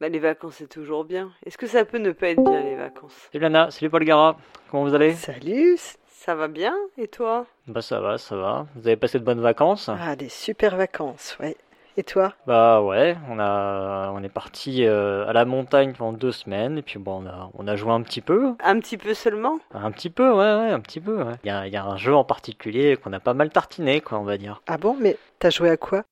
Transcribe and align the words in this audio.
Bah, 0.00 0.08
les 0.08 0.18
vacances, 0.18 0.54
c'est 0.56 0.68
toujours 0.68 1.04
bien. 1.04 1.30
Est-ce 1.44 1.58
que 1.58 1.66
ça 1.66 1.84
peut 1.84 1.98
ne 1.98 2.12
pas 2.12 2.28
être 2.28 2.42
bien, 2.42 2.62
les 2.62 2.74
vacances? 2.76 3.28
Salut 3.32 3.42
Lana, 3.42 3.70
salut 3.70 3.90
Paul 3.90 4.04
Gara, 4.04 4.36
comment 4.70 4.84
vous 4.84 4.94
allez? 4.94 5.12
Salut, 5.12 5.76
ça 6.08 6.34
va 6.34 6.48
bien 6.48 6.74
Et 6.96 7.06
toi? 7.06 7.44
Bah 7.66 7.82
ça 7.82 8.00
va, 8.00 8.16
ça 8.16 8.34
va. 8.34 8.66
Vous 8.76 8.86
avez 8.86 8.96
passé 8.96 9.18
de 9.18 9.24
bonnes 9.24 9.42
vacances? 9.42 9.90
Ah, 9.90 10.16
des 10.16 10.30
super 10.30 10.76
vacances, 10.76 11.36
ouais. 11.38 11.54
Et 11.98 12.02
toi? 12.02 12.32
Bah 12.46 12.80
ouais, 12.80 13.14
on 13.28 13.38
a, 13.38 14.10
on 14.14 14.22
est 14.22 14.30
parti 14.30 14.86
euh, 14.86 15.26
à 15.28 15.34
la 15.34 15.44
montagne 15.44 15.92
pendant 15.92 16.16
deux 16.16 16.32
semaines 16.32 16.78
et 16.78 16.82
puis 16.82 16.98
bon, 16.98 17.22
on 17.22 17.26
a, 17.26 17.50
on 17.58 17.68
a 17.68 17.76
joué 17.76 17.92
un 17.92 18.00
petit 18.00 18.22
peu. 18.22 18.54
Un 18.64 18.80
petit 18.80 18.96
peu 18.96 19.12
seulement? 19.12 19.58
Un 19.74 19.90
petit 19.90 20.08
peu, 20.08 20.30
ouais, 20.30 20.36
ouais, 20.36 20.70
un 20.70 20.80
petit 20.80 21.00
peu. 21.00 21.22
ouais. 21.22 21.34
Il 21.44 21.48
y 21.48 21.50
a, 21.50 21.66
il 21.66 21.72
y 21.74 21.76
a 21.76 21.84
un 21.84 21.98
jeu 21.98 22.14
en 22.14 22.24
particulier 22.24 22.96
qu'on 22.96 23.12
a 23.12 23.20
pas 23.20 23.34
mal 23.34 23.50
tartiné, 23.50 24.00
quoi, 24.00 24.18
on 24.18 24.24
va 24.24 24.38
dire. 24.38 24.62
Ah 24.66 24.78
bon, 24.78 24.96
mais 24.98 25.18
t'as 25.40 25.50
joué 25.50 25.68
à 25.68 25.76
quoi? 25.76 26.04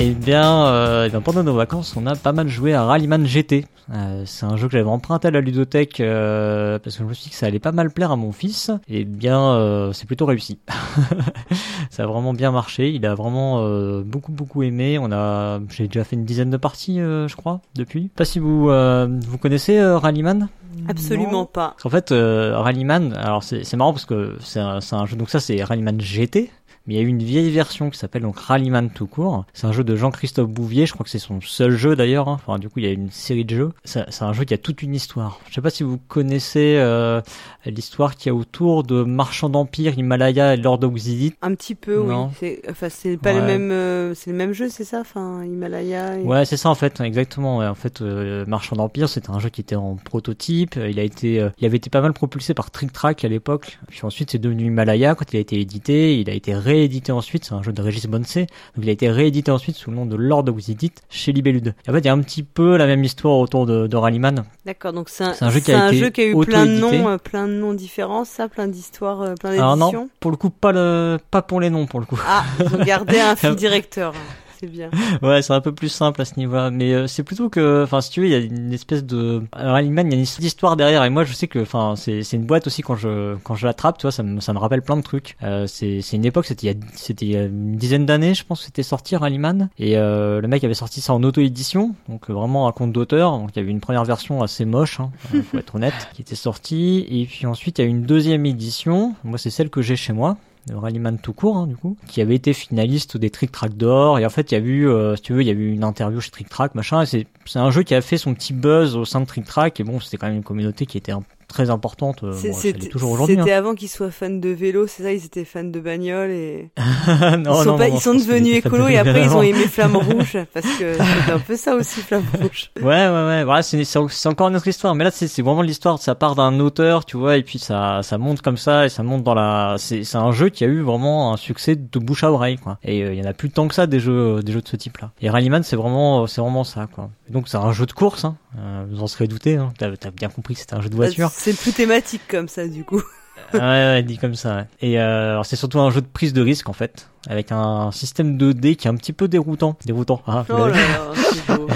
Eh 0.00 0.10
bien, 0.10 0.66
euh, 0.66 1.06
eh 1.06 1.10
bien, 1.10 1.20
pendant 1.20 1.42
nos 1.42 1.54
vacances, 1.54 1.96
on 1.96 2.06
a 2.06 2.14
pas 2.14 2.30
mal 2.30 2.46
joué 2.46 2.72
à 2.72 2.84
Rallyman 2.84 3.26
GT. 3.26 3.66
Euh, 3.92 4.22
c'est 4.26 4.46
un 4.46 4.56
jeu 4.56 4.68
que 4.68 4.74
j'avais 4.74 4.88
emprunté 4.88 5.26
à 5.26 5.32
la 5.32 5.40
ludothèque 5.40 5.98
euh, 5.98 6.78
parce 6.78 6.96
que 6.96 7.02
je 7.02 7.08
me 7.08 7.12
suis 7.14 7.24
dit 7.24 7.30
que 7.30 7.36
ça 7.36 7.46
allait 7.46 7.58
pas 7.58 7.72
mal 7.72 7.90
plaire 7.90 8.12
à 8.12 8.16
mon 8.16 8.30
fils. 8.30 8.70
Eh 8.88 9.04
bien, 9.04 9.90
c'est 9.92 10.06
plutôt 10.06 10.26
réussi. 10.26 10.60
ça 11.90 12.04
a 12.04 12.06
vraiment 12.06 12.32
bien 12.32 12.52
marché. 12.52 12.92
Il 12.92 13.04
a 13.06 13.16
vraiment 13.16 13.60
beaucoup 14.02 14.30
beaucoup 14.30 14.62
aimé. 14.62 15.00
On 15.00 15.10
a, 15.10 15.58
j'ai 15.68 15.88
déjà 15.88 16.04
fait 16.04 16.14
une 16.14 16.24
dizaine 16.24 16.50
de 16.50 16.56
parties, 16.58 16.98
je 16.98 17.34
crois, 17.34 17.60
depuis. 17.74 18.08
Pas 18.14 18.24
si 18.24 18.38
vous 18.38 18.66
vous 18.68 19.38
connaissez 19.38 19.82
Rallyman? 19.82 20.48
Absolument 20.86 21.44
pas. 21.44 21.74
En 21.82 21.90
fait, 21.90 22.10
Rallyman, 22.12 23.14
alors 23.14 23.42
c'est 23.42 23.74
marrant 23.74 23.92
parce 23.92 24.06
que 24.06 24.36
c'est 24.38 24.60
un, 24.60 24.80
c'est 24.80 24.94
un 24.94 25.06
jeu. 25.06 25.16
Donc 25.16 25.28
ça, 25.28 25.40
c'est 25.40 25.60
Rallyman 25.64 26.00
GT. 26.00 26.52
Mais 26.88 26.94
il 26.94 26.96
y 26.96 27.00
a 27.00 27.02
eu 27.02 27.08
une 27.08 27.22
vieille 27.22 27.50
version 27.50 27.90
qui 27.90 27.98
s'appelle 27.98 28.22
donc 28.22 28.38
Rallyman 28.38 28.88
tout 28.88 29.06
court. 29.06 29.44
C'est 29.52 29.66
un 29.66 29.72
jeu 29.72 29.84
de 29.84 29.94
Jean-Christophe 29.94 30.48
Bouvier. 30.48 30.86
Je 30.86 30.94
crois 30.94 31.04
que 31.04 31.10
c'est 31.10 31.18
son 31.18 31.40
seul 31.42 31.76
jeu 31.76 31.94
d'ailleurs. 31.94 32.28
hein. 32.28 32.40
Enfin, 32.44 32.58
du 32.58 32.68
coup, 32.70 32.78
il 32.78 32.86
y 32.86 32.88
a 32.88 32.92
une 32.92 33.10
série 33.10 33.44
de 33.44 33.54
jeux. 33.54 33.72
C'est 33.84 34.22
un 34.22 34.32
jeu 34.32 34.44
qui 34.44 34.54
a 34.54 34.58
toute 34.58 34.82
une 34.82 34.94
histoire. 34.94 35.38
Je 35.50 35.54
sais 35.54 35.60
pas 35.60 35.68
si 35.70 35.82
vous 35.82 35.98
connaissez 36.08 36.76
euh, 36.78 37.20
l'histoire 37.66 38.16
qu'il 38.16 38.30
y 38.30 38.32
a 38.32 38.34
autour 38.34 38.84
de 38.84 39.02
Marchand 39.02 39.50
d'Empire, 39.50 39.98
Himalaya 39.98 40.54
et 40.54 40.56
Lord 40.56 40.82
of 40.82 40.94
Xidit. 40.94 41.34
Un 41.42 41.54
petit 41.54 41.74
peu, 41.74 42.02
Non. 42.02 42.28
oui. 42.28 42.36
C'est, 42.40 42.62
enfin, 42.70 42.88
c'est 42.88 43.16
pas 43.18 43.34
Ouais. 43.34 43.40
le 43.40 43.46
même, 43.46 43.70
euh, 43.70 44.14
c'est 44.14 44.30
le 44.30 44.36
même 44.36 44.54
jeu, 44.54 44.68
c'est 44.70 44.84
ça? 44.84 45.00
Enfin, 45.00 45.44
Himalaya. 45.44 46.18
et- 46.18 46.22
Ouais, 46.22 46.44
c'est 46.46 46.56
ça 46.56 46.70
en 46.70 46.74
fait, 46.74 47.00
exactement. 47.02 47.58
ouais. 47.58 47.66
En 47.66 47.74
fait, 47.74 48.00
euh, 48.00 48.46
Marchand 48.46 48.76
d'Empire, 48.76 49.10
c'était 49.10 49.30
un 49.30 49.38
jeu 49.38 49.50
qui 49.50 49.60
était 49.60 49.76
en 49.76 49.96
prototype. 49.96 50.76
Il 50.88 50.98
a 50.98 51.02
été, 51.02 51.46
il 51.58 51.66
avait 51.66 51.76
été 51.76 51.90
pas 51.90 52.00
mal 52.00 52.14
propulsé 52.14 52.54
par 52.54 52.70
Trick 52.70 52.92
Track 52.92 53.24
à 53.24 53.28
l'époque. 53.28 53.78
Puis 53.88 54.00
ensuite, 54.04 54.30
c'est 54.30 54.38
devenu 54.38 54.66
Himalaya 54.66 55.14
quand 55.14 55.30
il 55.32 55.36
a 55.36 55.40
été 55.40 55.60
édité. 55.60 56.18
Il 56.18 56.30
a 56.30 56.32
été 56.32 56.54
réédité 56.78 57.12
ensuite. 57.12 57.44
C'est 57.44 57.54
un 57.54 57.62
jeu 57.62 57.72
de 57.72 57.82
Régis 57.82 58.06
Bonsey. 58.06 58.42
Donc, 58.42 58.84
il 58.84 58.88
a 58.88 58.92
été 58.92 59.10
réédité 59.10 59.50
ensuite 59.50 59.76
sous 59.76 59.90
le 59.90 59.96
nom 59.96 60.06
de 60.06 60.16
Lord 60.16 60.48
of 60.48 60.56
Xidit 60.56 60.92
chez 61.10 61.32
Libellude. 61.32 61.74
Et 61.86 61.90
en 61.90 61.92
fait, 61.92 62.00
il 62.00 62.06
y 62.06 62.08
a 62.08 62.12
un 62.12 62.20
petit 62.20 62.42
peu 62.42 62.76
la 62.76 62.86
même 62.86 63.02
histoire 63.04 63.38
autour 63.38 63.66
de, 63.66 63.86
de 63.86 63.96
Rallyman. 63.96 64.44
D'accord, 64.64 64.92
donc 64.92 65.08
c'est 65.08 65.24
un, 65.24 65.50
jeu 65.50 65.60
qui 65.60 65.72
a 65.72 65.84
un 65.84 65.88
été 65.88 65.98
jeu 65.98 66.10
qui 66.10 66.20
a 66.20 66.26
eu 66.26 66.36
plein 66.40 66.66
de 66.66 66.72
noms, 66.72 67.08
euh, 67.08 67.18
plein 67.18 67.48
de 67.48 67.52
noms 67.52 67.74
différents, 67.74 68.24
ça, 68.24 68.48
plein 68.48 68.68
d'histoires, 68.68 69.22
euh, 69.22 69.34
plein 69.34 69.52
Alors 69.52 69.76
d'éditions. 69.76 70.02
non, 70.04 70.08
pour 70.20 70.30
le 70.30 70.36
coup, 70.36 70.50
pas 70.50 70.72
le, 70.72 71.18
pas 71.30 71.42
pour 71.42 71.60
les 71.60 71.70
noms 71.70 71.86
pour 71.86 72.00
le 72.00 72.06
coup. 72.06 72.18
Ah, 72.26 72.44
ont 72.60 72.84
gardé 72.84 73.18
un 73.18 73.36
fil 73.36 73.54
directeur. 73.54 74.12
C'est 74.60 74.66
bien. 74.66 74.90
Ouais, 75.22 75.42
c'est 75.42 75.52
un 75.52 75.60
peu 75.60 75.72
plus 75.72 75.88
simple 75.88 76.20
à 76.20 76.24
ce 76.24 76.36
niveau-là, 76.36 76.70
mais 76.70 76.92
euh, 76.92 77.06
c'est 77.06 77.22
plutôt 77.22 77.48
que, 77.48 77.82
enfin, 77.84 78.00
si 78.00 78.10
tu 78.10 78.20
veux, 78.20 78.26
il 78.26 78.32
y 78.32 78.34
a 78.34 78.38
une 78.38 78.72
espèce 78.72 79.04
de 79.04 79.42
Rallyman, 79.52 80.06
il 80.06 80.12
y 80.12 80.16
a 80.16 80.18
une 80.18 80.44
histoire 80.44 80.76
derrière, 80.76 81.04
et 81.04 81.10
moi, 81.10 81.24
je 81.24 81.32
sais 81.32 81.48
que, 81.48 81.58
enfin, 81.60 81.94
c'est 81.96 82.32
une 82.32 82.44
boîte 82.46 82.66
aussi 82.66 82.82
quand 82.82 82.96
je 82.96 83.36
quand 83.44 83.54
je 83.54 83.66
l'attrape, 83.66 83.98
tu 83.98 84.02
vois, 84.02 84.12
ça 84.12 84.22
me 84.22 84.40
ça 84.40 84.52
me 84.52 84.58
rappelle 84.58 84.82
plein 84.82 84.96
de 84.96 85.02
trucs. 85.02 85.36
Euh, 85.42 85.66
c'est 85.66 86.00
une 86.12 86.24
époque, 86.24 86.46
c'était 86.46 86.76
c'était 86.94 87.26
il 87.26 87.32
y 87.32 87.36
a 87.36 87.44
une 87.44 87.76
dizaine 87.76 88.06
d'années, 88.06 88.34
je 88.34 88.44
pense, 88.44 88.60
que 88.60 88.66
c'était 88.66 88.82
sorti 88.82 89.16
Rallyman, 89.16 89.70
et 89.78 89.96
euh, 89.96 90.40
le 90.40 90.48
mec 90.48 90.64
avait 90.64 90.74
sorti 90.74 91.00
ça 91.00 91.14
en 91.14 91.22
auto-édition, 91.22 91.94
donc 92.08 92.30
euh, 92.30 92.32
vraiment 92.32 92.68
un 92.68 92.72
compte 92.72 92.92
d'auteur. 92.92 93.32
Donc 93.38 93.50
il 93.54 93.58
y 93.58 93.62
avait 93.62 93.70
une 93.70 93.80
première 93.80 94.04
version 94.04 94.42
assez 94.42 94.64
moche, 94.64 95.00
hein, 95.00 95.10
euh, 95.34 95.42
faut 95.42 95.58
être 95.58 95.74
honnête, 95.74 96.08
qui 96.14 96.22
était 96.22 96.34
sortie, 96.34 97.06
et 97.08 97.26
puis 97.26 97.46
ensuite 97.46 97.78
il 97.78 97.82
y 97.82 97.84
a 97.84 97.88
une 97.88 98.02
deuxième 98.02 98.46
édition. 98.46 99.14
Moi, 99.24 99.38
c'est 99.38 99.50
celle 99.50 99.70
que 99.70 99.82
j'ai 99.82 99.96
chez 99.96 100.12
moi 100.12 100.36
Rallyman 100.74 101.18
tout 101.18 101.32
court 101.32 101.56
hein, 101.56 101.66
du 101.66 101.76
coup 101.76 101.96
qui 102.06 102.20
avait 102.20 102.34
été 102.34 102.52
finaliste 102.52 103.16
des 103.16 103.30
Trick 103.30 103.52
Track 103.52 103.76
d'or. 103.76 104.18
Et 104.18 104.26
en 104.26 104.30
fait 104.30 104.50
il 104.52 104.54
y 104.54 104.58
a 104.58 104.64
eu 104.64 104.88
euh, 104.88 105.16
si 105.16 105.22
tu 105.22 105.32
veux 105.32 105.42
il 105.42 105.46
y 105.46 105.50
a 105.50 105.54
eu 105.54 105.72
une 105.72 105.84
interview 105.84 106.20
chez 106.20 106.30
Trick 106.30 106.48
Track 106.48 106.74
machin. 106.74 107.04
C'est 107.04 107.26
un 107.54 107.70
jeu 107.70 107.82
qui 107.82 107.94
a 107.94 108.00
fait 108.00 108.18
son 108.18 108.34
petit 108.34 108.52
buzz 108.52 108.96
au 108.96 109.04
sein 109.04 109.20
de 109.20 109.26
Trick 109.26 109.44
Track. 109.44 109.80
Et 109.80 109.84
bon 109.84 110.00
c'était 110.00 110.16
quand 110.16 110.26
même 110.26 110.36
une 110.36 110.42
communauté 110.44 110.86
qui 110.86 110.98
était 110.98 111.12
un- 111.12 111.22
très 111.48 111.70
importante 111.70 112.22
euh, 112.22 112.32
C'est- 112.32 112.50
bon, 112.50 112.56
C'était 112.56 112.88
toujours 112.88 113.12
aujourd'hui 113.12 113.36
c'était 113.36 113.52
hein. 113.52 113.58
avant 113.58 113.74
qu'ils 113.74 113.88
soient 113.88 114.10
fans 114.10 114.30
de 114.30 114.48
vélo, 114.50 114.86
c'est 114.86 115.02
ça 115.02 115.12
Ils 115.12 115.24
étaient 115.24 115.44
fans 115.44 115.64
de 115.64 115.80
bagnole 115.80 116.30
et 116.30 116.70
non, 116.76 117.60
ils 117.60 117.64
sont, 117.64 117.64
non, 117.64 117.78
pas- 117.78 117.88
non, 117.88 117.94
ils 117.96 118.00
sont 118.00 118.14
devenus 118.14 118.56
écolos 118.56 118.84
de 118.86 118.90
et 118.90 118.98
après 118.98 119.24
ils 119.24 119.30
ont 119.30 119.42
aimé 119.42 119.66
Flamme 119.66 119.96
Rouge 119.96 120.36
parce 120.52 120.66
que 120.78 120.92
c'était 120.94 121.32
un 121.32 121.38
peu 121.38 121.56
ça 121.56 121.74
aussi 121.74 122.00
Flamme 122.02 122.24
Rouge. 122.40 122.70
Ouais, 122.80 122.84
ouais, 123.08 123.26
ouais. 123.26 123.44
Voilà, 123.44 123.62
c'est, 123.62 124.26
encore 124.26 124.48
une 124.48 124.56
autre 124.56 124.68
histoire. 124.68 124.94
Mais 124.94 125.04
là, 125.04 125.10
c'est, 125.10 125.28
c'est 125.28 125.42
vraiment 125.42 125.62
l'histoire. 125.62 125.98
Ça 125.98 126.14
part 126.14 126.34
d'un 126.34 126.60
auteur, 126.60 127.04
tu 127.04 127.16
vois, 127.16 127.36
et 127.36 127.42
puis 127.42 127.58
ça, 127.58 128.00
ça 128.02 128.18
monte 128.18 128.42
comme 128.42 128.56
ça, 128.56 128.86
et 128.86 128.88
ça 128.88 129.02
monte 129.02 129.22
dans 129.24 129.34
la. 129.34 129.76
C'est, 129.78 130.04
c'est 130.04 130.18
un 130.18 130.32
jeu 130.32 130.48
qui 130.48 130.64
a 130.64 130.66
eu 130.66 130.82
vraiment 130.82 131.32
un 131.32 131.36
succès 131.36 131.76
de 131.76 131.98
bouche 131.98 132.24
à 132.24 132.30
oreille, 132.32 132.56
quoi. 132.56 132.78
Et 132.84 133.02
euh, 133.02 133.12
il 133.14 133.18
y 133.18 133.22
en 133.22 133.28
a 133.28 133.32
plus 133.32 133.50
tant 133.50 133.68
que 133.68 133.74
ça 133.74 133.86
des 133.86 134.00
jeux, 134.00 134.42
des 134.42 134.52
jeux 134.52 134.60
de 134.62 134.68
ce 134.68 134.76
type-là. 134.76 135.10
Et 135.20 135.30
Rallyman, 135.30 135.62
c'est 135.62 135.76
vraiment, 135.76 136.26
c'est 136.26 136.40
vraiment 136.40 136.64
ça, 136.64 136.86
quoi. 136.92 137.10
Donc, 137.28 137.48
c'est 137.48 137.56
un 137.56 137.72
jeu 137.72 137.86
de 137.86 137.92
course. 137.92 138.24
Hein. 138.24 138.36
Euh, 138.58 138.84
vous 138.90 139.02
en 139.02 139.06
serez 139.06 139.26
douté. 139.26 139.56
Hein. 139.56 139.72
T'as, 139.78 139.96
t'as 139.96 140.10
bien 140.10 140.28
compris 140.28 140.54
que 140.54 140.60
c'était 140.60 140.74
un 140.74 140.80
jeu 140.80 140.88
de 140.88 140.96
voiture. 140.96 141.30
C'est 141.38 141.56
plus 141.56 141.72
thématique 141.72 142.22
comme 142.28 142.48
ça 142.48 142.66
du 142.66 142.84
coup. 142.84 143.00
ouais, 143.54 143.60
ouais, 143.60 144.02
dit 144.02 144.18
comme 144.18 144.34
ça. 144.34 144.56
ouais. 144.56 144.64
Et 144.80 145.00
euh, 145.00 145.30
alors, 145.32 145.46
c'est 145.46 145.56
surtout 145.56 145.78
un 145.80 145.90
jeu 145.90 146.00
de 146.00 146.06
prise 146.06 146.32
de 146.32 146.42
risque, 146.42 146.68
en 146.68 146.72
fait, 146.72 147.08
avec 147.28 147.52
un 147.52 147.90
système 147.92 148.36
2D 148.36 148.76
qui 148.76 148.88
est 148.88 148.90
un 148.90 148.96
petit 148.96 149.12
peu 149.12 149.28
déroutant. 149.28 149.76
Déroutant. 149.86 150.20
Ah, 150.26 150.44
Oh 150.50 150.66
là 150.66 150.68
là, 150.68 151.12
c'est 151.14 151.56
beau. 151.56 151.68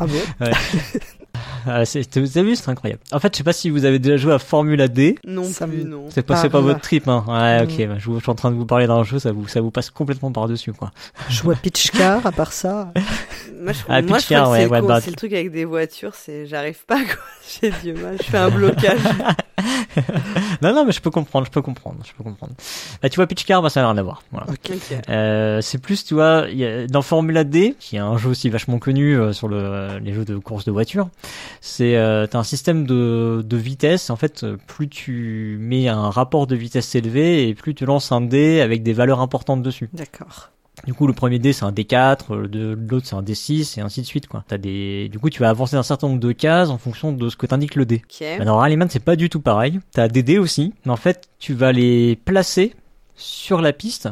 Ah, 1.66 1.84
c'est, 1.84 2.16
vous 2.18 2.38
avez 2.38 2.50
vu, 2.50 2.56
c'est 2.56 2.68
incroyable. 2.68 3.00
En 3.12 3.18
fait, 3.18 3.32
je 3.34 3.38
sais 3.38 3.44
pas 3.44 3.52
si 3.52 3.70
vous 3.70 3.84
avez 3.84 3.98
déjà 3.98 4.16
joué 4.16 4.32
à 4.32 4.38
Formula 4.38 4.88
D. 4.88 5.16
Non 5.26 5.44
Ça 5.44 5.66
plus, 5.66 5.84
non. 5.84 6.06
C'est 6.10 6.22
pas, 6.22 6.36
c'est 6.36 6.48
pas 6.48 6.60
votre 6.60 6.80
trip, 6.80 7.08
hein. 7.08 7.24
Ouais, 7.26 7.62
ok. 7.64 7.88
Bah, 7.88 7.94
je, 7.98 8.06
vous- 8.06 8.16
je 8.18 8.22
suis 8.22 8.30
en 8.30 8.34
train 8.34 8.50
de 8.50 8.56
vous 8.56 8.66
parler 8.66 8.86
d'un 8.86 9.02
jeu, 9.04 9.18
ça 9.18 9.32
vous, 9.32 9.48
ça 9.48 9.60
vous 9.60 9.70
passe 9.70 9.90
complètement 9.90 10.30
par 10.32 10.46
dessus, 10.48 10.72
quoi. 10.72 10.92
Je 11.28 11.42
vois 11.42 11.54
Pitch 11.56 11.90
Car, 11.90 12.24
à 12.26 12.32
part 12.32 12.52
ça. 12.52 12.92
Moi, 13.60 13.72
je, 13.72 13.78
Ah, 13.88 14.02
moi, 14.02 14.18
je 14.18 14.26
Car, 14.28 14.44
crois 14.44 14.56
que 14.58 14.62
ouais, 14.62 14.64
c'est 14.68 14.70
ouais, 14.70 14.82
bah, 14.88 15.00
c'est 15.00 15.10
le 15.10 15.16
truc 15.16 15.32
avec 15.32 15.50
des 15.50 15.64
voitures, 15.64 16.14
c'est 16.14 16.46
j'arrive 16.46 16.84
pas 16.86 17.02
quoi. 17.02 17.16
J'ai 17.60 17.72
du 17.82 17.94
mal, 18.00 18.16
je 18.20 18.24
fais 18.28 18.36
un 18.38 18.50
blocage. 18.50 18.98
non, 20.62 20.74
non, 20.74 20.84
mais 20.84 20.92
je 20.92 21.00
peux 21.00 21.10
comprendre, 21.10 21.46
je 21.46 21.50
peux 21.50 21.62
comprendre, 21.62 21.98
je 22.04 22.12
peux 22.12 22.24
comprendre. 22.24 22.52
Bah, 23.02 23.08
tu 23.08 23.16
vois, 23.16 23.26
Pitch 23.26 23.44
Car, 23.44 23.62
bah, 23.62 23.70
ça 23.70 23.80
n'a 23.80 23.88
rien 23.90 23.98
à 23.98 24.02
voir. 24.02 24.22
Voilà. 24.30 24.46
Ok. 24.48 24.72
Euh, 25.08 25.60
c'est 25.60 25.78
plus, 25.78 26.04
tu 26.04 26.14
vois, 26.14 26.46
y 26.50 26.64
a, 26.64 26.86
dans 26.86 27.02
Formula 27.02 27.44
D, 27.44 27.76
qui 27.78 27.96
est 27.96 28.00
un 28.00 28.16
jeu 28.16 28.30
aussi 28.30 28.48
vachement 28.50 28.78
connu 28.78 29.18
euh, 29.18 29.32
sur 29.32 29.48
le, 29.48 29.98
les 29.98 30.12
jeux 30.12 30.24
de 30.24 30.36
course 30.36 30.64
de 30.64 30.72
voiture, 30.72 31.08
c'est, 31.60 31.96
euh, 31.96 32.26
t'as 32.26 32.38
un 32.38 32.44
système 32.44 32.86
de, 32.86 33.42
de 33.44 33.56
vitesse. 33.56 34.10
En 34.10 34.16
fait, 34.16 34.46
plus 34.66 34.88
tu 34.88 35.58
mets 35.60 35.88
un 35.88 36.10
rapport 36.10 36.46
de 36.46 36.56
vitesse 36.56 36.94
élevé 36.94 37.48
et 37.48 37.54
plus 37.54 37.74
tu 37.74 37.86
lances 37.86 38.12
un 38.12 38.20
dé 38.20 38.60
avec 38.60 38.82
des 38.82 38.92
valeurs 38.92 39.20
importantes 39.20 39.62
dessus. 39.62 39.88
D'accord. 39.92 40.50
Du 40.84 40.92
coup, 40.94 41.06
le 41.06 41.12
premier 41.12 41.38
dé 41.38 41.52
c'est 41.52 41.64
un 41.64 41.72
D4, 41.72 42.34
le 42.36 42.48
deux- 42.48 42.74
l'autre 42.74 43.06
c'est 43.06 43.16
un 43.16 43.22
D6 43.22 43.78
et 43.78 43.80
ainsi 43.80 44.02
de 44.02 44.06
suite 44.06 44.28
quoi. 44.28 44.44
T'as 44.46 44.58
des, 44.58 45.08
du 45.08 45.18
coup, 45.18 45.30
tu 45.30 45.40
vas 45.40 45.48
avancer 45.48 45.74
d'un 45.76 45.82
certain 45.82 46.08
nombre 46.08 46.20
de 46.20 46.32
cases 46.32 46.68
en 46.70 46.78
fonction 46.78 47.12
de 47.12 47.28
ce 47.28 47.36
que 47.36 47.46
t'indique 47.46 47.74
le 47.74 47.86
dé. 47.86 48.02
Ok. 48.04 48.24
Bah, 48.38 48.44
dans 48.44 48.58
Rallyman, 48.58 48.88
c'est 48.90 49.00
pas 49.00 49.16
du 49.16 49.28
tout 49.30 49.40
pareil. 49.40 49.80
T'as 49.92 50.08
des 50.08 50.22
dés 50.22 50.38
aussi, 50.38 50.74
mais 50.84 50.92
en 50.92 50.96
fait, 50.96 51.28
tu 51.38 51.54
vas 51.54 51.72
les 51.72 52.16
placer 52.16 52.74
sur 53.16 53.60
la 53.62 53.72
piste. 53.72 54.08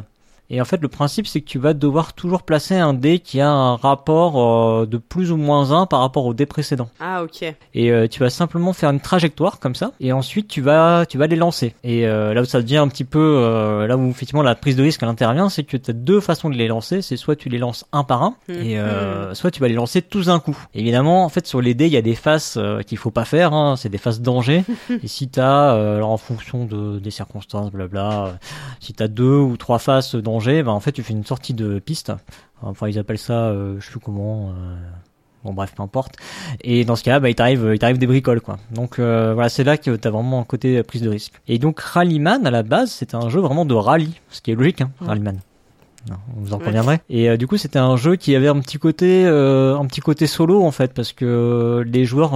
Et 0.49 0.61
en 0.61 0.65
fait, 0.65 0.81
le 0.81 0.87
principe, 0.87 1.27
c'est 1.27 1.41
que 1.41 1.47
tu 1.47 1.59
vas 1.59 1.73
devoir 1.73 2.13
toujours 2.13 2.43
placer 2.43 2.75
un 2.75 2.93
dé 2.93 3.19
qui 3.19 3.41
a 3.41 3.49
un 3.49 3.75
rapport 3.75 4.37
euh, 4.37 4.85
de 4.85 4.97
plus 4.97 5.31
ou 5.31 5.37
moins 5.37 5.71
1 5.71 5.85
par 5.87 6.01
rapport 6.01 6.25
au 6.25 6.33
dé 6.33 6.45
précédent. 6.45 6.89
Ah 6.99 7.23
ok. 7.23 7.43
Et 7.73 7.91
euh, 7.91 8.07
tu 8.07 8.19
vas 8.19 8.29
simplement 8.29 8.73
faire 8.73 8.89
une 8.91 8.99
trajectoire 8.99 9.59
comme 9.59 9.75
ça, 9.75 9.91
et 9.99 10.11
ensuite 10.13 10.47
tu 10.47 10.61
vas 10.61 11.05
tu 11.07 11.17
vas 11.17 11.27
les 11.27 11.35
lancer. 11.35 11.73
Et 11.83 12.07
euh, 12.07 12.33
là 12.33 12.41
où 12.41 12.45
ça 12.45 12.61
devient 12.61 12.77
un 12.77 12.87
petit 12.87 13.03
peu 13.03 13.85
là 13.87 13.97
où 13.97 14.09
effectivement 14.09 14.43
la 14.43 14.55
prise 14.55 14.75
de 14.75 14.83
risque 14.83 15.01
elle 15.03 15.09
intervient, 15.09 15.49
c'est 15.49 15.63
que 15.63 15.77
tu 15.77 15.91
as 15.91 15.93
deux 15.93 16.19
façons 16.19 16.49
de 16.49 16.55
les 16.55 16.67
lancer. 16.67 17.01
C'est 17.01 17.17
soit 17.17 17.35
tu 17.35 17.49
les 17.49 17.57
lances 17.57 17.85
un 17.91 18.03
par 18.03 18.23
un, 18.23 18.35
et 18.49 18.79
euh, 18.79 19.33
soit 19.33 19.51
tu 19.51 19.61
vas 19.61 19.67
les 19.67 19.73
lancer 19.73 20.01
tous 20.01 20.27
d'un 20.27 20.39
coup. 20.39 20.57
Évidemment, 20.73 21.25
en 21.25 21.29
fait 21.29 21.47
sur 21.47 21.61
les 21.61 21.73
dés 21.73 21.87
il 21.87 21.93
y 21.93 21.97
a 21.97 22.01
des 22.01 22.15
faces 22.15 22.59
qu'il 22.85 22.97
faut 22.97 23.11
pas 23.11 23.25
faire, 23.25 23.53
hein, 23.53 23.75
c'est 23.77 23.89
des 23.89 23.97
faces 23.97 24.21
danger. 24.21 24.63
et 24.89 25.07
si 25.07 25.27
t'as 25.27 25.71
alors 25.95 26.11
en 26.11 26.17
fonction 26.17 26.65
de 26.65 26.99
des 26.99 27.11
circonstances, 27.11 27.71
blabla, 27.71 28.37
si 28.79 28.93
t'as 28.93 29.07
deux 29.07 29.37
ou 29.37 29.57
trois 29.57 29.79
faces 29.79 30.15
danger, 30.15 30.34
ben 30.63 30.71
en 30.71 30.79
fait 30.79 30.91
tu 30.91 31.03
fais 31.03 31.13
une 31.13 31.25
sortie 31.25 31.53
de 31.53 31.79
piste. 31.79 32.11
Enfin 32.61 32.87
ils 32.87 32.97
appellent 32.99 33.17
ça, 33.17 33.47
euh, 33.49 33.75
je 33.79 33.85
sais 33.85 33.91
plus 33.91 33.99
comment. 33.99 34.49
euh, 34.49 34.75
Bon 35.43 35.53
bref, 35.53 35.73
peu 35.77 35.83
importe. 35.83 36.15
Et 36.61 36.85
dans 36.85 36.95
ce 36.95 37.03
cas-là, 37.03 37.19
bah, 37.19 37.29
il 37.29 37.35
t'arrive, 37.35 37.69
il 37.71 37.77
t'arrive 37.77 37.99
des 37.99 38.07
bricoles, 38.07 38.41
quoi. 38.41 38.57
Donc 38.71 38.97
euh, 38.97 39.35
voilà, 39.35 39.47
c'est 39.47 39.63
là 39.63 39.77
que 39.77 39.95
t'as 39.95 40.09
vraiment 40.09 40.39
un 40.39 40.43
côté 40.43 40.81
prise 40.81 41.03
de 41.03 41.09
risque. 41.09 41.33
Et 41.47 41.59
donc 41.59 41.79
Rallyman, 41.79 42.47
à 42.47 42.49
la 42.51 42.63
base, 42.63 42.89
c'était 42.89 43.13
un 43.13 43.29
jeu 43.29 43.41
vraiment 43.41 43.63
de 43.63 43.75
rallye, 43.75 44.13
ce 44.31 44.41
qui 44.41 44.49
est 44.49 44.55
logique, 44.55 44.81
hein, 44.81 44.89
Ouais. 45.01 45.07
Rallyman. 45.07 45.37
Non, 46.09 46.15
vous 46.35 46.53
en 46.53 46.57
Ouais. 46.57 46.65
conviendrez. 46.65 46.99
Et 47.09 47.29
euh, 47.29 47.37
du 47.37 47.45
coup, 47.45 47.57
c'était 47.57 47.77
un 47.77 47.95
jeu 47.95 48.15
qui 48.15 48.35
avait 48.35 48.47
un 48.47 48.59
petit 48.59 48.79
côté, 48.79 49.23
euh, 49.27 49.77
un 49.77 49.85
petit 49.85 50.01
côté 50.01 50.25
solo 50.25 50.63
en 50.63 50.71
fait, 50.71 50.93
parce 50.95 51.13
que 51.13 51.83
les 51.85 52.05
joueurs 52.05 52.33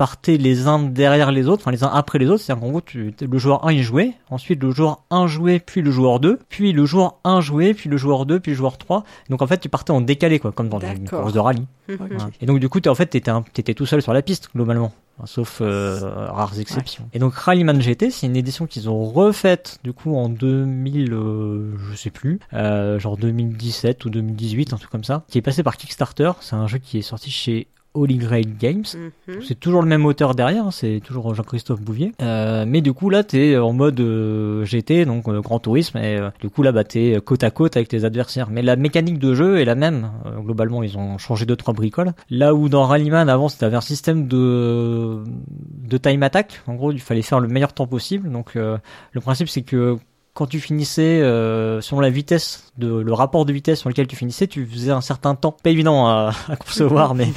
partaient 0.00 0.38
les 0.38 0.66
uns 0.66 0.78
derrière 0.78 1.30
les 1.30 1.46
autres, 1.46 1.60
enfin 1.60 1.72
les 1.72 1.84
uns 1.84 1.90
après 1.92 2.18
les 2.18 2.26
autres. 2.30 2.42
C'est-à-dire 2.42 2.62
qu'en 2.62 2.70
gros, 2.70 2.80
tu, 2.80 3.14
le 3.20 3.38
joueur 3.38 3.66
1 3.66 3.72
il 3.72 3.82
jouait, 3.82 4.14
ensuite 4.30 4.62
le 4.62 4.70
joueur 4.70 5.02
1 5.10 5.26
jouait, 5.26 5.60
puis 5.60 5.82
le 5.82 5.90
joueur 5.90 6.20
2, 6.20 6.38
puis 6.48 6.72
le 6.72 6.86
joueur 6.86 7.16
1 7.24 7.42
jouait, 7.42 7.74
puis 7.74 7.90
le 7.90 7.98
joueur 7.98 8.24
2, 8.24 8.40
puis 8.40 8.52
le 8.52 8.56
joueur 8.56 8.78
3. 8.78 9.04
Donc 9.28 9.42
en 9.42 9.46
fait, 9.46 9.58
tu 9.58 9.68
partais 9.68 9.90
en 9.90 10.00
décalé, 10.00 10.38
quoi, 10.38 10.52
comme 10.52 10.70
dans 10.70 10.80
une 10.80 11.06
course 11.06 11.34
de 11.34 11.38
rallye. 11.38 11.66
Et 12.40 12.46
donc 12.46 12.60
du 12.60 12.70
coup, 12.70 12.80
en 12.86 12.94
fait, 12.94 13.08
t'étais, 13.08 13.74
tout 13.74 13.84
seul 13.84 14.00
sur 14.00 14.14
la 14.14 14.22
piste 14.22 14.48
globalement, 14.54 14.90
sauf 15.26 15.58
euh, 15.60 15.98
rares 16.30 16.58
exceptions. 16.58 17.06
Et 17.12 17.18
donc 17.18 17.34
Rallyman 17.34 17.78
GT, 17.78 18.10
c'est 18.10 18.26
une 18.26 18.36
édition 18.36 18.66
qu'ils 18.66 18.88
ont 18.88 19.04
refaite 19.04 19.80
du 19.84 19.92
coup 19.92 20.16
en 20.16 20.30
2000, 20.30 21.12
euh, 21.12 21.76
je 21.90 21.94
sais 21.94 22.08
plus, 22.08 22.40
euh, 22.54 22.98
genre 22.98 23.18
2017 23.18 24.02
ou 24.06 24.08
2018, 24.08 24.72
un 24.72 24.78
truc 24.78 24.88
comme 24.88 25.04
ça, 25.04 25.24
qui 25.28 25.36
est 25.36 25.42
passé 25.42 25.62
par 25.62 25.76
Kickstarter. 25.76 26.32
C'est 26.40 26.56
un 26.56 26.66
jeu 26.68 26.78
qui 26.78 26.96
est 26.96 27.02
sorti 27.02 27.30
chez 27.30 27.68
Holy 27.94 28.18
Grail 28.18 28.46
Games. 28.58 28.84
Mhm. 28.94 29.42
C'est 29.46 29.58
toujours 29.58 29.82
le 29.82 29.88
même 29.88 30.06
auteur 30.06 30.34
derrière, 30.34 30.66
hein, 30.66 30.70
c'est 30.70 31.00
toujours 31.04 31.34
Jean-Christophe 31.34 31.80
Bouvier. 31.80 32.12
Euh, 32.22 32.64
mais 32.66 32.80
du 32.80 32.92
coup 32.92 33.10
là 33.10 33.24
t'es 33.24 33.56
en 33.56 33.72
mode 33.72 33.98
euh, 34.00 34.64
GT, 34.64 35.04
donc 35.04 35.28
euh, 35.28 35.40
Grand 35.40 35.58
Tourisme, 35.58 35.98
et 35.98 36.16
euh, 36.16 36.30
du 36.40 36.50
coup 36.50 36.62
là 36.62 36.72
bah 36.72 36.84
t'es 36.84 37.20
côte 37.24 37.42
à 37.42 37.50
côte 37.50 37.76
avec 37.76 37.88
tes 37.88 38.04
adversaires. 38.04 38.48
Mais 38.50 38.62
la 38.62 38.76
mécanique 38.76 39.18
de 39.18 39.34
jeu 39.34 39.58
est 39.58 39.64
la 39.64 39.74
même. 39.74 40.10
Euh, 40.26 40.38
globalement 40.40 40.82
ils 40.82 40.96
ont 40.98 41.18
changé 41.18 41.46
deux 41.46 41.56
trois 41.56 41.74
bricoles. 41.74 42.12
Là 42.30 42.54
où 42.54 42.68
dans 42.68 42.84
Rallyman 42.84 43.28
avant 43.28 43.48
c'était 43.48 43.66
un 43.66 43.80
système 43.80 44.28
de 44.28 45.18
de 45.26 45.96
time 45.98 46.22
attack. 46.22 46.62
En 46.68 46.74
gros 46.74 46.92
il 46.92 47.00
fallait 47.00 47.22
faire 47.22 47.40
le 47.40 47.48
meilleur 47.48 47.72
temps 47.72 47.88
possible. 47.88 48.30
Donc 48.30 48.54
euh, 48.54 48.78
le 49.12 49.20
principe 49.20 49.48
c'est 49.48 49.62
que 49.62 49.98
quand 50.32 50.46
tu 50.46 50.60
finissais, 50.60 51.20
euh, 51.20 51.80
selon 51.80 52.00
la 52.00 52.10
vitesse, 52.10 52.72
de, 52.78 52.88
le 52.88 53.12
rapport 53.12 53.44
de 53.44 53.52
vitesse 53.52 53.80
sur 53.80 53.88
lequel 53.88 54.06
tu 54.06 54.16
finissais, 54.16 54.46
tu 54.46 54.64
faisais 54.64 54.92
un 54.92 55.00
certain 55.00 55.34
temps. 55.34 55.54
Pas 55.62 55.70
évident 55.70 56.06
à, 56.06 56.32
à 56.48 56.56
concevoir, 56.56 57.14
mais 57.16 57.28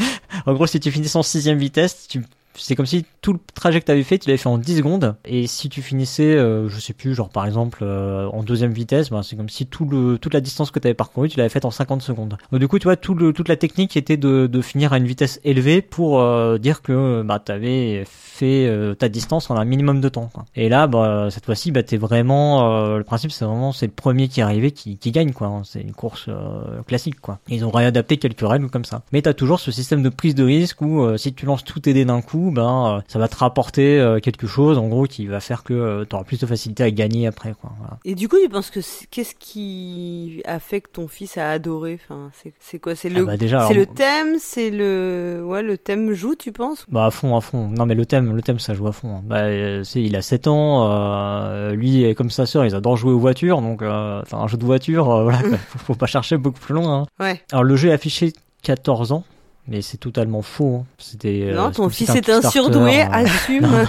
en 0.46 0.54
gros, 0.54 0.68
si 0.68 0.80
tu 0.80 0.92
finissais 0.92 1.18
en 1.18 1.24
sixième 1.24 1.58
vitesse, 1.58 2.08
tu 2.08 2.22
c'est 2.56 2.76
comme 2.76 2.86
si 2.86 3.06
tout 3.22 3.34
le 3.34 3.40
trajet 3.54 3.80
que 3.80 3.86
tu 3.86 3.92
avais 3.92 4.04
fait, 4.04 4.18
tu 4.18 4.28
l'avais 4.30 4.38
fait 4.38 4.50
en 4.50 4.58
10 4.58 4.78
secondes. 4.78 5.16
Et 5.26 5.48
si 5.48 5.70
tu 5.70 5.82
finissais, 5.82 6.36
euh, 6.36 6.70
je 6.70 6.80
sais 6.80 6.94
plus, 6.94 7.16
genre 7.16 7.30
par 7.30 7.46
exemple 7.46 7.80
euh, 7.82 8.28
en 8.28 8.44
deuxième 8.44 8.74
vitesse, 8.74 9.10
ben, 9.10 9.24
c'est 9.24 9.36
comme 9.36 9.50
si 9.50 9.66
tout 9.66 9.86
le, 9.86 10.18
toute 10.18 10.34
la 10.34 10.42
distance 10.42 10.72
que 10.72 10.80
tu 10.80 10.88
avais 10.88 10.94
parcourue, 10.94 11.30
tu 11.30 11.38
l'avais 11.38 11.50
faite 11.50 11.66
en 11.66 11.72
50 11.72 12.02
secondes. 12.02 12.38
Donc 12.52 12.60
du 12.60 12.68
coup, 12.68 12.80
tu 12.80 12.86
vois, 12.86 12.96
tout 12.96 13.16
le, 13.16 13.34
toute 13.34 13.50
la 13.50 13.56
technique 13.56 13.98
était 13.98 14.18
de, 14.18 14.48
de 14.48 14.62
finir 14.62 14.94
à 14.94 14.98
une 14.98 15.08
vitesse 15.08 15.40
élevée 15.44 15.82
pour 15.82 16.20
euh, 16.22 16.58
dire 16.58 16.82
que 16.82 17.22
bah, 17.24 17.42
tu 17.44 17.52
avais 17.52 18.04
fait 18.34 18.66
euh, 18.68 18.96
ta 18.96 19.10
distance 19.10 19.50
en 19.52 19.58
un 19.58 19.66
minimum 19.66 20.02
de 20.02 20.10
temps. 20.10 20.30
Quoi. 20.34 20.46
Et 20.56 20.68
là, 20.68 20.88
bah, 20.88 21.28
cette 21.30 21.46
fois-ci, 21.46 21.72
bah, 21.72 21.84
t'es 21.84 21.98
vraiment... 21.98 22.72
euh, 22.72 22.98
le 22.98 23.04
principe, 23.04 23.32
c'est 23.32 23.46
vraiment 23.46 23.72
c'est 23.72 23.86
le 23.86 23.92
premier 23.92 24.28
qui 24.28 24.40
est 24.40 24.44
arrivé 24.44 24.72
qui, 24.72 24.98
qui 24.98 25.12
gagne. 25.12 25.34
quoi. 25.34 25.62
C'est 25.64 25.82
une 25.82 25.94
course 25.94 26.26
euh, 26.30 26.82
classique. 26.88 27.20
quoi. 27.22 27.40
Ils 27.48 27.64
ont 27.64 27.70
réadapté 27.70 28.18
quelques 28.18 28.48
règles 28.48 28.70
comme 28.70 28.86
ça. 28.86 29.04
Mais 29.12 29.22
t'as 29.22 29.34
toujours 29.34 29.60
ce 29.60 29.72
système 29.72 30.02
de 30.02 30.10
prise 30.10 30.34
de 30.34 30.44
risque 30.44 30.82
où 30.82 31.18
si 31.18 31.34
tu 31.34 31.46
lances 31.46 31.64
tous 31.64 31.82
tes 31.82 31.94
dés 31.94 32.06
d'un 32.06 32.22
coup, 32.22 32.43
ben 32.52 32.98
euh, 32.98 33.02
ça 33.08 33.20
va 33.20 33.28
te 33.28 33.36
rapporter 33.36 34.00
euh, 34.00 34.20
quelque 34.20 34.48
chose 34.48 34.78
en 34.78 34.88
gros 34.88 35.06
qui 35.06 35.28
va 35.28 35.40
faire 35.40 35.64
que 35.64 35.74
euh, 35.74 36.06
tu 36.10 36.16
auras 36.16 36.24
plus 36.26 36.40
de 36.40 36.46
facilité 36.46 36.84
à 36.84 36.92
gagner 36.92 37.28
après. 37.28 37.54
Quoi. 37.60 37.72
Voilà. 37.80 37.98
Et 38.06 38.16
du 38.16 38.28
coup, 38.28 38.38
tu 38.42 38.50
penses 38.50 38.70
que 38.70 38.80
qu'est-ce 39.12 39.36
qui 39.36 40.42
a 40.46 40.60
fait 40.60 40.82
que 40.82 40.90
ton 40.90 41.08
fils 41.08 41.38
a 41.38 41.50
adoré 41.52 42.00
Enfin, 42.04 42.30
c'est 42.60 42.80
quoi? 42.80 42.96
C'est 42.96 43.10
Ah 43.16 43.20
le 43.20 43.26
bah 43.26 43.34
c'est 43.68 43.74
le 43.74 43.86
thème, 43.86 44.36
c'est 44.40 44.70
le 44.70 45.44
ouais 45.46 45.62
le 45.64 45.78
thème 45.78 46.14
joue, 46.14 46.36
tu 46.36 46.52
penses? 46.52 46.86
Bah 46.90 47.06
à 47.06 47.12
fond, 47.12 47.36
à 47.38 47.42
fond. 47.42 47.68
Non 47.70 47.86
mais 47.86 47.96
le 47.96 48.06
thème, 48.06 48.36
le 48.36 48.42
thème 48.42 48.60
ça 48.60 48.74
joue 48.74 48.88
à 48.88 48.92
fond. 48.92 49.18
hein. 49.18 49.22
Bah 49.24 49.52
il 49.52 50.16
a 50.16 50.22
7 50.22 50.48
ans, 50.48 50.90
euh, 50.92 51.72
lui 51.74 52.04
et 52.04 52.16
comme 52.16 52.30
sa 52.30 52.46
sœur, 52.46 52.66
ils 52.66 52.76
adorent 52.76 52.98
jouer 52.98 53.12
aux 53.14 53.20
voitures, 53.20 53.62
donc 53.62 53.82
euh, 53.82 54.22
un 54.32 54.48
jeu 54.48 54.58
de 54.58 54.66
voiture, 54.66 55.10
euh, 55.12 55.24
voilà, 55.24 55.40
faut 55.68 55.96
pas 55.96 56.06
chercher 56.08 56.38
beaucoup 56.38 56.60
plus 56.60 56.74
loin. 56.74 57.02
hein. 57.20 57.24
Ouais. 57.24 57.42
Alors 57.52 57.64
le 57.64 57.76
jeu 57.76 57.90
est 57.90 57.94
affiché 57.94 58.34
14 58.64 59.12
ans, 59.12 59.24
mais 59.68 59.82
c'est 59.82 59.98
totalement 59.98 60.42
faux. 60.42 60.82
hein. 60.82 60.86
C'était. 60.98 61.42
euh, 61.52 61.56
non, 61.56 61.72
ton 61.72 61.90
fils 61.90 62.10
est 62.16 62.30
un 62.30 62.42
surdoué, 62.42 63.02
euh. 63.04 63.08
assume. 63.12 63.68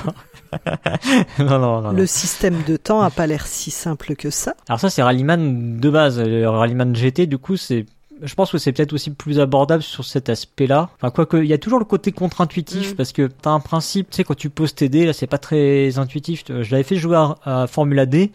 non, 1.39 1.47
non, 1.47 1.59
non, 1.59 1.81
non. 1.83 1.93
Le 1.93 2.07
système 2.07 2.63
de 2.67 2.77
temps 2.77 3.01
a 3.01 3.11
pas 3.11 3.27
l'air 3.27 3.47
si 3.47 3.71
simple 3.71 4.15
que 4.15 4.31
ça. 4.31 4.55
Alors 4.69 4.81
ça 4.81 4.91
c'est 4.91 5.03
Rallyman 5.03 5.79
de 5.81 5.91
base, 5.91 6.21
le 6.21 6.49
Rallyman 6.49 6.95
GT 6.95 7.27
du 7.27 7.39
coup 7.39 7.57
c'est 7.57 7.87
je 8.23 8.33
pense 8.35 8.53
que 8.53 8.59
c'est 8.59 8.71
peut-être 8.73 8.93
aussi 8.93 9.11
plus 9.11 9.41
abordable 9.41 9.83
sur 9.83 10.05
cet 10.05 10.29
aspect-là. 10.29 10.89
Enfin, 10.97 11.11
quoique, 11.11 11.37
il 11.39 11.47
y 11.47 11.53
a 11.53 11.59
toujours 11.59 11.81
le 11.81 11.85
côté 11.85 12.13
contre-intuitif 12.13 12.93
Mm. 12.93 12.95
parce 12.95 13.11
que 13.13 13.27
t'as 13.43 13.51
un 13.51 13.59
principe, 13.59 14.09
tu 14.09 14.17
sais, 14.17 14.25
quand 14.25 14.37
tu 14.37 14.51
poses 14.51 14.73
tes 14.75 14.89
dés, 14.89 15.05
là, 15.05 15.13
c'est 15.13 15.27
pas 15.27 15.37
très 15.39 15.99
intuitif. 15.99 16.45
Je 16.49 16.71
l'avais 16.71 16.85
fait 16.85 16.95
jouer 16.97 17.17
à, 17.17 17.35
à 17.45 17.67
Formula 17.67 18.07
D. 18.07 18.31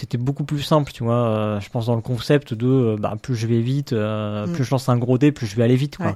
C'était 0.00 0.16
beaucoup 0.18 0.44
plus 0.44 0.62
simple, 0.62 0.92
tu 0.92 1.04
vois. 1.04 1.14
euh, 1.28 1.60
je 1.60 1.68
pense 1.68 1.86
dans 1.86 1.94
le 1.94 2.00
concept 2.00 2.54
de, 2.54 2.66
euh, 2.66 2.96
bah, 2.98 3.14
plus 3.20 3.36
je 3.36 3.46
vais 3.46 3.60
vite, 3.60 3.92
euh, 3.92 4.46
Mm. 4.46 4.52
plus 4.52 4.64
je 4.64 4.70
lance 4.70 4.88
un 4.88 4.96
gros 4.96 5.18
dé, 5.18 5.30
plus 5.30 5.46
je 5.46 5.54
vais 5.56 5.62
aller 5.62 5.76
vite, 5.76 5.98
quoi. 5.98 6.06
Ouais. 6.06 6.14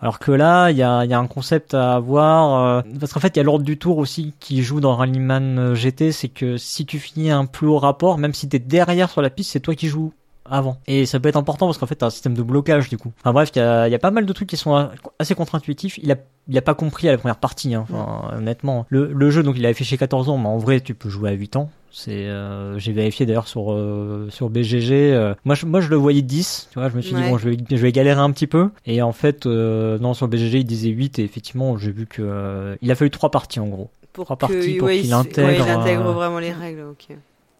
Alors 0.00 0.18
que 0.18 0.30
là, 0.32 0.70
il 0.70 0.76
y 0.78 0.82
a, 0.82 1.04
il 1.04 1.10
y 1.10 1.14
a 1.14 1.18
un 1.18 1.26
concept 1.26 1.74
à 1.74 1.96
avoir, 1.96 2.82
parce 3.00 3.12
qu'en 3.12 3.20
fait, 3.20 3.36
il 3.36 3.38
y 3.38 3.40
a 3.40 3.42
l'ordre 3.42 3.64
du 3.64 3.76
tour 3.78 3.98
aussi 3.98 4.32
qui 4.40 4.62
joue 4.62 4.80
dans 4.80 4.96
Rallyman 4.96 5.74
GT, 5.74 6.12
c'est 6.12 6.28
que 6.28 6.56
si 6.56 6.86
tu 6.86 6.98
finis 6.98 7.30
un 7.30 7.44
plus 7.46 7.66
haut 7.66 7.78
rapport, 7.78 8.16
même 8.16 8.32
si 8.32 8.48
t'es 8.48 8.60
derrière 8.60 9.10
sur 9.10 9.20
la 9.22 9.28
piste, 9.28 9.50
c'est 9.50 9.60
toi 9.60 9.74
qui 9.74 9.88
joues 9.88 10.12
avant. 10.50 10.78
Et 10.86 11.06
ça 11.06 11.20
peut 11.20 11.28
être 11.28 11.36
important 11.36 11.66
parce 11.66 11.78
qu'en 11.78 11.86
fait, 11.86 11.96
t'as 11.96 12.06
un 12.06 12.10
système 12.10 12.34
de 12.34 12.42
blocage 12.42 12.88
du 12.88 12.96
coup. 12.98 13.12
Enfin 13.20 13.32
bref, 13.32 13.50
il 13.54 13.58
y 13.58 13.62
a, 13.62 13.88
il 13.88 13.92
y 13.92 13.94
a 13.94 13.98
pas 13.98 14.10
mal 14.10 14.26
de 14.26 14.32
trucs 14.32 14.48
qui 14.48 14.56
sont 14.56 14.90
assez 15.18 15.34
contre-intuitifs. 15.34 15.98
Il 16.02 16.10
a, 16.12 16.16
il 16.48 16.56
a 16.58 16.62
pas 16.62 16.74
compris 16.74 17.08
à 17.08 17.12
la 17.12 17.18
première 17.18 17.36
partie, 17.36 17.74
hein. 17.74 17.86
enfin, 17.90 18.36
honnêtement. 18.36 18.86
Le, 18.88 19.12
le 19.12 19.30
jeu, 19.30 19.42
donc, 19.42 19.56
il 19.58 19.66
a 19.66 19.68
affiché 19.68 19.96
14 19.96 20.28
ans, 20.28 20.38
mais 20.38 20.48
en 20.48 20.58
vrai, 20.58 20.80
tu 20.80 20.94
peux 20.94 21.08
jouer 21.08 21.30
à 21.30 21.32
8 21.34 21.56
ans. 21.56 21.70
C'est, 21.90 22.26
euh, 22.26 22.78
j'ai 22.78 22.92
vérifié 22.92 23.24
d'ailleurs 23.24 23.48
sur 23.48 23.72
euh, 23.72 24.28
sur 24.30 24.50
BGG. 24.50 24.92
euh, 24.92 25.34
moi, 25.44 25.54
je, 25.54 25.64
moi, 25.66 25.80
je 25.80 25.88
le 25.88 25.96
voyais 25.96 26.20
10. 26.22 26.68
Tu 26.70 26.78
vois, 26.78 26.90
je 26.90 26.96
me 26.96 27.00
suis 27.00 27.14
dit 27.14 27.22
bon, 27.22 27.38
je 27.38 27.48
vais, 27.48 27.56
je 27.70 27.76
vais 27.76 27.92
galérer 27.92 28.20
un 28.20 28.30
petit 28.30 28.46
peu. 28.46 28.70
Et 28.86 29.00
en 29.02 29.12
fait, 29.12 29.46
non, 29.46 30.14
sur 30.14 30.28
BGG, 30.28 30.60
il 30.60 30.64
disait 30.64 30.90
8 30.90 31.18
et 31.18 31.24
effectivement, 31.24 31.76
j'ai 31.78 31.90
vu 31.92 32.06
que 32.06 32.76
il 32.82 32.90
a 32.90 32.94
fallu 32.94 33.10
trois 33.10 33.30
parties 33.30 33.60
en 33.60 33.66
gros. 33.68 33.90
Pour 34.12 34.24
Trois 34.24 34.36
que, 34.36 34.40
parties 34.40 34.74
pour 34.74 34.88
ouais, 34.88 35.00
qu'il 35.00 35.12
intègre, 35.12 35.48
ouais, 35.48 35.56
il 35.56 35.70
intègre 35.70 36.12
vraiment 36.12 36.38
les 36.40 36.52
règles, 36.52 36.82
ok. 36.90 37.16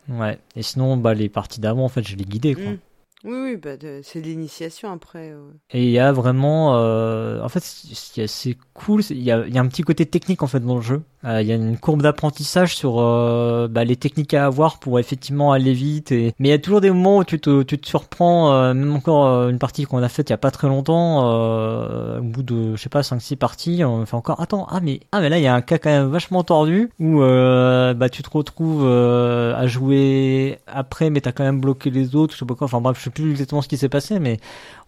Ouais. 0.09 0.39
Et 0.57 0.63
sinon, 0.63 0.97
bah 0.97 1.15
les 1.15 1.29
parties 1.29 1.61
d'avant, 1.61 1.85
en 1.85 1.89
fait, 1.89 2.03
je 2.07 2.17
les 2.17 2.25
guidais 2.25 2.55
quoi. 2.55 2.65
Mm. 2.73 2.79
Oui, 3.25 3.35
oui, 3.43 3.57
bah, 3.57 3.71
c'est 4.05 4.21
l'initiation 4.21 4.93
après. 4.93 5.33
ouais. 5.35 5.41
Et 5.73 5.85
il 5.85 5.91
y 5.91 5.99
a 5.99 6.13
vraiment, 6.13 6.77
euh, 6.77 7.43
en 7.43 7.49
fait, 7.49 7.65
ce 7.65 8.13
qui 8.13 8.21
est 8.21 8.25
assez 8.25 8.57
cool, 8.75 9.03
c'est- 9.03 9.17
il 9.17 9.23
y 9.25 9.33
a, 9.33 9.45
y 9.49 9.59
a 9.59 9.61
un 9.61 9.67
petit 9.67 9.83
côté 9.83 10.07
technique 10.07 10.43
en 10.45 10.47
fait 10.47 10.61
dans 10.61 10.77
le 10.77 10.83
jeu. 10.83 11.03
Euh, 11.25 11.43
il 11.43 11.49
y 11.49 11.53
a 11.53 11.57
une 11.57 11.77
courbe 11.77 12.03
d'apprentissage 12.03 12.77
sur 12.77 13.01
euh, 13.01 13.67
bah, 13.69 13.85
les 13.85 13.97
techniques 13.97 14.35
à 14.35 14.47
avoir 14.47 14.79
pour 14.79 15.01
effectivement 15.01 15.51
aller 15.53 15.73
vite. 15.73 16.13
Et... 16.13 16.33
Mais 16.39 16.49
il 16.49 16.51
y 16.53 16.55
a 16.55 16.59
toujours 16.59 16.81
des 16.81 16.91
moments 16.91 17.19
où 17.19 17.25
tu 17.25 17.41
te, 17.41 17.63
tu 17.63 17.77
te 17.77 17.89
surprends, 17.89 18.53
euh, 18.53 18.73
même 18.73 18.95
encore 18.95 19.27
euh, 19.27 19.49
une 19.49 19.59
partie 19.59 19.85
qu'on 19.85 20.01
a 20.03 20.09
faite 20.09 20.31
il 20.31 20.33
y 20.33 20.35
a 20.35 20.39
pas 20.39 20.53
très 20.53 20.69
longtemps, 20.69 21.23
euh, 21.25 22.21
au 22.21 22.23
bout 22.23 22.43
de, 22.45 22.77
je 22.77 22.81
sais 22.81 22.89
pas, 22.89 23.01
5-6 23.01 23.37
parties, 23.37 23.85
on 23.85 24.07
fait 24.07 24.15
encore, 24.15 24.41
attends, 24.41 24.69
ah 24.71 24.79
mais, 24.81 25.01
ah 25.11 25.21
mais 25.21 25.29
là 25.29 25.39
il 25.39 25.43
y 25.43 25.49
a 25.49 25.55
un 25.55 25.61
cas 25.61 25.79
quand 25.79 25.91
même 25.91 26.09
vachement 26.09 26.45
tordu 26.45 26.91
où 27.01 27.23
euh, 27.23 27.95
bah, 27.95 28.09
tu 28.09 28.23
te 28.23 28.31
retrouves 28.31 28.85
euh, 28.85 29.57
à 29.57 29.67
jouer 29.67 30.59
après, 30.69 31.11
mais 31.11 31.21
t'as 31.21 31.33
quand 31.33 31.45
même 31.45 31.61
bloqué 31.61 31.91
les 31.91 32.15
autres, 32.15 32.35
je 32.35 32.39
sais 32.39 32.47
pas 32.47 32.55
quoi, 32.55 32.67
enfin 32.67 32.81
bref, 32.81 32.97
je 32.99 33.05
sais 33.05 33.11
plus 33.11 33.31
exactement 33.31 33.61
ce 33.63 33.69
qui 33.69 33.77
s'est 33.77 33.89
passé, 33.89 34.21
mais 34.21 34.39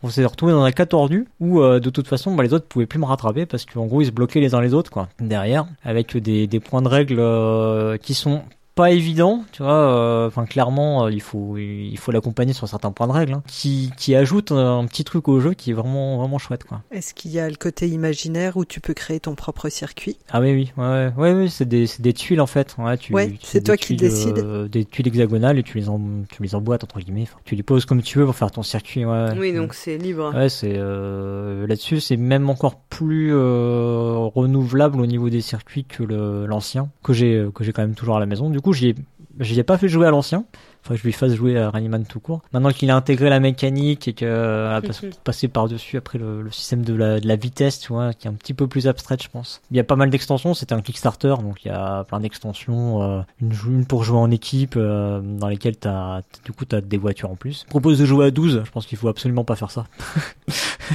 on 0.03 0.09
s'est 0.09 0.25
retrouvé 0.25 0.53
dans 0.53 0.63
un 0.63 0.73
cas 0.73 0.87
tordu 0.87 1.27
où 1.41 1.61
euh, 1.61 1.81
de 1.81 1.91
toute 1.91 2.09
façon 2.09 2.35
bah, 2.35 2.43
les 2.43 2.53
autres 2.53 2.67
pouvaient 2.67 2.87
plus 2.87 2.99
me 2.99 3.05
rattraper 3.05 3.47
parce 3.47 3.67
qu'en 3.67 3.87
gros 3.87 4.01
ils 4.01 4.07
se 4.07 4.11
bloquaient 4.11 4.41
les 4.41 4.55
uns 4.55 4.61
les 4.61 4.75
autres 4.75 4.91
quoi 4.91 5.09
derrière 5.21 5.67
avec 5.83 6.17
des, 6.17 6.61
points 6.61 6.83
de 6.83 6.89
règle 6.89 7.17
euh, 7.19 7.97
qui 7.97 8.15
sont 8.15 8.43
pas 8.75 8.91
évidents 8.93 9.45
tu 9.53 9.63
vois 9.63 9.73
euh, 9.73 10.27
enfin 10.29 10.47
clairement 10.47 11.05
euh, 11.05 11.11
il 11.13 11.21
faut 11.21 11.57
il 11.59 11.97
faut 11.99 12.13
l'accompagner 12.13 12.53
sur 12.53 12.67
certains 12.69 12.93
points 12.93 13.09
de 13.09 13.13
règle 13.13 13.35
hein, 13.35 13.43
qui 13.47 13.91
qui 13.97 14.15
ajoutent 14.15 14.53
un 14.53 14.87
petit 14.87 15.05
truc 15.05 15.29
au 15.29 15.41
jeu 15.41 15.55
qui 15.55 15.71
est 15.71 15.75
vraiment 15.75 16.19
vraiment 16.19 16.39
chouette 16.39 16.65
quoi 16.65 16.83
Est-ce 16.91 17.13
qu'il 17.13 17.31
y 17.33 17.41
a 17.41 17.49
le 17.51 17.57
côté 17.57 17.89
imaginaire 17.89 18.57
où 18.57 18.65
tu 18.65 18.81
peux 18.81 18.95
créer 18.95 19.21
ton 19.21 19.35
propre 19.35 19.69
circuit? 19.69 20.17
Ah 20.31 20.41
oui 20.41 20.53
oui 20.53 20.73
ouais 20.77 20.85
ouais 20.85 21.13
ouais, 21.17 21.33
ouais, 21.35 21.49
c'est 21.49 21.67
des 21.69 21.87
c'est 21.87 22.01
des 22.03 22.13
tuiles 22.15 22.41
en 22.41 22.47
fait 22.47 22.77
ouais 22.79 22.97
tu 22.97 23.13
Ouais, 23.13 23.35
c'est 23.43 23.63
toi 23.63 23.77
qui 23.77 23.87
tuiles, 23.87 23.97
décides. 23.99 24.39
euh, 24.39 24.69
des 24.69 24.85
tuiles 24.85 25.09
hexagonales 25.09 25.59
et 25.59 25.63
tu 25.63 25.77
les 25.77 25.89
en, 25.89 26.01
tu 26.31 26.43
les 26.43 26.55
emboîtes 26.55 26.85
entre 26.85 27.01
guillemets 27.01 27.27
tu 27.45 27.57
les 27.57 27.63
poses 27.63 27.85
comme 27.85 28.03
tu 28.03 28.19
veux 28.19 28.25
pour 28.25 28.37
faire 28.37 28.51
ton 28.51 28.63
circuit 28.63 29.05
ouais 29.05 29.31
Oui, 29.39 29.53
donc 29.53 29.75
c'est 29.75 29.99
libre. 29.99 30.33
Ouais, 30.35 30.49
c'est 30.49 30.75
euh, 30.77 31.67
là-dessus, 31.67 32.01
c'est 32.01 32.17
même 32.17 32.49
encore 32.49 32.77
plus 32.77 33.35
euh, 33.35 34.15
renouvelable 34.35 35.01
au 35.01 35.07
niveau 35.07 35.29
des 35.31 35.41
circuits 35.41 35.85
que 35.85 36.03
le- 36.03 36.47
l'ancien, 36.47 36.91
que 37.03 37.13
j'ai 37.13 37.47
que 37.55 37.65
j'ai 37.65 37.73
quand 37.73 37.83
même 37.83 37.95
toujours 37.95 38.17
à 38.17 38.21
la 38.21 38.27
maison. 38.27 38.51
Du 38.51 38.61
coup, 38.61 38.70
j'y 38.73 38.89
ai 38.89 38.95
j'y 39.41 39.59
ai 39.59 39.63
pas 39.63 39.79
fait 39.79 39.89
jouer 39.89 40.07
à 40.07 40.11
l'ancien. 40.11 40.45
Faut 40.83 40.95
que 40.95 40.99
je 40.99 41.05
lui 41.05 41.13
fasse 41.13 41.35
jouer 41.35 41.59
à 41.59 41.69
Rallyman 41.71 42.07
tout 42.07 42.21
court. 42.21 42.41
Maintenant 42.55 42.71
qu'il 42.71 42.91
a 42.91 42.97
intégré 42.97 43.29
la 43.29 43.39
mécanique 43.39 44.09
et 44.09 44.15
que 44.15 44.25
euh, 44.25 44.81
passer 45.25 45.49
par 45.49 45.69
dessus 45.69 45.99
après 45.99 46.19
le, 46.19 46.41
le 46.41 46.51
système 46.51 46.83
de 46.83 46.95
la, 46.95 47.21
de 47.21 47.29
la 47.29 47.37
vitesse, 47.37 47.81
tu 47.81 47.93
vois, 47.93 48.15
qui 48.15 48.27
est 48.27 48.31
un 48.31 48.35
petit 48.35 48.55
peu 48.55 48.67
plus 48.67 48.89
abstrait, 48.89 49.19
je 49.23 49.29
pense. 49.29 49.61
Il 49.71 49.77
y 49.77 49.81
a 49.81 49.85
pas 49.85 49.97
mal 49.97 50.09
d'extensions. 50.09 50.55
C'était 50.55 50.73
un 50.73 50.81
Kickstarter, 50.81 51.35
donc 51.43 51.65
il 51.65 51.69
y 51.69 51.71
a 51.71 52.05
plein 52.05 52.21
d'extensions. 52.21 53.03
euh, 53.03 53.21
une, 53.43 53.85
pour 53.85 54.05
jouer 54.05 54.19
en 54.19 54.31
équipe, 54.31 54.75
euh, 54.79 55.21
dans 55.23 55.49
lesquelles 55.49 55.77
t'as 55.77 56.23
du 56.47 56.53
coup 56.53 56.65
t'as 56.65 56.81
des 56.81 56.97
voitures 56.97 57.31
en 57.31 57.37
plus. 57.37 57.65
Je 57.65 57.71
propose 57.71 57.99
de 57.99 58.07
jouer 58.07 58.27
à 58.27 58.31
12. 58.31 58.63
Je 58.65 58.71
pense 58.71 58.87
qu'il 58.87 58.97
faut 58.97 59.09
absolument 59.09 59.45
pas 59.45 59.57
faire 59.57 59.71
ça. 59.71 59.87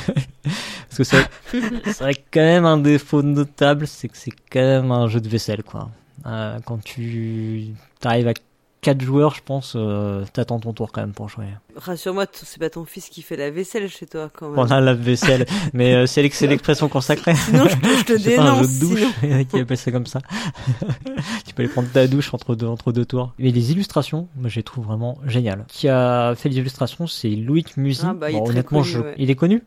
Parce 0.03 0.97
que 0.97 1.03
c'est 1.03 1.27
c'est 1.93 2.23
quand 2.31 2.39
même 2.41 2.65
un 2.65 2.77
défaut 2.77 3.21
notable, 3.21 3.85
c'est 3.85 4.07
que 4.07 4.17
c'est 4.17 4.31
quand 4.51 4.61
même 4.61 4.91
un 4.91 5.07
jeu 5.07 5.21
de 5.21 5.29
vaisselle, 5.29 5.61
quoi. 5.63 5.89
Euh, 6.25 6.59
quand 6.65 6.83
tu 6.83 7.67
arrives 8.03 8.27
à 8.27 8.33
quatre 8.81 9.01
joueurs, 9.01 9.33
je 9.33 9.41
pense, 9.43 9.73
euh, 9.75 10.23
t'attends 10.31 10.59
ton 10.59 10.71
tour 10.71 10.91
quand 10.91 11.01
même 11.01 11.11
pour 11.13 11.27
jouer. 11.27 11.45
Rassure-moi, 11.75 12.25
c'est 12.33 12.59
pas 12.59 12.69
ton 12.69 12.85
fils 12.85 13.09
qui 13.09 13.23
fait 13.23 13.35
la 13.35 13.49
vaisselle 13.49 13.89
chez 13.89 14.05
toi 14.05 14.29
quand 14.31 14.49
même. 14.49 14.59
On 14.59 14.69
a 14.69 14.79
la 14.79 14.93
vaisselle, 14.93 15.47
mais 15.73 15.95
euh, 15.95 16.05
c'est 16.05 16.21
l'ex- 16.21 16.37
c'est 16.37 16.45
l'expression 16.45 16.87
consacrée. 16.87 17.33
Sinon, 17.35 17.65
je, 17.67 17.75
te- 17.75 17.87
je 17.97 18.03
te 18.05 18.17
C'est 18.19 18.37
un 18.37 18.55
jeu 18.55 18.61
dénonce. 18.61 18.79
de 18.79 18.79
douche 18.85 19.47
qui 19.49 19.59
appelle 19.59 19.77
ça 19.77 19.91
comme 19.91 20.05
ça. 20.05 20.19
tu 21.47 21.53
peux 21.55 21.63
aller 21.63 21.71
prendre 21.71 21.89
ta 21.91 22.07
douche 22.07 22.31
entre 22.33 22.55
deux, 22.55 22.67
entre 22.67 22.91
deux 22.91 23.05
tours. 23.05 23.33
Mais 23.39 23.49
les 23.51 23.71
illustrations, 23.71 24.27
moi, 24.35 24.49
je 24.49 24.57
les 24.57 24.63
trouve 24.63 24.85
vraiment 24.85 25.17
géniales. 25.25 25.65
Qui 25.67 25.89
a 25.89 26.35
fait 26.35 26.49
les 26.49 26.57
illustrations, 26.57 27.07
c'est 27.07 27.29
Loïc 27.29 27.77
Musi. 27.77 28.01
Ah, 28.05 28.13
bah, 28.13 28.27
très 28.29 28.39
honnêtement, 28.39 28.81
connu, 28.81 28.91
je- 28.93 28.99
ouais. 28.99 29.15
il 29.17 29.29
est 29.31 29.35
connu. 29.35 29.63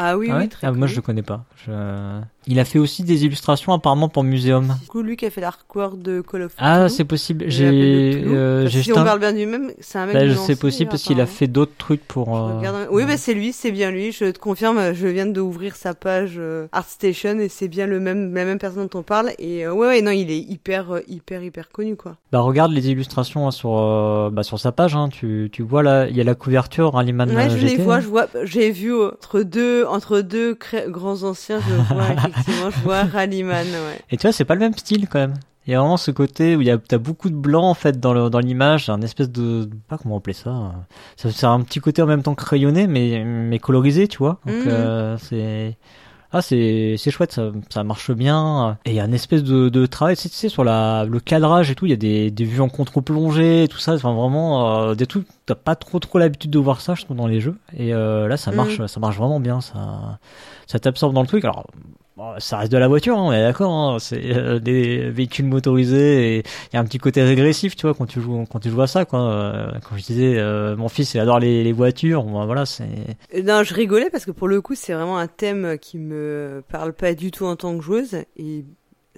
Ah 0.00 0.16
oui, 0.16 0.28
Ah 0.30 0.36
ouais 0.36 0.42
oui, 0.42 0.48
très 0.48 0.66
Ah, 0.68 0.70
moi, 0.72 0.86
je 0.86 0.94
le 0.94 1.02
connais 1.02 1.22
pas. 1.22 1.44
Je- 1.66 2.20
Il 2.46 2.58
a 2.60 2.64
fait 2.64 2.78
aussi 2.78 3.02
des 3.02 3.24
illustrations 3.26 3.72
apparemment 3.72 4.08
pour 4.08 4.22
Muséum. 4.22 4.74
Du 4.80 4.86
coup, 4.86 5.02
lui 5.02 5.16
qui 5.16 5.26
a 5.26 5.30
fait 5.30 5.40
l'artwork 5.40 6.00
de 6.00 6.20
Call 6.22 6.42
of 6.42 6.52
Ah, 6.56 6.76
Cthulhu. 6.84 6.90
c'est 6.96 7.04
possible. 7.04 7.44
J'ai, 7.48 8.22
euh, 8.24 8.68
si 8.68 8.90
on 8.92 8.94
parle 9.04 9.18
bien 9.18 9.32
du 9.34 9.44
même, 9.44 9.72
c'est 9.80 9.98
un 9.98 10.06
mec 10.06 10.14
Bah, 10.14 10.34
sais 10.36 10.56
possible 10.56 10.88
parce 10.88 11.02
qu'il 11.02 11.20
a 11.20 11.26
fait 11.26 11.46
d'autres 11.48 11.72
trucs 11.76 12.06
pour. 12.06 12.36
Euh, 12.38 12.58
regarde- 12.58 12.88
Oui, 12.90 13.04
bah 13.04 13.16
c'est 13.16 13.34
lui, 13.34 13.52
c'est 13.52 13.70
bien 13.72 13.90
lui. 13.90 14.12
Je 14.12 14.26
te 14.30 14.38
confirme, 14.38 14.94
je 14.94 15.06
viens 15.08 15.26
d'ouvrir 15.26 15.74
sa 15.76 15.92
page 15.94 16.36
euh, 16.38 16.68
ArtStation 16.72 17.38
et 17.40 17.48
c'est 17.48 17.68
bien 17.68 17.86
le 17.86 17.98
même, 18.00 18.32
la 18.34 18.44
même 18.44 18.58
personne 18.58 18.86
dont 18.86 18.98
on 19.00 19.02
parle. 19.02 19.32
Et 19.38 19.66
euh, 19.66 19.72
ouais, 19.74 19.86
ouais, 19.88 20.00
non, 20.02 20.12
il 20.12 20.30
est 20.30 20.38
hyper, 20.38 20.92
euh, 20.92 21.00
hyper, 21.08 21.42
hyper 21.42 21.70
connu, 21.70 21.96
quoi. 21.96 22.16
Bah 22.32 22.40
regarde 22.40 22.72
les 22.72 22.88
illustrations 22.88 23.46
hein, 23.46 23.50
sur 23.50 23.76
euh, 23.76 24.30
bah, 24.30 24.42
sur 24.44 24.58
sa 24.60 24.70
page. 24.72 24.94
Hein, 24.94 25.08
tu 25.10 25.48
tu 25.52 25.62
vois 25.62 25.82
là, 25.82 26.06
il 26.08 26.16
y 26.16 26.20
a 26.20 26.24
la 26.24 26.34
couverture 26.34 26.94
Rallyman 26.94 27.28
Ouais, 27.30 27.50
je 27.50 27.56
euh, 27.56 27.68
les 27.68 27.76
vois, 27.76 27.96
hein. 27.96 28.00
je 28.00 28.06
vois, 28.06 28.26
j'ai 28.44 28.70
vu 28.70 28.94
euh, 28.94 29.08
entre 29.12 29.40
deux, 29.42 29.84
entre 29.88 30.20
deux 30.20 30.56
grands 30.88 31.22
anciens, 31.22 31.60
je 31.60 31.94
vois 31.94 32.12
effectivement, 32.16 32.70
je 32.70 32.80
vois 32.80 33.04
Rallyman, 33.04 33.66
ouais. 33.66 34.00
Et 34.10 34.16
tu 34.16 34.22
vois, 34.22 34.32
c'est 34.32 34.44
pas 34.44 34.54
le 34.54 34.60
même 34.60 34.74
style 34.76 35.08
quand 35.08 35.18
même. 35.18 35.34
Il 35.66 35.72
y 35.72 35.74
a 35.74 35.80
vraiment 35.80 35.98
ce 35.98 36.10
côté 36.10 36.56
où 36.56 36.62
il 36.62 36.66
y 36.66 36.70
a 36.70 36.78
t'as 36.78 36.96
beaucoup 36.96 37.28
de 37.28 37.34
blanc 37.34 37.64
en 37.68 37.74
fait 37.74 38.00
dans 38.00 38.14
le 38.14 38.30
dans 38.30 38.38
l'image, 38.38 38.88
un 38.88 39.02
espèce 39.02 39.30
de 39.30 39.68
pas 39.86 39.98
comment 39.98 40.16
appeler 40.16 40.32
ça. 40.32 40.48
euh, 40.50 40.68
Ça 41.16 41.30
c'est 41.30 41.44
un 41.46 41.60
petit 41.60 41.78
côté 41.80 42.00
en 42.00 42.06
même 42.06 42.22
temps 42.22 42.34
crayonné 42.34 42.86
mais 42.86 43.22
mais 43.24 43.58
colorisé, 43.58 44.08
tu 44.08 44.16
vois. 44.18 44.40
Donc 44.46 44.54
Mhm. 44.64 44.68
euh, 44.68 45.18
c'est 45.18 45.76
ah 46.32 46.42
c'est 46.42 46.96
c'est 46.98 47.10
chouette, 47.10 47.32
ça 47.32 47.50
ça 47.70 47.84
marche 47.84 48.10
bien. 48.10 48.76
Et 48.84 48.90
il 48.90 48.94
y 48.96 49.00
a 49.00 49.04
une 49.04 49.14
espèce 49.14 49.42
de 49.42 49.68
de 49.68 49.86
travail, 49.86 50.16
tu 50.16 50.28
sais, 50.28 50.48
sur 50.48 50.64
la 50.64 51.04
le 51.04 51.20
cadrage 51.20 51.70
et 51.70 51.74
tout, 51.74 51.86
il 51.86 51.90
y 51.90 51.92
a 51.94 51.96
des 51.96 52.30
des 52.30 52.44
vues 52.44 52.60
en 52.60 52.68
contre-plongée, 52.68 53.66
tout 53.70 53.78
ça, 53.78 53.94
enfin 53.94 54.12
vraiment 54.12 54.80
euh, 54.90 54.94
des 54.94 55.06
trucs 55.06 55.26
t'as 55.46 55.54
pas 55.54 55.74
trop 55.76 55.98
trop 55.98 56.18
l'habitude 56.18 56.50
de 56.50 56.58
voir 56.58 56.80
ça 56.80 56.94
je 56.94 57.04
trouve 57.04 57.16
dans 57.16 57.26
les 57.26 57.40
jeux. 57.40 57.56
Et 57.76 57.94
euh, 57.94 58.28
là 58.28 58.36
ça 58.36 58.50
Mhm. 58.50 58.56
marche 58.58 58.86
ça 58.86 59.00
marche 59.00 59.16
vraiment 59.16 59.40
bien, 59.40 59.60
ça 59.60 60.18
ça 60.66 60.78
t'absorbe 60.78 61.14
dans 61.14 61.22
le 61.22 61.26
truc. 61.28 61.44
Alors 61.44 61.66
Bon, 62.18 62.34
ça 62.38 62.58
reste 62.58 62.72
de 62.72 62.78
la 62.78 62.88
voiture, 62.88 63.16
hein, 63.16 63.26
on 63.26 63.32
est 63.32 63.40
d'accord. 63.40 63.72
Hein, 63.72 63.98
c'est 64.00 64.36
euh, 64.36 64.58
des 64.58 65.08
véhicules 65.08 65.44
motorisés 65.44 66.38
et 66.38 66.38
il 66.38 66.74
y 66.74 66.76
a 66.76 66.80
un 66.80 66.84
petit 66.84 66.98
côté 66.98 67.22
régressif, 67.22 67.76
tu 67.76 67.82
vois, 67.86 67.94
quand 67.94 68.06
tu 68.06 68.20
joues 68.20 68.44
quand 68.50 68.58
tu 68.58 68.70
joues 68.70 68.82
à 68.82 68.88
ça. 68.88 69.04
Quoi. 69.04 69.20
Euh, 69.20 69.70
quand 69.88 69.96
je 69.96 70.02
disais, 70.02 70.36
euh, 70.36 70.74
mon 70.74 70.88
fils 70.88 71.14
il 71.14 71.20
adore 71.20 71.38
les, 71.38 71.62
les 71.62 71.72
voitures. 71.72 72.24
Bon, 72.24 72.44
voilà, 72.44 72.66
c'est. 72.66 72.88
Euh, 73.36 73.42
Non, 73.44 73.62
je 73.62 73.72
rigolais 73.72 74.10
parce 74.10 74.24
que 74.24 74.32
pour 74.32 74.48
le 74.48 74.60
coup, 74.60 74.74
c'est 74.74 74.94
vraiment 74.94 75.16
un 75.16 75.28
thème 75.28 75.78
qui 75.80 75.96
me 75.96 76.64
parle 76.68 76.92
pas 76.92 77.14
du 77.14 77.30
tout 77.30 77.46
en 77.46 77.54
tant 77.54 77.78
que 77.78 77.84
joueuse 77.84 78.16
et 78.36 78.64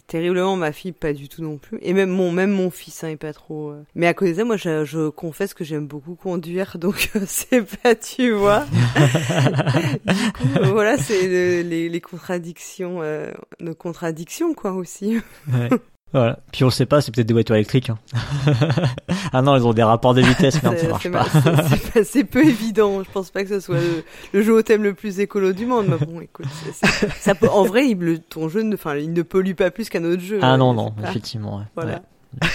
terriblement 0.07 0.57
ma 0.57 0.73
fille 0.73 0.93
pas 0.93 1.13
du 1.13 1.29
tout 1.29 1.43
non 1.43 1.59
plus 1.59 1.79
et 1.83 1.93
même 1.93 2.09
mon 2.11 2.33
même 2.33 2.51
mon 2.51 2.71
fils 2.71 3.05
hein, 3.05 3.09
est 3.09 3.17
pas 3.17 3.33
trop 3.33 3.71
euh. 3.71 3.83
mais 3.95 4.07
à 4.07 4.15
côté 4.15 4.33
de 4.33 4.37
ça 4.39 4.45
moi 4.45 4.57
je, 4.57 4.85
je 4.85 5.09
confesse 5.11 5.53
que 5.55 5.63
j'aime 5.63 5.87
beaucoup 5.87 6.15
conduire 6.15 6.79
donc 6.81 7.11
euh, 7.17 7.21
c'est 7.27 7.63
pas 7.83 7.95
tu 7.95 8.31
vois 8.33 8.65
du 10.07 10.33
coup 10.33 10.49
euh, 10.59 10.67
voilà 10.73 10.97
c'est 10.97 11.29
le- 11.29 11.69
les, 11.69 11.89
les 11.89 12.01
contradictions 12.01 13.01
euh, 13.03 13.31
nos 13.61 13.75
contradictions 13.75 14.55
quoi 14.55 14.73
aussi 14.73 15.19
Ouais. 15.53 15.69
Voilà. 16.13 16.39
Puis 16.53 16.65
on 16.65 16.67
le 16.67 16.73
sait 16.73 16.87
pas, 16.87 17.01
c'est 17.01 17.15
peut-être 17.15 17.27
des 17.29 17.35
voitures 17.35 17.55
électriques. 17.55 17.91
hein. 17.91 17.99
ah 19.33 19.43
non, 19.43 19.57
ils 19.57 19.65
ont 19.67 19.73
des 19.73 19.83
rapports 19.83 20.15
de 20.15 20.23
vitesse, 20.23 20.63
merde, 20.63 20.77
C'est- 20.79 20.87
ça 20.87 21.09
marche 21.09 21.11
pas. 21.11 22.03
c'est- 22.05 22.25
peu 22.25 22.45
évident. 22.45 23.03
Je 23.05 23.11
pense 23.11 23.31
pas 23.31 23.43
que 23.45 23.49
ce 23.49 23.61
soit 23.61 23.79
le, 23.79 24.05
le 24.33 24.43
jeu 24.43 24.53
au 24.55 24.63
thème 24.63 24.83
le 24.83 24.95
plus 24.95 25.21
écolo 25.21 25.53
du 25.53 25.67
monde. 25.67 25.87
Mais 25.89 26.05
bon, 26.05 26.21
écoute, 26.21 26.47
ça 27.21 27.35
peut, 27.35 27.49
en 27.49 27.65
vrai, 27.65 27.87
il, 27.89 27.99
le- 27.99 28.19
ton 28.19 28.49
jeu, 28.49 28.63
ne, 28.63 28.75
enfin, 28.75 28.97
il 28.97 29.13
ne 29.13 29.23
pollue 29.23 29.55
pas 29.55 29.71
plus 29.71 29.89
qu'un 29.89 30.05
autre 30.05 30.23
jeu. 30.23 30.39
Ah 30.43 30.53
Ouais, 30.53 30.59
non, 30.59 30.75
non, 30.75 30.93
effectivement. 31.05 31.59
ouais. 31.59 31.65
Voilà. 31.75 31.93
Ouais. 31.95 31.99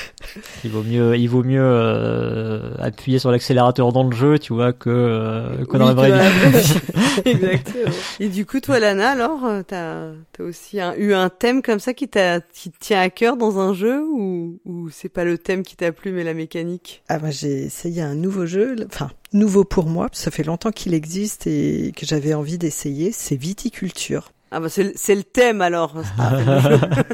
Il 0.65 0.71
vaut 0.71 0.83
mieux, 0.83 1.15
il 1.15 1.27
vaut 1.27 1.43
mieux 1.43 1.61
euh, 1.61 2.73
appuyer 2.79 3.19
sur 3.19 3.31
l'accélérateur 3.31 3.93
dans 3.93 4.03
le 4.03 4.13
jeu, 4.15 4.37
tu 4.39 4.53
vois, 4.53 4.73
que, 4.73 4.89
euh, 4.89 5.63
que 5.65 5.77
dans 5.77 5.87
Oui, 5.87 6.05
la 6.05 6.09
vraie 6.09 6.09
que 6.09 6.13
vie. 6.13 6.19
dans 6.19 6.23
la 6.23 6.49
vraie 6.49 6.61
vie. 6.61 6.79
Exactement. 7.25 7.95
Et 8.19 8.27
du 8.29 8.45
coup, 8.45 8.59
toi, 8.59 8.79
Lana, 8.79 9.11
alors, 9.11 9.45
euh, 9.45 9.61
t'as 9.65 10.09
as 10.09 10.43
aussi 10.43 10.81
un- 10.81 10.93
eu 10.97 11.13
un 11.13 11.29
thème 11.29 11.61
comme 11.61 11.79
ça 11.79 11.93
qui, 11.93 12.07
t'a 12.09 12.41
qui 12.41 12.71
te 12.71 12.77
tient 12.79 12.99
à 12.99 13.09
cœur 13.09 13.37
dans 13.37 13.59
un 13.59 13.73
jeu 13.73 14.01
ou, 14.03 14.59
ou 14.65 14.89
c'est 14.89 15.09
pas 15.09 15.23
le 15.23 15.37
thème 15.37 15.63
qui 15.63 15.75
t'a 15.77 15.91
plu, 15.91 16.11
mais 16.11 16.23
la 16.23 16.33
mécanique? 16.33 17.03
Ah 17.07 17.19
moi 17.19 17.29
j'ai 17.29 17.63
essayé 17.65 18.01
un 18.01 18.15
nouveau 18.15 18.45
jeu, 18.45 18.75
enfin 18.87 19.11
nouveau 19.31 19.63
pour 19.63 19.85
moi, 19.85 20.09
ça 20.11 20.31
fait 20.31 20.43
longtemps 20.43 20.71
qu'il 20.71 20.93
existe 20.93 21.47
et 21.47 21.93
que 21.95 22.05
j'avais 22.05 22.33
envie 22.33 22.57
d'essayer, 22.57 23.11
c'est 23.13 23.35
viticulture. 23.35 24.31
Ah 24.57 24.61
bah 24.61 24.69
c'est 24.69 25.15
le- 25.15 25.23
thème 25.23 25.61
alors. 25.61 25.95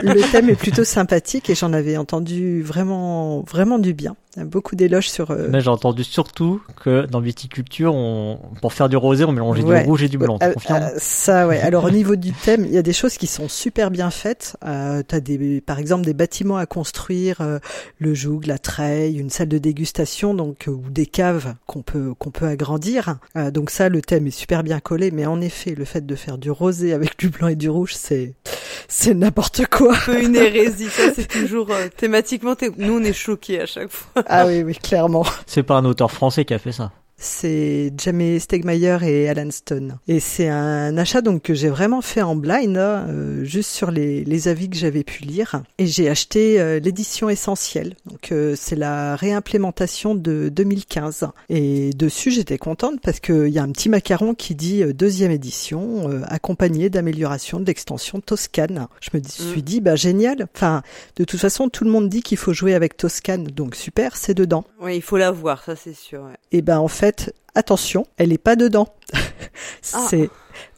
Le 0.03 0.31
thème 0.31 0.49
est 0.49 0.55
plutôt 0.55 0.83
sympathique 0.83 1.49
et 1.49 1.55
j'en 1.55 1.73
avais 1.73 1.97
entendu 1.97 2.61
vraiment 2.61 3.41
vraiment 3.41 3.79
du 3.79 3.93
bien. 3.93 4.15
Beaucoup 4.37 4.77
d'éloges 4.77 5.09
sur 5.09 5.31
euh, 5.31 5.49
Mais 5.51 5.59
j'ai 5.59 5.69
entendu 5.69 6.05
surtout 6.05 6.61
que 6.81 7.05
dans 7.05 7.19
viticulture, 7.19 7.93
on, 7.93 8.39
pour 8.61 8.71
faire 8.71 8.87
du 8.87 8.95
rosé, 8.95 9.25
on 9.25 9.33
mélangeait 9.33 9.63
Ouais. 9.63 9.81
du 9.83 9.89
rouge 9.89 10.03
et 10.03 10.07
du 10.07 10.17
blanc. 10.17 10.37
Tu 10.39 10.45
Euh, 10.45 10.53
confirmes? 10.53 10.83
euh, 10.83 10.89
ça, 10.97 11.47
ouais. 11.47 11.59
Alors 11.59 11.83
au 11.83 11.89
niveau 11.89 12.15
du 12.15 12.31
thème, 12.31 12.63
il 12.65 12.71
y 12.71 12.77
a 12.77 12.81
des 12.81 12.93
choses 12.93 13.17
qui 13.17 13.27
sont 13.27 13.49
super 13.49 13.91
bien 13.91 14.09
faites. 14.09 14.55
Euh, 14.65 15.01
T'as 15.05 15.19
des, 15.19 15.59
par 15.59 15.79
exemple, 15.79 16.05
des 16.05 16.13
bâtiments 16.13 16.55
à 16.57 16.65
construire, 16.65 17.41
euh, 17.41 17.59
le 17.99 18.13
joug, 18.13 18.41
la 18.45 18.57
treille, 18.57 19.17
une 19.17 19.29
salle 19.29 19.49
de 19.49 19.57
dégustation, 19.57 20.33
donc 20.33 20.67
euh, 20.69 20.71
ou 20.71 20.83
des 20.89 21.07
caves 21.07 21.55
qu'on 21.65 21.81
peut 21.81 22.13
qu'on 22.17 22.31
peut 22.31 22.45
agrandir. 22.47 23.17
Euh, 23.35 23.51
donc 23.51 23.69
ça, 23.69 23.89
le 23.89 24.01
thème 24.01 24.27
est 24.27 24.31
super 24.31 24.63
bien 24.63 24.79
collé. 24.79 25.11
Mais 25.11 25.25
en 25.25 25.41
effet, 25.41 25.75
le 25.75 25.83
fait 25.83 26.05
de 26.05 26.15
faire 26.15 26.37
du 26.37 26.51
rosé 26.51 26.93
avec 26.93 27.17
du 27.19 27.30
blanc 27.31 27.47
et 27.47 27.55
du 27.55 27.69
rouge, 27.69 27.93
c'est 27.95 28.35
c'est 28.87 29.13
n'importe 29.13 29.65
quoi. 29.67 29.95
Un 29.95 29.99
peu 30.05 30.23
une 30.23 30.35
hérésie. 30.35 30.89
Ça, 30.89 31.13
c'est 31.15 31.27
toujours 31.41 31.71
euh, 31.71 31.87
thématiquement. 31.95 32.55
Nous, 32.77 32.93
on 32.93 33.03
est 33.03 33.13
choqués 33.13 33.61
à 33.61 33.65
chaque 33.65 33.89
fois. 33.89 34.23
Ah 34.27 34.45
oui, 34.45 34.63
oui, 34.63 34.75
clairement. 34.75 35.25
C'est 35.45 35.63
pas 35.63 35.75
un 35.75 35.85
auteur 35.85 36.11
français 36.11 36.45
qui 36.45 36.53
a 36.53 36.59
fait 36.59 36.71
ça. 36.73 36.91
C'est 37.23 37.93
Jamie 37.99 38.39
Stegmaier 38.39 38.97
et 39.03 39.29
Alan 39.29 39.51
Stone. 39.51 39.97
Et 40.07 40.19
c'est 40.19 40.49
un 40.49 40.97
achat 40.97 41.21
donc 41.21 41.43
que 41.43 41.53
j'ai 41.53 41.69
vraiment 41.69 42.01
fait 42.01 42.23
en 42.23 42.35
blind, 42.35 42.75
euh, 42.77 43.43
juste 43.43 43.69
sur 43.69 43.91
les, 43.91 44.23
les 44.25 44.47
avis 44.47 44.69
que 44.71 44.75
j'avais 44.75 45.03
pu 45.03 45.23
lire. 45.23 45.61
Et 45.77 45.85
j'ai 45.85 46.09
acheté 46.09 46.59
euh, 46.59 46.79
l'édition 46.79 47.29
essentielle. 47.29 47.93
Donc 48.07 48.31
euh, 48.31 48.55
c'est 48.57 48.75
la 48.75 49.15
réimplémentation 49.15 50.15
de 50.15 50.49
2015. 50.49 51.27
Et 51.49 51.91
dessus 51.91 52.31
j'étais 52.31 52.57
contente 52.57 52.99
parce 53.01 53.19
qu'il 53.19 53.49
y 53.49 53.59
a 53.59 53.63
un 53.63 53.71
petit 53.71 53.89
macaron 53.89 54.33
qui 54.33 54.55
dit 54.55 54.83
deuxième 54.93 55.31
édition, 55.31 56.09
euh, 56.09 56.21
accompagné 56.25 56.89
d'amélioration 56.89 57.59
de 57.59 57.65
l'extension 57.65 58.19
Toscane. 58.19 58.87
Je 58.99 59.09
me 59.13 59.19
dis- 59.21 59.31
Mm. 59.41 59.51
suis 59.51 59.63
dit 59.63 59.79
bah 59.79 59.95
génial. 59.95 60.47
Enfin 60.55 60.81
de 61.17 61.23
toute 61.23 61.39
façon 61.39 61.69
tout 61.69 61.83
le 61.83 61.91
monde 61.91 62.09
dit 62.09 62.23
qu'il 62.23 62.37
faut 62.39 62.51
jouer 62.53 62.73
avec 62.73 62.97
Toscane, 62.97 63.43
donc 63.43 63.75
super, 63.75 64.17
c'est 64.17 64.33
dedans. 64.33 64.63
Ouais, 64.81 64.97
il 64.97 65.01
faut 65.01 65.17
la 65.17 65.29
voir, 65.31 65.63
ça 65.63 65.75
c'est 65.75 65.93
sûr. 65.93 66.21
ouais. 66.23 66.33
Et 66.51 66.61
ben 66.63 66.79
en 66.79 66.87
fait, 66.87 67.10
attention, 67.55 68.05
elle 68.17 68.31
est 68.33 68.37
pas 68.37 68.55
dedans. 68.55 68.87
Ah. 69.93 70.05
c'est 70.09 70.29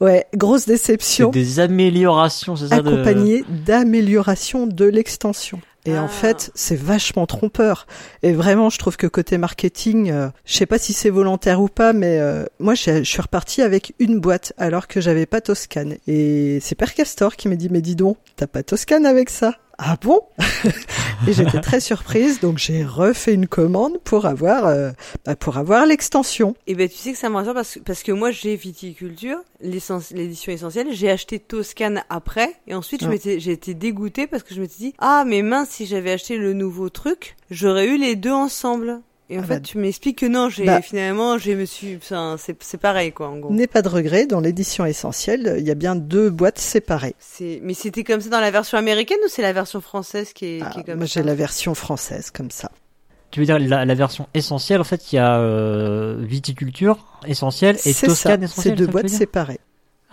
ouais, 0.01 0.25
grosse 0.35 0.61
C'est 0.63 0.71
déception 0.71 1.29
des 1.29 1.59
améliorations, 1.59 2.55
c'est 2.55 2.69
ça 2.69 2.81
de... 2.81 2.87
accompagnée 2.87 3.43
d'amélioration 3.49 4.65
de 4.67 4.85
l'extension. 4.85 5.61
Et 5.85 5.95
Ah. 5.95 6.03
en 6.03 6.07
fait, 6.07 6.51
c'est 6.55 6.77
vachement 6.77 7.25
trompeur. 7.27 7.85
Et 8.23 8.31
vraiment, 8.31 8.69
je 8.69 8.77
trouve 8.79 8.95
que 8.95 9.05
côté 9.07 9.37
marketing, 9.37 10.09
euh, 10.11 10.29
je 10.45 10.55
sais 10.55 10.65
pas 10.65 10.77
si 10.77 10.93
c'est 10.93 11.09
volontaire 11.09 11.61
ou 11.61 11.67
pas, 11.67 11.91
mais 11.91 12.17
euh, 12.19 12.45
moi, 12.59 12.73
j'ai- 12.75 13.03
je 13.03 13.09
suis 13.09 13.21
reparti 13.21 13.61
avec 13.61 13.93
une 13.99 14.19
boîte 14.19 14.53
alors 14.57 14.87
que 14.87 15.01
j'avais 15.01 15.25
pas 15.25 15.41
Toscane. 15.41 15.97
Et 16.07 16.59
c'est 16.61 16.75
Père 16.75 16.93
Castor 16.93 17.35
qui 17.35 17.49
m'a 17.49 17.55
dit, 17.55 17.67
mais 17.69 17.81
dis 17.81 17.95
donc, 17.97 18.17
t'as 18.37 18.47
pas 18.47 18.63
Toscane 18.63 19.05
avec 19.05 19.29
ça 19.29 19.57
Ah 19.85 19.97
bon 20.01 20.21
Et 21.27 21.33
j'étais 21.33 21.59
très 21.59 21.79
surprise, 21.81 22.39
donc 22.39 22.57
j'ai 22.57 22.85
refait 22.85 23.33
une 23.33 23.47
commande 23.47 23.97
pour 24.03 24.25
avoir, 24.25 24.65
euh, 24.65 24.91
bah, 25.25 25.35
pour 25.35 25.57
avoir 25.57 25.85
l'extension. 25.85 26.55
Et 26.67 26.75
ben 26.75 26.87
tu 26.87 26.95
sais 26.95 27.11
que 27.11 27.17
ça 27.17 27.29
me 27.29 27.35
rassure 27.35 27.53
parce 27.53 27.73
que, 27.75 27.79
parce 27.79 28.01
que 28.03 28.11
moi 28.13 28.31
j'ai 28.31 28.55
viticulture, 28.55 29.37
l'essence- 29.61 30.11
l'édition 30.11 30.53
essentielle, 30.53 30.87
j'ai 30.91 31.09
acheté 31.09 31.37
Toscane 31.39 32.03
après 32.09 32.53
et 32.67 32.73
ensuite 32.75 33.01
je 33.01 33.07
Ah. 33.07 33.09
m'étais 33.09 33.39
j'ai 33.41 33.51
été 33.51 33.73
dégoûtée 33.73 34.25
parce 34.27 34.43
que 34.43 34.53
je 34.55 34.61
m'étais 34.61 34.75
dit 34.77 34.93
ah 34.99 35.25
mais 35.27 35.41
mince 35.41 35.69
si 35.69 35.85
j'avais 35.85 36.11
acheté 36.11 36.37
le 36.37 36.53
nouveau 36.53 36.89
truc, 36.89 37.35
j'aurais 37.49 37.87
eu 37.87 37.97
les 37.97 38.15
deux 38.15 38.31
ensemble. 38.31 39.01
Et 39.29 39.37
en 39.37 39.41
Ah 39.41 39.45
fait 39.45 39.53
bah, 39.55 39.59
tu 39.61 39.77
m'expliques 39.77 40.19
que 40.19 40.25
non, 40.25 40.49
j'ai 40.49 40.65
bah. 40.65 40.81
finalement 40.81 41.37
j'ai 41.37 41.55
me 41.55 41.65
suis 41.65 41.95
enfin, 41.95 42.35
c'est 42.37 42.55
c'est 42.61 42.77
pareil 42.77 43.11
quoi 43.13 43.29
en 43.29 43.37
gros. 43.37 43.53
N'est 43.53 43.67
pas 43.67 43.81
de 43.81 43.89
regret, 43.89 44.25
dans 44.25 44.39
l'édition 44.41 44.85
essentielle, 44.85 45.55
il 45.59 45.65
y 45.65 45.71
a 45.71 45.75
bien 45.75 45.95
deux 45.95 46.29
boîtes 46.29 46.59
séparées. 46.59 47.15
C'est 47.19 47.59
mais 47.63 47.73
c'était 47.73 48.03
comme 48.03 48.19
ça 48.21 48.29
dans 48.29 48.41
la 48.41 48.51
version 48.51 48.77
américaine 48.77 49.17
ou 49.25 49.29
c'est 49.29 49.41
la 49.41 49.53
version 49.53 49.79
française 49.81 50.33
qui 50.33 50.45
est, 50.45 50.59
Ah, 50.63 50.69
qui 50.71 50.79
est 50.81 50.83
comme 50.83 50.97
moi, 50.97 51.07
ça 51.07 51.21
j'ai 51.21 51.25
la 51.25 51.35
version 51.35 51.73
française 51.73 52.31
comme 52.31 52.51
ça. 52.51 52.69
Tu 53.31 53.39
veux 53.39 53.45
dire 53.47 53.57
la, 53.57 53.83
la 53.85 53.95
version 53.95 54.27
essentielle, 54.35 54.79
en 54.79 54.83
fait, 54.83 55.11
il 55.11 55.15
y 55.15 55.19
a 55.19 55.39
euh, 55.39 56.17
viticulture 56.19 57.19
essentielle 57.25 57.77
et 57.77 57.79
C'est 57.79 57.93
ça, 57.93 58.07
Toscane 58.07 58.41
c'est 58.41 58.45
essentielle. 58.45 58.75
deux 58.75 58.85
ça, 58.85 58.87
tu 58.87 58.91
boîtes 58.91 59.09
séparées. 59.09 59.59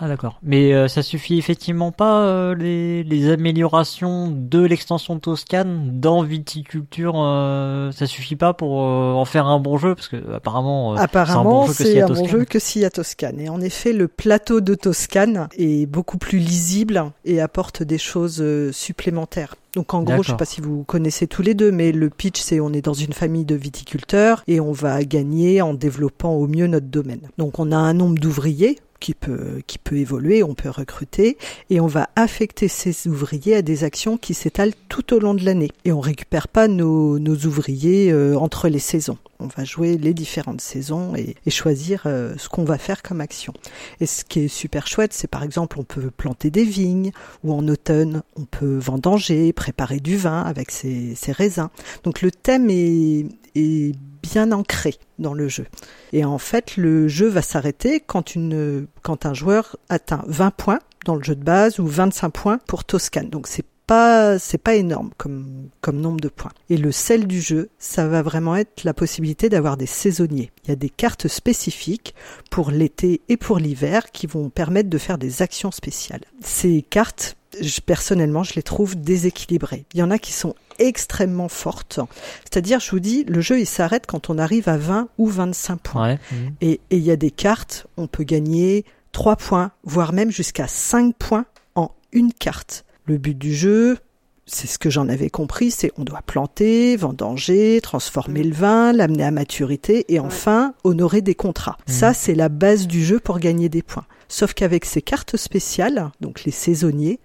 Ah 0.03 0.09
d'accord. 0.09 0.39
Mais 0.43 0.73
euh, 0.73 0.89
ça 0.89 1.03
suffit 1.03 1.37
effectivement 1.37 1.93
pas 1.93 2.23
euh, 2.23 2.55
les, 2.55 3.05
les 3.05 3.31
améliorations 3.31 4.31
de 4.31 4.61
l'extension 4.61 5.19
Toscane 5.19 6.01
dans 6.01 6.23
viticulture. 6.23 7.15
Euh, 7.17 7.93
ça 7.93 8.07
suffit 8.07 8.37
pas 8.37 8.55
pour 8.55 8.83
euh, 8.83 9.13
en 9.13 9.27
faire 9.27 9.47
un 9.47 9.61
bon 9.61 9.77
jeu 9.77 9.95
parce 9.95 10.09
que 10.09 10.17
apparemment. 10.33 10.95
apparemment, 10.95 11.67
c'est 11.67 12.01
un 12.01 12.09
bon 12.09 12.27
jeu 12.27 12.47
que 12.47 12.59
s'il 12.59 12.81
y 12.81 12.87
a 12.87 12.91
Toscane. 12.91 13.39
Et 13.41 13.51
en 13.51 13.61
effet, 13.61 13.93
le 13.93 14.09
plateau 14.09 14.63
de 14.63 14.75
Toscane 14.75 15.49
est 15.59 15.85
beaucoup 15.85 16.17
plus 16.17 16.39
lisible 16.39 17.05
et 17.27 17.43
apporte 17.43 17.83
des 17.83 17.99
choses 17.99 18.43
supplémentaires. 18.73 19.55
Donc 19.75 19.95
en 19.95 20.03
gros, 20.03 20.23
je 20.23 20.31
sais 20.31 20.37
pas 20.37 20.47
si 20.47 20.61
vous 20.61 20.83
connaissez 20.83 21.27
tous 21.27 21.43
les 21.43 21.55
deux, 21.55 21.71
mais 21.71 21.93
le 21.93 22.11
pitch 22.11 22.41
c'est 22.41 22.59
on 22.59 22.73
est 22.73 22.85
dans 22.85 22.95
une 22.95 23.13
famille 23.13 23.45
de 23.45 23.55
viticulteurs 23.55 24.43
et 24.49 24.61
on 24.61 24.73
va 24.73 25.05
gagner 25.05 25.63
en 25.63 25.75
développant 25.75 26.33
au 26.33 26.49
mieux 26.49 26.67
notre 26.67 26.87
domaine. 26.87 27.29
Donc 27.39 27.59
on 27.59 27.71
a 27.71 27.77
un 27.77 27.93
nombre 27.95 28.19
d'ouvriers 28.19 28.79
qui 29.01 29.15
peut, 29.15 29.63
qui 29.67 29.79
peut 29.79 29.97
évoluer, 29.97 30.43
on 30.43 30.55
peut 30.55 30.69
recruter, 30.69 31.39
et 31.71 31.81
on 31.81 31.87
va 31.87 32.11
affecter 32.17 32.69
ces 32.69 33.09
ouvriers 33.09 33.57
à 33.57 33.63
des 33.63 33.83
actions 33.85 34.17
qui 34.17 34.35
s'étalent 34.35 34.75
tout 34.89 35.15
au 35.15 35.19
long 35.19 35.35
de 35.35 35.45
l'année. 35.45 35.71
Et 35.85 35.93
on 35.93 36.01
récupère 36.01 36.49
pas 36.49 36.69
nos, 36.69 37.19
nos 37.19 37.37
ouvriers 37.47 38.13
euh, 38.13 38.37
entre 38.37 38.69
les 38.69 38.79
saisons. 38.79 39.19
On 39.41 39.47
va 39.47 39.65
jouer 39.65 39.97
les 39.97 40.13
différentes 40.13 40.61
saisons 40.61 41.15
et, 41.17 41.35
et 41.47 41.51
choisir 41.51 42.03
euh, 42.05 42.35
ce 42.37 42.49
qu'on 42.51 42.65
va 42.65 42.77
faire 42.77 43.03
comme 43.03 43.23
action. 43.23 43.55
Et 44.01 44.07
ce 44.07 44.23
qui 44.23 44.41
est 44.41 44.49
super 44.49 44.87
chouette, 44.87 45.15
c'est 45.15 45.29
par 45.29 45.43
exemple 45.43 45.79
on 45.81 45.85
peut 45.85 46.11
planter 46.11 46.51
des 46.51 46.65
vignes, 46.65 47.11
ou 47.43 47.55
en 47.55 47.67
automne 47.67 48.23
on 48.37 48.45
peut 48.45 48.77
vendanger, 48.77 49.53
préparer 49.55 50.01
du 50.01 50.17
vin 50.17 50.43
avec 50.43 50.71
ses, 50.71 51.15
ses 51.15 51.33
raisins. 51.33 51.71
Donc 52.05 52.21
le 52.21 52.31
thème 52.31 52.69
est, 52.69 53.27
est 53.55 53.95
bien 54.23 54.53
ancré 54.53 54.95
dans 55.19 55.35
le 55.35 55.49
jeu. 55.49 55.67
Et 56.13 56.25
en 56.25 56.39
fait, 56.39 56.77
le 56.77 57.09
jeu 57.09 57.29
va 57.29 57.43
s'arrêter 57.43 58.01
quand 58.01 58.37
un 58.37 59.35
joueur 59.35 59.77
atteint 59.89 60.23
20 60.27 60.51
points 60.51 60.81
dans 61.05 61.15
le 61.15 61.23
jeu 61.23 61.35
de 61.35 61.45
base 61.45 61.79
ou 61.79 61.87
25 61.87 62.31
points 62.31 62.59
pour 62.67 62.85
Toscane. 62.85 63.31
Donc 63.31 63.47
c'est 63.47 63.65
pas, 63.91 64.39
c'est 64.39 64.59
pas 64.59 64.77
énorme 64.77 65.11
comme, 65.17 65.69
comme 65.81 66.01
nombre 66.01 66.21
de 66.21 66.29
points. 66.29 66.53
Et 66.69 66.77
le 66.77 66.93
sel 66.93 67.27
du 67.27 67.41
jeu, 67.41 67.71
ça 67.81 68.07
va 68.07 68.23
vraiment 68.23 68.55
être 68.55 68.85
la 68.85 68.95
possibilité 68.95 69.49
d'avoir 69.49 69.77
des 69.77 69.87
saisonniers. 69.87 70.53
Il 70.63 70.69
y 70.69 70.73
a 70.73 70.77
des 70.77 70.91
cartes 70.91 71.27
spécifiques 71.27 72.15
pour 72.51 72.71
l'été 72.71 73.21
et 73.29 73.37
pour 73.37 73.59
l'hiver 73.59 74.13
qui 74.13 74.29
vont 74.29 74.49
permettre 74.49 74.91
de 74.91 74.99
faire 74.99 75.19
des 75.19 75.43
actions 75.43 75.73
spéciales. 75.73 76.21
Ces 76.41 76.83
cartes, 76.83 77.37
je, 77.61 77.81
personnellement, 77.81 78.43
je 78.43 78.55
les 78.55 78.63
trouve 78.63 78.97
déséquilibrées. 78.97 79.85
Il 79.95 80.01
y 80.01 80.03
en 80.03 80.11
a 80.11 80.19
qui 80.19 80.33
sont 80.33 80.55
extrêmement 80.79 81.49
fortes. 81.49 82.01
C'est-à-dire, 82.45 82.81
je 82.81 82.91
vous 82.91 83.01
dis, 83.01 83.25
le 83.25 83.41
jeu, 83.41 83.61
il 83.61 83.67
s'arrête 83.67 84.07
quand 84.07 84.31
on 84.31 84.39
arrive 84.39 84.69
à 84.69 84.77
20 84.77 85.09
ou 85.19 85.27
25 85.27 85.77
points. 85.81 86.19
Ouais. 86.33 86.51
Et 86.61 86.81
il 86.91 86.99
y 86.99 87.11
a 87.11 87.17
des 87.17 87.31
cartes, 87.31 87.87
on 87.97 88.07
peut 88.07 88.25
gagner 88.25 88.85
3 89.13 89.37
points, 89.37 89.73
voire 89.85 90.13
même 90.13 90.31
jusqu'à 90.31 90.67
5 90.67 91.15
points 91.17 91.47
en 91.75 91.91
une 92.13 92.33
carte. 92.33 92.85
Le 93.05 93.19
but 93.19 93.37
du 93.37 93.55
jeu, 93.55 93.99
c'est 94.47 94.67
ce 94.67 94.79
que 94.79 94.91
j'en 94.91 95.09
avais 95.09 95.31
compris, 95.31 95.71
c'est 95.71 95.93
on 95.97 96.05
doit 96.05 96.23
planter, 96.23 96.97
vendanger, 96.97 97.81
transformer 97.83 98.43
le 98.43 98.55
vin, 98.55 98.93
l'amener 98.93 99.25
à 99.25 99.31
maturité 99.31 100.13
et 100.13 100.19
enfin 100.19 100.75
honorer 100.85 101.21
des 101.21 101.35
contrats. 101.35 101.79
Mhm. 101.87 101.95
Ça, 101.95 102.15
c'est 102.15 102.35
la 102.35 102.49
base 102.49 102.87
du 102.87 103.05
jeu 103.05 103.21
pour 103.21 103.39
gagner 103.39 103.69
des 103.69 103.83
points. 103.83 104.07
Sauf 104.29 104.55
qu'avec 104.55 104.85
ces 104.85 105.03
cartes 105.03 105.37
spéciales, 105.37 106.11
donc 106.21 106.45
les 106.45 106.53
saisonniers, 106.53 107.19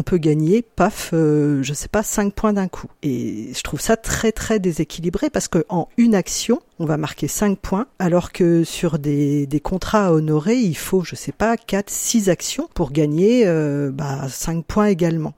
on 0.00 0.02
peut 0.02 0.16
gagner, 0.16 0.62
paf, 0.62 1.10
euh, 1.12 1.62
je 1.62 1.74
sais 1.74 1.88
pas, 1.88 2.02
5 2.02 2.32
points 2.32 2.54
d'un 2.54 2.68
coup. 2.68 2.86
Et 3.02 3.50
je 3.54 3.62
trouve 3.62 3.82
ça 3.82 3.98
très 3.98 4.32
très 4.32 4.58
déséquilibré 4.58 5.28
parce 5.28 5.46
que 5.46 5.66
en 5.68 5.88
une 5.98 6.14
action, 6.14 6.62
on 6.78 6.86
va 6.86 6.96
marquer 6.96 7.28
5 7.28 7.58
points, 7.58 7.86
alors 7.98 8.32
que 8.32 8.64
sur 8.64 8.98
des, 8.98 9.46
des 9.46 9.60
contrats 9.60 10.06
à 10.06 10.12
honorer, 10.12 10.56
il 10.56 10.74
faut, 10.76 11.02
je 11.04 11.16
sais 11.16 11.32
pas, 11.32 11.58
4, 11.58 11.90
6 11.90 12.30
actions 12.30 12.66
pour 12.74 12.92
gagner 12.92 13.46
euh, 13.46 13.90
bah, 13.92 14.26
5 14.30 14.64
points 14.64 14.86
également. 14.86 15.34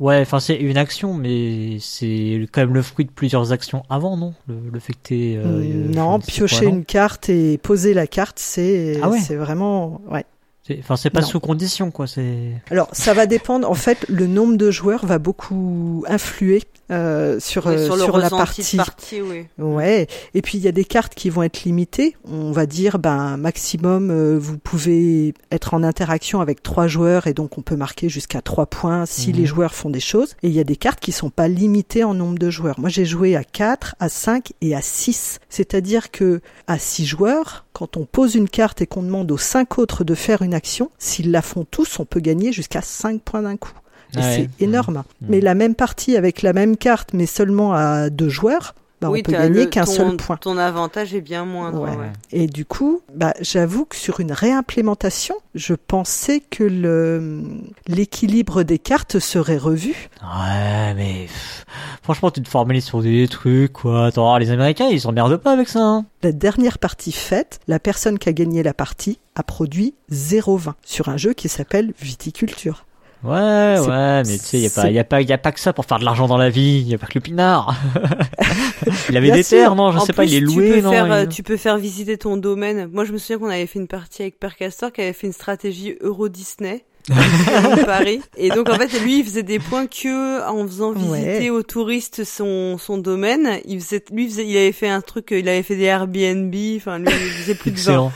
Ouais, 0.00 0.20
enfin 0.20 0.38
c'est 0.40 0.56
une 0.56 0.76
action, 0.76 1.14
mais 1.14 1.78
c'est 1.80 2.48
quand 2.52 2.60
même 2.60 2.74
le 2.74 2.82
fruit 2.82 3.04
de 3.04 3.10
plusieurs 3.10 3.50
actions 3.52 3.82
avant, 3.88 4.16
non? 4.16 4.34
Le, 4.48 4.70
le 4.72 4.80
fait 4.80 4.92
que 4.94 4.98
t'aies, 5.02 5.36
euh, 5.36 5.58
Mm, 5.60 5.92
je 5.92 5.96
non, 5.96 6.18
piocher 6.20 6.64
quoi, 6.64 6.72
non? 6.72 6.78
une 6.78 6.84
carte 6.84 7.28
et 7.28 7.58
poser 7.58 7.94
la 7.94 8.06
carte, 8.08 8.38
c'est 8.40 8.98
Ah 9.02 9.10
ouais? 9.10 9.18
c'est 9.18 9.34
vraiment 9.36 10.00
ouais. 10.08 10.24
C'est- 10.68 10.78
Enfin 10.80 10.96
c'est 10.96 11.10
pas 11.10 11.22
Non. 11.22 11.26
sous 11.26 11.40
condition 11.40 11.90
quoi. 11.90 12.06
C'est. 12.06 12.52
Alors 12.70 12.88
ça 12.92 13.14
va 13.14 13.26
dépendre. 13.26 13.68
En 13.68 13.74
fait, 13.74 14.04
le 14.08 14.26
nombre 14.26 14.56
de 14.56 14.70
joueurs 14.70 15.04
va 15.06 15.18
beaucoup 15.18 16.04
influer 16.08 16.62
euh, 16.90 17.40
sur 17.40 17.66
euh, 17.66 17.84
sur 17.84 17.96
le 17.96 18.02
sur 18.04 18.18
la 18.18 18.28
partie. 18.30 18.76
partie, 18.76 19.20
oui. 19.22 19.46
Ouais. 19.58 20.06
Et 20.34 20.42
puis 20.42 20.58
il 20.58 20.64
y 20.64 20.68
a 20.68 20.72
des 20.72 20.84
cartes 20.84 21.14
qui 21.14 21.30
vont 21.30 21.42
être 21.42 21.64
limitées. 21.64 22.16
On 22.30 22.52
va 22.52 22.66
dire, 22.66 22.98
ben 22.98 23.36
maximum, 23.36 24.10
euh, 24.10 24.38
vous 24.38 24.58
pouvez 24.58 25.34
être 25.50 25.74
en 25.74 25.82
interaction 25.82 26.40
avec 26.40 26.62
trois 26.62 26.86
joueurs 26.86 27.26
et 27.26 27.34
donc 27.34 27.56
on 27.58 27.62
peut 27.62 27.76
marquer 27.76 28.08
jusqu'à 28.08 28.40
trois 28.42 28.66
points 28.66 29.06
si 29.06 29.30
Mhm. 29.30 29.36
les 29.36 29.46
joueurs 29.46 29.74
font 29.74 29.90
des 29.90 30.00
choses. 30.00 30.34
Et 30.42 30.48
il 30.48 30.54
y 30.54 30.60
a 30.60 30.64
des 30.64 30.76
cartes 30.76 31.00
qui 31.00 31.12
sont 31.12 31.30
pas 31.30 31.48
limitées 31.48 32.04
en 32.04 32.14
nombre 32.14 32.38
de 32.38 32.50
joueurs. 32.50 32.78
Moi, 32.78 32.88
j'ai 32.90 33.04
joué 33.06 33.36
à 33.36 33.44
4, 33.44 33.94
à 34.00 34.08
5 34.08 34.52
et 34.60 34.74
à 34.74 34.82
6. 34.82 35.38
C'est-à-dire 35.48 36.10
que 36.10 36.40
à 36.66 36.78
6 36.78 37.06
joueurs, 37.06 37.64
quand 37.72 37.96
on 37.96 38.04
pose 38.06 38.34
une 38.34 38.48
carte 38.48 38.82
et 38.82 38.86
qu'on 38.86 39.02
demande 39.02 39.30
aux 39.30 39.38
cinq 39.38 39.78
autres 39.78 40.02
de 40.02 40.14
faire 40.16 40.42
une 40.42 40.52
s'ils 40.98 41.30
la 41.30 41.42
font 41.42 41.64
tous, 41.70 41.98
on 41.98 42.04
peut 42.04 42.20
gagner 42.20 42.52
jusqu'à 42.52 42.82
5 42.82 43.20
points 43.22 43.42
d'un 43.42 43.56
coup. 43.56 43.72
Et 44.14 44.18
Ouais. 44.18 44.48
c'est 44.58 44.64
énorme. 44.64 45.04
Mhm. 45.20 45.28
Mais 45.28 45.40
la 45.40 45.54
même 45.54 45.74
partie 45.74 46.16
avec 46.16 46.42
la 46.42 46.52
même 46.52 46.76
carte, 46.76 47.10
mais 47.12 47.26
seulement 47.26 47.74
à 47.74 48.08
deux 48.10 48.28
joueurs, 48.30 48.74
bah, 49.00 49.10
oui, 49.10 49.20
on 49.20 49.30
peut 49.30 49.32
gagner 49.32 49.68
qu'un 49.68 49.86
seul 49.86 50.16
point. 50.16 50.36
Ton 50.36 50.58
avantage 50.58 51.14
est 51.14 51.20
bien 51.20 51.44
moindre. 51.44 51.80
Ouais. 51.82 51.90
ouais. 51.90 52.12
Et 52.32 52.46
du 52.46 52.64
coup, 52.64 53.02
bah, 53.14 53.34
j'avoue 53.40 53.84
que 53.84 53.96
sur 53.96 54.20
une 54.20 54.32
réimplémentation, 54.32 55.36
je 55.54 55.74
pensais 55.74 56.40
que 56.40 56.64
le 56.64 57.44
l'équilibre 57.86 58.62
des 58.64 58.78
cartes 58.78 59.18
serait 59.18 59.56
revu. 59.56 60.08
Ouais, 60.22 60.94
mais 60.94 61.26
pff, 61.26 61.66
franchement, 62.02 62.30
tu 62.30 62.42
te 62.42 62.48
formalises 62.48 62.84
sur 62.84 63.02
des 63.02 63.28
trucs, 63.28 63.72
quoi. 63.72 64.06
Attends, 64.06 64.36
les 64.38 64.50
Américains, 64.50 64.88
ils 64.88 65.00
s'emmerdent 65.00 65.36
pas 65.36 65.52
avec 65.52 65.68
ça. 65.68 65.80
Hein. 65.80 66.06
La 66.22 66.32
dernière 66.32 66.78
partie 66.78 67.12
faite, 67.12 67.60
la 67.68 67.78
personne 67.78 68.18
qui 68.18 68.28
a 68.28 68.32
gagné 68.32 68.62
la 68.62 68.74
partie 68.74 69.20
a 69.36 69.44
produit 69.44 69.94
0,20 70.10 70.72
sur 70.84 71.08
un 71.08 71.16
jeu 71.16 71.32
qui 71.32 71.48
s'appelle 71.48 71.92
Viticulture. 72.00 72.84
Ouais, 73.24 73.78
ouais, 73.80 74.22
mais 74.26 74.38
tu 74.38 74.44
sais, 74.44 74.58
y 74.60 74.66
a 74.66 74.70
pas, 74.70 74.82
c'est- 74.82 74.92
y 74.92 74.98
a 75.00 75.04
pas, 75.04 75.20
y 75.22 75.32
a 75.32 75.38
pas 75.38 75.50
que 75.52 75.58
ça 75.58 75.72
pour 75.72 75.84
faire 75.84 75.98
de 75.98 76.04
l'argent 76.04 76.28
dans 76.28 76.36
la 76.36 76.50
vie. 76.50 76.80
Y 76.82 76.94
a 76.94 76.98
pas 76.98 77.06
que 77.08 77.14
le 77.16 77.20
pinard. 77.20 77.74
il 79.10 79.16
avait 79.16 79.26
Bien 79.26 79.34
des 79.36 79.42
sûr. 79.42 79.58
terres, 79.58 79.74
non 79.74 79.90
Je 79.92 79.98
En 79.98 80.00
sais 80.04 80.12
pas, 80.12 80.24
il 80.24 80.34
est 80.34 80.38
tu 80.38 80.44
loué, 80.44 80.70
peux 80.74 80.80
non 80.82 80.90
faire, 80.90 81.12
euh, 81.12 81.22
il- 81.24 81.28
Tu 81.28 81.42
peux 81.42 81.56
faire 81.56 81.78
visiter 81.78 82.16
ton 82.16 82.36
domaine. 82.36 82.88
Moi, 82.92 83.04
je 83.04 83.12
me 83.12 83.18
souviens 83.18 83.38
qu'on 83.38 83.48
avait 83.50 83.66
fait 83.66 83.78
une 83.80 83.88
partie 83.88 84.22
avec 84.22 84.38
Père 84.38 84.56
Castor 84.56 84.92
qui 84.92 85.00
avait 85.00 85.12
fait 85.12 85.26
une 85.26 85.32
stratégie 85.32 85.96
Euro 86.00 86.28
Disney. 86.28 86.84
Paris. 87.86 88.20
Et 88.36 88.50
donc 88.50 88.68
en 88.68 88.74
fait, 88.76 89.00
lui, 89.00 89.20
il 89.20 89.24
faisait 89.24 89.42
des 89.42 89.58
points 89.58 89.86
que 89.86 90.46
en 90.48 90.66
faisant 90.66 90.92
visiter 90.92 91.50
Ouais. 91.50 91.50
aux 91.50 91.62
touristes 91.62 92.24
son 92.24 92.78
son 92.78 92.98
domaine. 92.98 93.60
Il 93.64 93.80
faisait, 93.80 94.04
lui, 94.12 94.24
il 94.24 94.30
faisait, 94.30 94.46
il 94.46 94.56
avait 94.56 94.72
fait 94.72 94.88
un 94.88 95.00
truc, 95.00 95.28
il 95.30 95.48
avait 95.48 95.62
fait 95.62 95.76
des 95.76 95.84
Airbnb. 95.84 96.54
Enfin, 96.76 96.98
lui, 96.98 97.08
il 97.10 97.30
faisait 97.42 97.54
plus 97.54 97.70
de 97.70 97.76
20. 97.76 97.80
Excellent. 97.82 98.12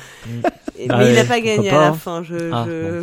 Et- 0.78 0.86
Ah 0.88 0.98
mais 0.98 1.10
il 1.10 1.14
ouais, 1.14 1.18
a 1.20 1.24
pas 1.24 1.40
gagné 1.40 1.68
à 1.70 1.74
la 1.80 1.86
hein. 1.88 1.92
fin. 1.94 2.22
Je, 2.22 2.50
Ah, 2.52 2.64
je... 2.66 3.02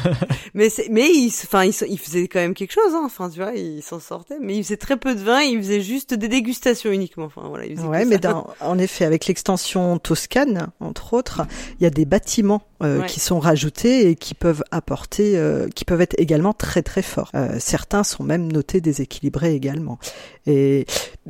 mais 0.54 0.68
c'est, 0.70 0.88
mais 0.90 1.08
il, 1.12 1.28
enfin, 1.28 1.64
il, 1.64 1.98
faisait 1.98 2.26
quand 2.28 2.40
même 2.40 2.54
quelque 2.54 2.72
chose. 2.72 2.92
Hein. 2.94 3.02
Enfin, 3.04 3.28
tu 3.28 3.40
vois, 3.40 3.52
il 3.54 3.82
s'en 3.82 4.00
sortait. 4.00 4.38
Mais 4.40 4.56
il 4.56 4.64
faisait 4.64 4.76
très 4.78 4.96
peu 4.96 5.14
de 5.14 5.20
vin. 5.20 5.40
Il 5.40 5.58
faisait 5.58 5.80
juste 5.82 6.14
des 6.14 6.28
dégustations 6.28 6.90
uniquement. 6.90 7.26
Enfin, 7.26 7.42
voilà. 7.48 7.66
Il 7.66 7.78
Ouais, 7.80 8.04
mais 8.04 8.18
dans- 8.18 8.48
en 8.60 8.78
effet, 8.78 9.04
avec 9.04 9.26
l'extension 9.26 9.98
Toscane, 9.98 10.68
entre 10.80 11.12
autres, 11.12 11.42
il 11.78 11.84
y 11.84 11.86
a 11.86 11.90
des 11.90 12.04
bâtiments 12.04 12.62
euh, 12.82 13.00
Ouais. 13.00 13.06
qui 13.06 13.20
sont 13.20 13.38
rajoutés 13.38 14.08
et 14.10 14.14
qui 14.16 14.34
peuvent 14.34 14.62
apporter, 14.70 15.36
euh, 15.36 15.68
qui 15.68 15.84
peuvent 15.84 16.00
être 16.00 16.14
également 16.18 16.52
très 16.52 16.82
très 16.82 17.02
forts. 17.02 17.30
Euh, 17.34 17.56
certains 17.58 18.04
sont 18.04 18.22
même 18.24 18.50
notés 18.50 18.80
déséquilibrés 18.80 19.54
également. 19.54 19.98
Et 20.46 20.86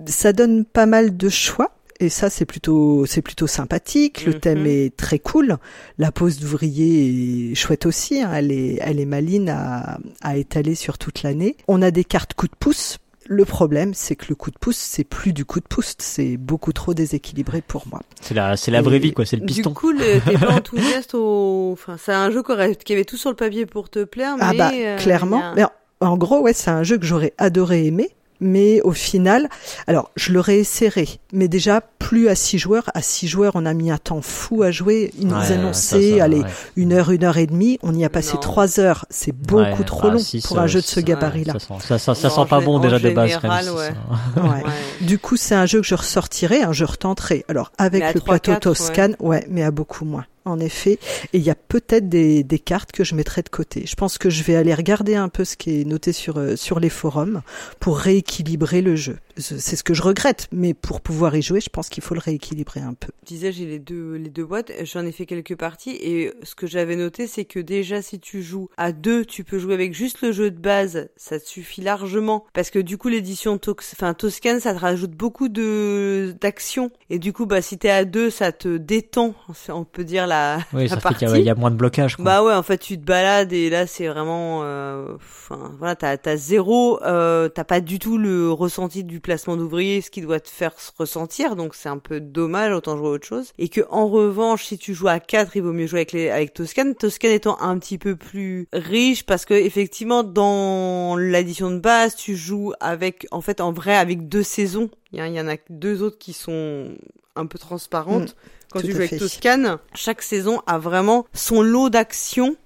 ça 0.06 0.32
donne 0.32 0.64
pas 0.64 0.86
mal 0.86 1.16
de 1.16 1.28
choix. 1.28 1.72
Et 2.02 2.08
ça, 2.08 2.30
c'est 2.30 2.46
plutôt, 2.46 3.04
c'est 3.04 3.20
plutôt 3.20 3.46
sympathique. 3.46 4.24
Le 4.24 4.32
Mhm. 4.32 4.40
thème 4.40 4.66
est 4.66 4.96
très 4.96 5.18
cool. 5.18 5.58
La 5.98 6.10
pose 6.10 6.38
d'ouvrier 6.38 7.50
est 7.50 7.54
chouette 7.54 7.84
aussi. 7.84 8.22
hein. 8.22 8.30
Elle 8.34 8.52
est, 8.52 8.78
elle 8.80 8.98
est 9.00 9.04
maline 9.04 9.50
à, 9.50 9.98
à 10.22 10.36
étaler 10.38 10.74
sur 10.74 10.96
toute 10.96 11.22
l'année. 11.22 11.56
On 11.68 11.82
a 11.82 11.90
des 11.90 12.04
cartes 12.04 12.32
coup 12.32 12.46
de 12.46 12.54
pouce. 12.58 12.96
Le 13.28 13.44
problème, 13.44 13.92
c'est 13.94 14.16
que 14.16 14.26
le 14.30 14.34
coup 14.34 14.50
de 14.50 14.58
pouce, 14.58 14.76
c'est 14.78 15.04
plus 15.04 15.32
du 15.32 15.44
coup 15.44 15.60
de 15.60 15.66
pouce. 15.66 15.94
C'est 15.98 16.36
beaucoup 16.36 16.72
trop 16.72 16.94
déséquilibré 16.94 17.60
pour 17.60 17.86
moi. 17.88 18.00
C'est 18.20 18.34
la, 18.34 18.56
c'est 18.56 18.70
la 18.70 18.80
vraie 18.82 18.98
vie, 18.98 19.12
quoi. 19.12 19.24
C'est 19.26 19.36
le 19.36 19.44
piston. 19.44 19.70
Du 19.70 19.76
coup, 19.76 19.92
le- 19.92 20.20
t'es 20.24 20.38
pas 20.38 20.52
enthousiaste 20.56 21.14
au. 21.14 21.70
Enfin, 21.72 21.96
c'est 21.98 22.12
un 22.14 22.30
jeu 22.30 22.42
qui 22.84 22.92
avait 22.92 23.04
tout 23.04 23.16
sur 23.18 23.30
le 23.30 23.36
papier 23.36 23.66
pour 23.66 23.90
te 23.90 24.04
plaire, 24.04 24.36
mais. 24.36 24.44
Ah 24.46 24.52
bah, 24.54 24.70
euh, 24.74 24.96
clairement. 24.96 25.52
Mais 25.54 25.64
en, 25.64 25.70
en 26.00 26.16
gros, 26.16 26.40
ouais, 26.40 26.54
c'est 26.54 26.70
un 26.70 26.82
jeu 26.82 26.96
que 26.98 27.04
j'aurais 27.06 27.34
adoré 27.38 27.86
aimer. 27.86 28.10
Mais 28.40 28.80
au 28.82 28.92
final, 28.92 29.48
alors 29.86 30.10
je 30.16 30.32
l'aurais 30.32 30.64
serré, 30.64 31.08
mais 31.32 31.46
déjà 31.48 31.82
plus 31.98 32.28
à 32.28 32.34
six 32.34 32.58
joueurs. 32.58 32.84
À 32.94 33.02
six 33.02 33.28
joueurs, 33.28 33.52
on 33.54 33.66
a 33.66 33.74
mis 33.74 33.90
un 33.90 33.98
temps 33.98 34.22
fou 34.22 34.62
à 34.62 34.70
jouer. 34.70 35.12
Ils 35.18 35.26
nous 35.28 35.36
Ouais, 35.36 35.52
annonçaient, 35.52 36.12
ça, 36.12 36.18
ça, 36.18 36.24
allez, 36.24 36.40
ouais. 36.40 36.48
une 36.76 36.92
heure, 36.92 37.10
une 37.10 37.24
heure 37.24 37.36
et 37.36 37.46
demie. 37.46 37.78
On 37.82 37.94
y 37.94 38.04
a 38.04 38.08
passé 38.08 38.34
Non. 38.34 38.40
trois 38.40 38.80
heures. 38.80 39.04
C'est 39.10 39.32
beaucoup 39.32 39.60
Ouais, 39.60 39.84
trop 39.84 40.08
bah, 40.08 40.14
long 40.14 40.18
six, 40.18 40.46
pour 40.46 40.58
un 40.58 40.64
euh, 40.64 40.66
jeu 40.66 40.80
de 40.80 40.86
ce 40.86 41.00
gabarit-là. 41.00 41.52
Ça, 41.54 41.58
sent, 41.58 41.74
ça, 41.86 41.98
ça, 41.98 42.14
ça 42.14 42.28
Non, 42.28 42.34
sent 42.34 42.40
en 42.40 42.46
pas 42.46 42.60
bon 42.60 42.78
déjà 42.80 42.98
de 42.98 43.10
base. 43.10 43.30
général. 43.30 43.66
Ouais. 43.70 44.62
Du 45.02 45.18
coup, 45.18 45.36
c'est 45.36 45.54
un 45.54 45.66
jeu 45.66 45.80
que 45.80 45.86
je 45.86 45.94
ressortirais, 45.94 46.62
un 46.62 46.72
jeu 46.72 46.86
retenterai. 46.86 47.44
Alors 47.48 47.72
avec 47.78 48.14
le 48.14 48.20
plateau 48.20 48.54
Toscane, 48.56 49.16
ouais. 49.20 49.46
mais 49.50 49.62
à 49.62 49.70
beaucoup 49.70 50.04
moins. 50.04 50.24
En 50.44 50.58
effet. 50.60 50.98
Et 51.32 51.38
il 51.38 51.42
y 51.42 51.50
a 51.50 51.54
peut-être 51.54 52.08
des, 52.08 52.42
des, 52.42 52.58
cartes 52.58 52.92
que 52.92 53.04
je 53.04 53.14
mettrai 53.14 53.42
de 53.42 53.48
côté. 53.48 53.84
Je 53.86 53.94
pense 53.94 54.18
que 54.18 54.30
je 54.30 54.42
vais 54.42 54.56
aller 54.56 54.74
regarder 54.74 55.14
un 55.14 55.28
peu 55.28 55.44
ce 55.44 55.56
qui 55.56 55.80
est 55.80 55.84
noté 55.84 56.12
sur, 56.12 56.38
euh, 56.38 56.56
sur 56.56 56.80
les 56.80 56.90
forums 56.90 57.42
pour 57.78 57.98
rééquilibrer 57.98 58.82
le 58.82 58.96
jeu. 58.96 59.18
C'est 59.40 59.76
ce 59.76 59.82
que 59.82 59.94
je 59.94 60.02
regrette, 60.02 60.48
mais 60.52 60.74
pour 60.74 61.00
pouvoir 61.00 61.36
y 61.36 61.42
jouer, 61.42 61.60
je 61.60 61.70
pense 61.70 61.88
qu'il 61.88 62.02
faut 62.02 62.14
le 62.14 62.20
rééquilibrer 62.20 62.80
un 62.80 62.94
peu. 62.94 63.08
Je 63.22 63.28
disais, 63.28 63.52
j'ai 63.52 63.66
les 63.66 63.78
deux, 63.78 64.14
les 64.14 64.30
deux 64.30 64.44
boîtes, 64.44 64.72
j'en 64.82 65.04
ai 65.04 65.12
fait 65.12 65.26
quelques 65.26 65.56
parties, 65.56 65.96
et 66.00 66.32
ce 66.42 66.54
que 66.54 66.66
j'avais 66.66 66.96
noté, 66.96 67.26
c'est 67.26 67.44
que 67.44 67.60
déjà, 67.60 68.02
si 68.02 68.20
tu 68.20 68.42
joues 68.42 68.68
à 68.76 68.92
deux, 68.92 69.24
tu 69.24 69.44
peux 69.44 69.58
jouer 69.58 69.74
avec 69.74 69.94
juste 69.94 70.22
le 70.22 70.32
jeu 70.32 70.50
de 70.50 70.58
base, 70.58 71.08
ça 71.16 71.38
te 71.38 71.46
suffit 71.46 71.80
largement, 71.80 72.44
parce 72.52 72.70
que 72.70 72.78
du 72.78 72.98
coup, 72.98 73.08
l'édition 73.08 73.58
Tox, 73.58 73.94
enfin, 73.94 74.14
Toscan, 74.14 74.60
ça 74.60 74.74
te 74.74 74.78
rajoute 74.78 75.12
beaucoup 75.12 75.48
de, 75.48 76.34
d'action, 76.40 76.90
et 77.08 77.18
du 77.18 77.32
coup, 77.32 77.46
bah, 77.46 77.62
si 77.62 77.78
t'es 77.78 77.90
à 77.90 78.04
deux, 78.04 78.30
ça 78.30 78.52
te 78.52 78.76
détend, 78.76 79.34
on 79.68 79.84
peut 79.84 80.04
dire, 80.04 80.26
la, 80.26 80.58
oui, 80.72 80.88
ça 80.88 80.98
fait 81.00 81.14
qu'il 81.14 81.44
y, 81.44 81.50
a 81.50 81.54
moins 81.54 81.70
de 81.70 81.76
blocage. 81.76 82.16
Quoi. 82.16 82.24
Bah 82.24 82.42
ouais, 82.42 82.54
en 82.54 82.62
fait, 82.62 82.78
tu 82.78 82.98
te 82.98 83.04
balades 83.04 83.52
et 83.52 83.70
là, 83.70 83.86
c'est 83.86 84.08
vraiment, 84.08 84.60
euh, 84.62 85.14
enfin, 85.16 85.72
voilà, 85.78 85.96
t'as, 85.96 86.16
t'as 86.16 86.36
zéro, 86.36 87.02
euh, 87.02 87.48
t'as 87.48 87.64
pas 87.64 87.80
du 87.80 87.98
tout 87.98 88.18
le 88.18 88.50
ressenti 88.50 89.04
du 89.04 89.20
placement 89.30 89.56
d'ouvrier, 89.56 90.00
ce 90.00 90.10
qui 90.10 90.22
doit 90.22 90.40
te 90.40 90.48
faire 90.48 90.72
se 90.80 90.90
ressentir, 90.98 91.54
donc 91.54 91.76
c'est 91.76 91.88
un 91.88 91.98
peu 91.98 92.18
dommage, 92.18 92.72
autant 92.72 92.96
jouer 92.96 93.06
à 93.06 93.10
autre 93.10 93.28
chose. 93.28 93.52
Et 93.58 93.68
que 93.68 93.82
en 93.88 94.08
revanche, 94.08 94.64
si 94.64 94.76
tu 94.76 94.92
joues 94.92 95.06
à 95.06 95.20
4, 95.20 95.54
il 95.54 95.62
vaut 95.62 95.72
mieux 95.72 95.86
jouer 95.86 96.00
avec 96.00 96.10
les, 96.10 96.30
avec 96.30 96.52
Toscan. 96.52 96.94
Toscan 96.98 97.28
étant 97.28 97.56
un 97.60 97.78
petit 97.78 97.96
peu 97.96 98.16
plus 98.16 98.66
riche 98.72 99.24
parce 99.24 99.44
que 99.44 99.54
effectivement, 99.54 100.24
dans 100.24 101.14
l'édition 101.14 101.70
de 101.70 101.78
base, 101.78 102.16
tu 102.16 102.34
joues 102.34 102.72
avec, 102.80 103.28
en 103.30 103.40
fait, 103.40 103.60
en 103.60 103.70
vrai, 103.70 103.94
avec 103.94 104.28
deux 104.28 104.42
saisons. 104.42 104.90
Il 105.12 105.24
y, 105.24 105.40
en 105.40 105.46
a 105.46 105.54
deux 105.68 106.02
autres 106.02 106.18
qui 106.18 106.32
sont 106.32 106.88
un 107.36 107.46
peu 107.46 107.60
transparentes. 107.60 108.30
Mm. 108.30 108.48
Quand 108.72 108.80
tu 108.80 108.90
joues 108.90 108.96
avec. 108.96 109.16
Toscane, 109.16 109.78
chaque 109.94 110.22
saison 110.22 110.60
a 110.66 110.78
vraiment 110.78 111.24
son 111.32 111.62
lot 111.62 111.88
d'actions. 111.88 112.56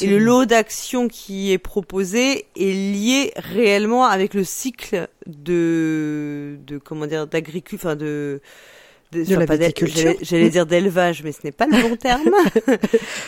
Et 0.00 0.06
le 0.06 0.18
lot 0.18 0.46
d'actions 0.46 1.08
qui 1.08 1.52
est 1.52 1.58
proposé 1.58 2.46
est 2.56 2.72
lié 2.72 3.32
réellement 3.36 4.04
avec 4.04 4.34
le 4.34 4.42
cycle 4.42 5.08
de, 5.26 6.58
de 6.66 6.78
comment 6.78 7.06
dire, 7.06 7.26
d'agriculture, 7.26 7.78
enfin 7.88 7.96
de, 7.96 8.40
De 9.12 9.22
enfin, 9.22 9.44
la 9.46 9.56
viticulture. 9.56 10.14
J'allais 10.22 10.50
dire 10.50 10.66
d'élevage, 10.66 11.22
mais 11.24 11.32
ce 11.32 11.38
n'est 11.44 11.52
pas 11.52 11.66
le 11.66 11.88
bon 11.88 11.96
terme. 11.96 12.22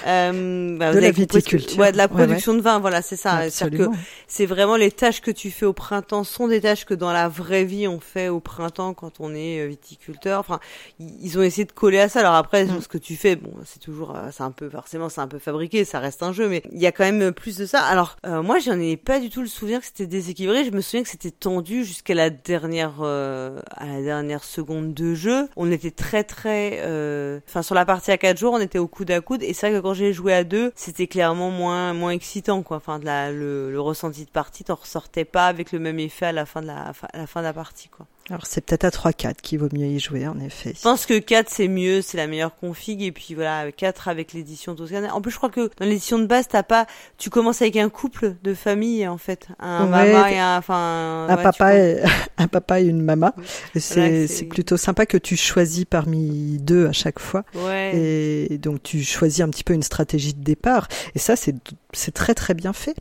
Euh, 0.06 0.76
bah, 0.78 0.92
De 0.92 0.98
la 0.98 1.10
viticulture. 1.10 1.78
Ouais, 1.78 1.92
de 1.92 1.96
la 1.96 2.06
Ouais, 2.06 2.10
ouais. 2.12 2.26
production 2.26 2.54
de 2.54 2.60
vin, 2.60 2.78
voilà, 2.80 3.02
c'est 3.02 3.16
ça. 3.16 3.48
C'est-à-dire 3.50 3.90
que 3.90 3.94
c'est 4.26 4.46
vraiment 4.46 4.76
les 4.76 4.90
tâches 4.90 5.20
que 5.20 5.30
tu 5.30 5.50
fais 5.50 5.66
au 5.66 5.72
printemps 5.72 6.24
sont 6.24 6.48
des 6.48 6.60
tâches 6.60 6.84
que 6.84 6.94
dans 6.94 7.12
la 7.12 7.28
vraie 7.28 7.64
vie 7.64 7.86
on 7.86 8.00
fait 8.00 8.28
au 8.28 8.40
printemps 8.40 8.94
quand 8.94 9.20
on 9.20 9.34
est 9.34 9.60
euh, 9.60 9.66
viticulteur. 9.66 10.40
Enfin, 10.40 10.58
ils 10.98 11.38
ont 11.38 11.42
essayé 11.42 11.64
de 11.64 11.72
coller 11.72 12.00
à 12.00 12.08
ça. 12.08 12.20
Alors 12.20 12.34
après, 12.34 12.64
Mm. 12.64 12.80
ce 12.80 12.88
que 12.88 12.98
tu 12.98 13.16
fais, 13.16 13.36
bon, 13.36 13.52
c'est 13.64 13.80
toujours, 13.80 14.14
euh, 14.16 14.28
c'est 14.32 14.42
un 14.42 14.50
peu, 14.50 14.68
forcément, 14.68 15.08
c'est 15.08 15.20
un 15.20 15.28
peu 15.28 15.38
fabriqué, 15.38 15.84
ça 15.84 15.98
reste 16.00 16.22
un 16.22 16.32
jeu, 16.32 16.48
mais 16.48 16.62
il 16.72 16.80
y 16.80 16.86
a 16.86 16.92
quand 16.92 17.04
même 17.04 17.32
plus 17.32 17.56
de 17.58 17.66
ça. 17.66 17.80
Alors, 17.82 18.16
euh, 18.26 18.42
moi, 18.42 18.58
j'en 18.58 18.78
ai 18.78 18.96
pas 18.96 19.18
du 19.20 19.30
tout 19.30 19.40
le 19.40 19.46
souvenir 19.48 19.80
que 19.80 19.86
c'était 19.86 20.06
déséquilibré. 20.06 20.64
Je 20.64 20.70
me 20.70 20.80
souviens 20.80 21.02
que 21.02 21.08
c'était 21.08 21.30
tendu 21.30 21.84
jusqu'à 21.84 22.14
la 22.14 22.30
dernière, 22.30 22.94
euh, 23.00 23.60
à 23.72 23.86
la 23.86 24.02
dernière 24.02 24.44
seconde 24.44 24.94
de 24.94 25.14
jeu. 25.14 25.48
On 25.56 25.70
était 25.72 25.90
très, 25.90 26.24
très, 26.24 26.80
euh, 26.82 27.40
enfin, 27.48 27.62
sur 27.62 27.74
la 27.74 27.84
partie 27.84 28.10
à 28.10 28.18
quatre 28.18 28.38
jours, 28.38 28.54
on 28.54 28.60
était 28.60 28.78
au 28.78 28.88
coude 28.88 29.10
à 29.10 29.20
coude. 29.20 29.42
Et 29.42 29.52
c'est 29.54 29.68
vrai 29.70 29.78
que 29.78 29.82
quand 29.82 29.94
j'ai 29.94 30.12
joué 30.12 30.32
à 30.34 30.44
deux, 30.44 30.72
c'était 30.76 31.06
clairement 31.06 31.50
moins, 31.50 31.92
moins 31.94 32.10
excitant, 32.10 32.62
quoi. 32.62 32.78
Enfin, 32.78 32.98
le, 33.02 33.78
ressenti 33.78 34.24
de 34.24 34.30
partie, 34.30 34.64
t'en 34.64 34.76
ressortais 34.76 35.24
pas 35.24 35.46
avec 35.46 35.72
le 35.72 35.78
même 35.78 35.98
effet 35.98 36.26
à 36.26 36.32
la 36.32 36.46
fin 36.46 36.62
de 36.62 36.68
à 36.68 36.92
la 37.14 37.26
fin 37.26 37.40
de 37.40 37.46
la 37.46 37.52
partie, 37.52 37.88
quoi. 37.88 38.06
Alors 38.30 38.46
c'est 38.46 38.60
peut-être 38.60 38.84
à 38.84 38.90
3-4 39.10 39.34
qu'il 39.42 39.58
vaut 39.58 39.68
mieux 39.72 39.86
y 39.86 39.98
jouer, 39.98 40.28
en 40.28 40.38
effet. 40.38 40.74
Je 40.76 40.82
pense 40.82 41.06
que 41.06 41.18
4 41.18 41.48
c'est 41.50 41.68
mieux, 41.68 42.02
c'est 42.02 42.16
la 42.16 42.26
meilleure 42.26 42.54
config 42.56 43.02
et 43.02 43.10
puis 43.10 43.34
voilà, 43.34 43.72
4 43.72 44.08
avec 44.08 44.32
l'édition 44.32 44.74
Toscane. 44.74 45.10
En 45.10 45.20
plus 45.20 45.32
je 45.32 45.36
crois 45.36 45.50
que 45.50 45.70
dans 45.78 45.86
l'édition 45.86 46.18
de 46.18 46.26
base, 46.26 46.46
t'as 46.48 46.62
pas 46.62 46.86
tu 47.18 47.30
commences 47.30 47.62
avec 47.62 47.76
un 47.76 47.88
couple 47.88 48.34
de 48.42 48.54
famille 48.54 49.06
en 49.08 49.18
fait, 49.18 49.48
un 49.58 49.84
Ouais, 49.84 50.12
maman 50.12 50.26
et 50.26 50.38
un 50.38 50.58
enfin 50.58 51.26
un 51.28 51.36
ouais, 51.36 51.42
papa, 51.42 51.76
et, 51.76 52.02
un 52.38 52.46
papa 52.46 52.80
et 52.80 52.84
une 52.84 53.02
maman. 53.02 53.32
C'est 53.76 54.48
plutôt 54.48 54.76
sympa 54.76 55.04
que 55.06 55.16
tu 55.16 55.36
choisis 55.36 55.84
parmi 55.84 56.58
deux 56.58 56.86
à 56.86 56.92
chaque 56.92 57.18
fois. 57.18 57.44
Et 57.92 58.58
donc 58.58 58.82
tu 58.82 59.02
choisis 59.02 59.40
un 59.40 59.48
petit 59.48 59.64
peu 59.64 59.74
une 59.74 59.82
stratégie 59.82 60.34
de 60.34 60.42
départ. 60.42 60.88
Et 61.14 61.18
ça, 61.18 61.36
c'est 61.36 61.54
c'est 61.92 62.12
très 62.12 62.34
très 62.34 62.54
bien 62.54 62.72
fait. 62.72 62.94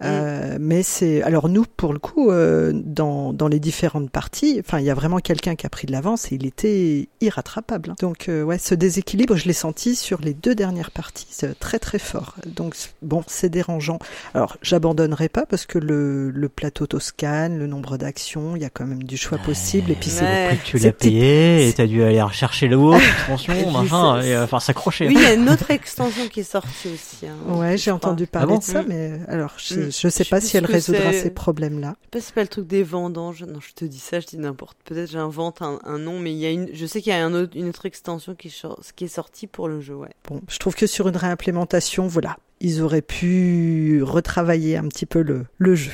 Mm. 0.00 0.04
Euh, 0.06 0.56
mais 0.58 0.82
c'est 0.82 1.22
alors 1.22 1.48
nous 1.48 1.64
pour 1.76 1.92
le 1.92 1.98
coup 1.98 2.30
euh, 2.30 2.72
dans 2.74 3.32
dans 3.32 3.48
les 3.48 3.60
différentes 3.60 4.10
parties, 4.10 4.56
enfin 4.64 4.78
il 4.78 4.84
y 4.86 4.90
a 4.90 4.94
vraiment 4.94 5.18
quelqu'un 5.18 5.56
qui 5.56 5.66
a 5.66 5.68
pris 5.68 5.86
de 5.86 5.92
l'avance 5.92 6.32
et 6.32 6.36
il 6.36 6.46
était 6.46 7.08
irrattrapable. 7.20 7.90
hein. 7.90 7.96
Donc 8.00 8.28
euh, 8.28 8.42
ouais, 8.42 8.58
ce 8.58 8.74
déséquilibre, 8.74 9.36
je 9.36 9.46
l'ai 9.46 9.52
senti 9.52 9.94
sur 9.96 10.20
les 10.20 10.32
deux 10.34 10.54
dernières 10.54 10.90
parties, 10.90 11.26
c'est 11.30 11.58
très 11.58 11.78
très 11.78 11.98
fort. 11.98 12.34
Donc 12.46 12.74
bon, 13.02 13.22
c'est 13.26 13.50
dérangeant. 13.50 13.98
Alors 14.34 14.56
j'abandonnerai 14.62 15.28
pas 15.28 15.44
parce 15.46 15.66
que 15.66 15.78
le 15.78 16.30
le 16.30 16.48
plateau 16.48 16.86
Toscane, 16.86 17.58
le 17.58 17.66
nombre 17.66 17.96
d'actions, 17.98 18.56
il 18.56 18.62
y 18.62 18.64
a 18.64 18.70
quand 18.70 18.86
même 18.86 19.02
du 19.02 19.16
choix 19.16 19.38
possible 19.38 19.90
et 19.90 19.94
puis 19.94 20.08
c'est 20.10 20.20
Ouais. 20.24 20.42
Le 20.42 20.48
prix 20.48 20.58
que 20.58 20.64
tu 20.64 20.78
c'est 20.78 20.84
l'as 20.86 20.92
payé 20.92 21.64
et 21.64 21.70
c'est- 21.70 21.76
t'as 21.76 21.86
dû 21.86 22.02
aller 22.02 22.20
rechercher 22.22 22.68
le 22.68 22.76
haut, 22.76 22.94
extension, 23.18 23.52
Et 23.54 23.70
machin, 23.72 24.20
c'est- 24.22 24.28
et 24.28 24.34
euh, 24.36 24.44
enfin 24.44 24.60
s'accrocher. 24.60 25.08
Oui, 25.08 25.14
il 25.16 25.22
y 25.22 25.26
a 25.26 25.34
une 25.34 25.48
autre 25.50 25.70
extension 25.70 26.26
qui 26.28 26.40
est 26.40 26.42
sortie 26.42 26.88
aussi. 26.94 27.26
Hein, 27.26 27.54
Ouais, 27.54 27.76
j'ai 27.76 27.90
entendu 27.90 28.26
parler 28.26 28.52
bon 28.54 28.58
de 28.58 28.62
ça, 28.62 28.82
Mm. 28.82 28.86
mais 28.88 29.12
alors 29.28 29.52
je, 29.90 29.98
je 30.02 30.08
sais 30.08 30.24
pas 30.24 30.40
si 30.40 30.56
elle 30.56 30.66
résoudra 30.66 31.12
ces 31.12 31.30
problèmes-là. 31.30 31.96
Je 32.00 32.04
sais 32.04 32.08
pas 32.10 32.20
si 32.20 32.26
c'est 32.26 32.34
pas 32.34 32.42
le 32.42 32.48
truc 32.48 32.66
des 32.66 32.82
vendanges. 32.82 33.42
Non, 33.44 33.60
je 33.60 33.72
te 33.74 33.84
dis 33.84 33.98
ça, 33.98 34.20
je 34.20 34.26
dis 34.26 34.38
n'importe. 34.38 34.78
Peut-être 34.84 35.10
j'invente 35.10 35.62
un, 35.62 35.78
un 35.84 35.98
nom, 35.98 36.18
mais 36.18 36.32
il 36.32 36.38
y 36.38 36.46
a 36.46 36.50
une. 36.50 36.68
Je 36.72 36.86
sais 36.86 37.00
qu'il 37.02 37.10
y 37.12 37.16
a 37.16 37.24
un 37.24 37.34
autre, 37.34 37.56
une 37.56 37.68
autre 37.68 37.86
extension 37.86 38.34
qui, 38.34 38.48
est 38.48 38.60
chor- 38.62 38.80
qui 38.96 39.04
est 39.04 39.08
sortie 39.08 39.46
pour 39.46 39.68
le 39.68 39.80
jeu. 39.80 39.94
Ouais. 39.94 40.10
Bon, 40.28 40.40
je 40.48 40.58
trouve 40.58 40.74
que 40.74 40.86
sur 40.86 41.08
une 41.08 41.16
réimplémentation, 41.16 42.06
voilà, 42.06 42.36
ils 42.60 42.82
auraient 42.82 43.02
pu 43.02 44.02
retravailler 44.02 44.76
un 44.76 44.88
petit 44.88 45.06
peu 45.06 45.22
le, 45.22 45.46
le 45.58 45.74
jeu. 45.74 45.92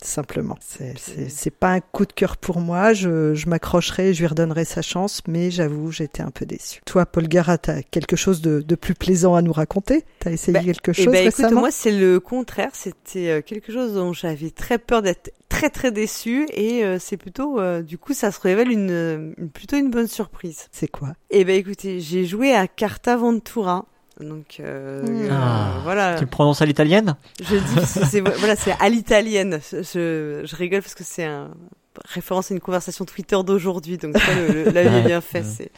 Simplement, 0.00 0.56
c'est 0.60 1.50
pas 1.50 1.72
un 1.72 1.80
coup 1.80 2.06
de 2.06 2.12
cœur 2.12 2.36
pour 2.36 2.60
moi. 2.60 2.92
Je, 2.92 3.34
je 3.34 3.48
m'accrocherai, 3.48 4.14
je 4.14 4.20
lui 4.20 4.26
redonnerai 4.28 4.64
sa 4.64 4.80
chance, 4.80 5.22
mais 5.26 5.50
j'avoue, 5.50 5.90
j'étais 5.90 6.22
un 6.22 6.30
peu 6.30 6.46
déçu. 6.46 6.80
Toi, 6.86 7.04
Paul 7.04 7.26
Garat, 7.26 7.58
t'as 7.58 7.82
quelque 7.82 8.14
chose 8.16 8.40
de, 8.40 8.60
de 8.60 8.74
plus 8.76 8.94
plaisant 8.94 9.34
à 9.34 9.42
nous 9.42 9.52
raconter? 9.52 10.04
T'as 10.20 10.30
essayé 10.30 10.52
Bah, 10.52 10.64
quelque 10.64 10.92
Eh 10.92 11.04
chose 11.04 11.14
écoute, 11.14 11.24
récemment? 11.36 11.60
moi, 11.60 11.70
c'est 11.72 11.90
le 11.90 12.20
contraire. 12.20 12.70
C'était 12.74 13.28
euh, 13.30 13.42
quelque 13.42 13.72
chose 13.72 13.94
dont 13.94 14.12
j'avais 14.12 14.50
très 14.50 14.78
peur 14.78 15.02
d'être 15.02 15.32
très 15.48 15.70
très 15.70 15.90
déçue 15.90 16.46
et 16.52 16.84
euh, 16.84 16.98
c'est 17.00 17.16
plutôt, 17.16 17.58
euh, 17.58 17.82
du 17.82 17.98
coup, 17.98 18.12
ça 18.14 18.30
se 18.30 18.40
révèle 18.40 18.70
une, 18.70 19.34
une- 19.36 19.50
plutôt 19.50 19.76
une 19.76 19.90
bonne 19.90 20.06
surprise. 20.06 20.66
C'est 20.70 20.88
quoi? 20.88 21.14
Eh 21.30 21.44
ben, 21.44 21.56
écoutez, 21.56 22.00
j'ai 22.00 22.24
joué 22.24 22.52
à 22.54 22.68
Carta 22.68 23.16
Ventura. 23.16 23.86
Donc 24.20 24.56
euh, 24.60 25.02
Hmm. 25.02 25.22
euh, 25.22 25.28
Ah, 25.30 25.70
voilà, 25.84 26.14
Tu 26.16 26.24
le 26.24 26.30
prononces 26.30 26.60
à 26.62 26.66
l'italienne? 26.66 27.14
Je 27.40 27.56
dis 27.56 27.86
c'est 27.86 28.20
voilà, 28.20 28.56
c'est 28.56 28.74
à 28.80 28.88
l'italienne. 28.88 29.60
Je, 29.70 30.42
je 30.44 30.56
rigole 30.56 30.82
parce 30.82 30.94
que 30.94 31.04
c'est 31.04 31.24
un 31.24 31.50
référence 32.04 32.50
à 32.50 32.54
une 32.54 32.60
conversation 32.60 33.04
Twitter 33.04 33.36
d'aujourd'hui, 33.44 33.98
donc 33.98 34.16
ça, 34.18 34.34
le, 34.34 34.64
le, 34.64 34.70
Ouais. 34.78 35.02
bien 35.02 35.20
fait. 35.20 35.42
C'est 35.44 35.70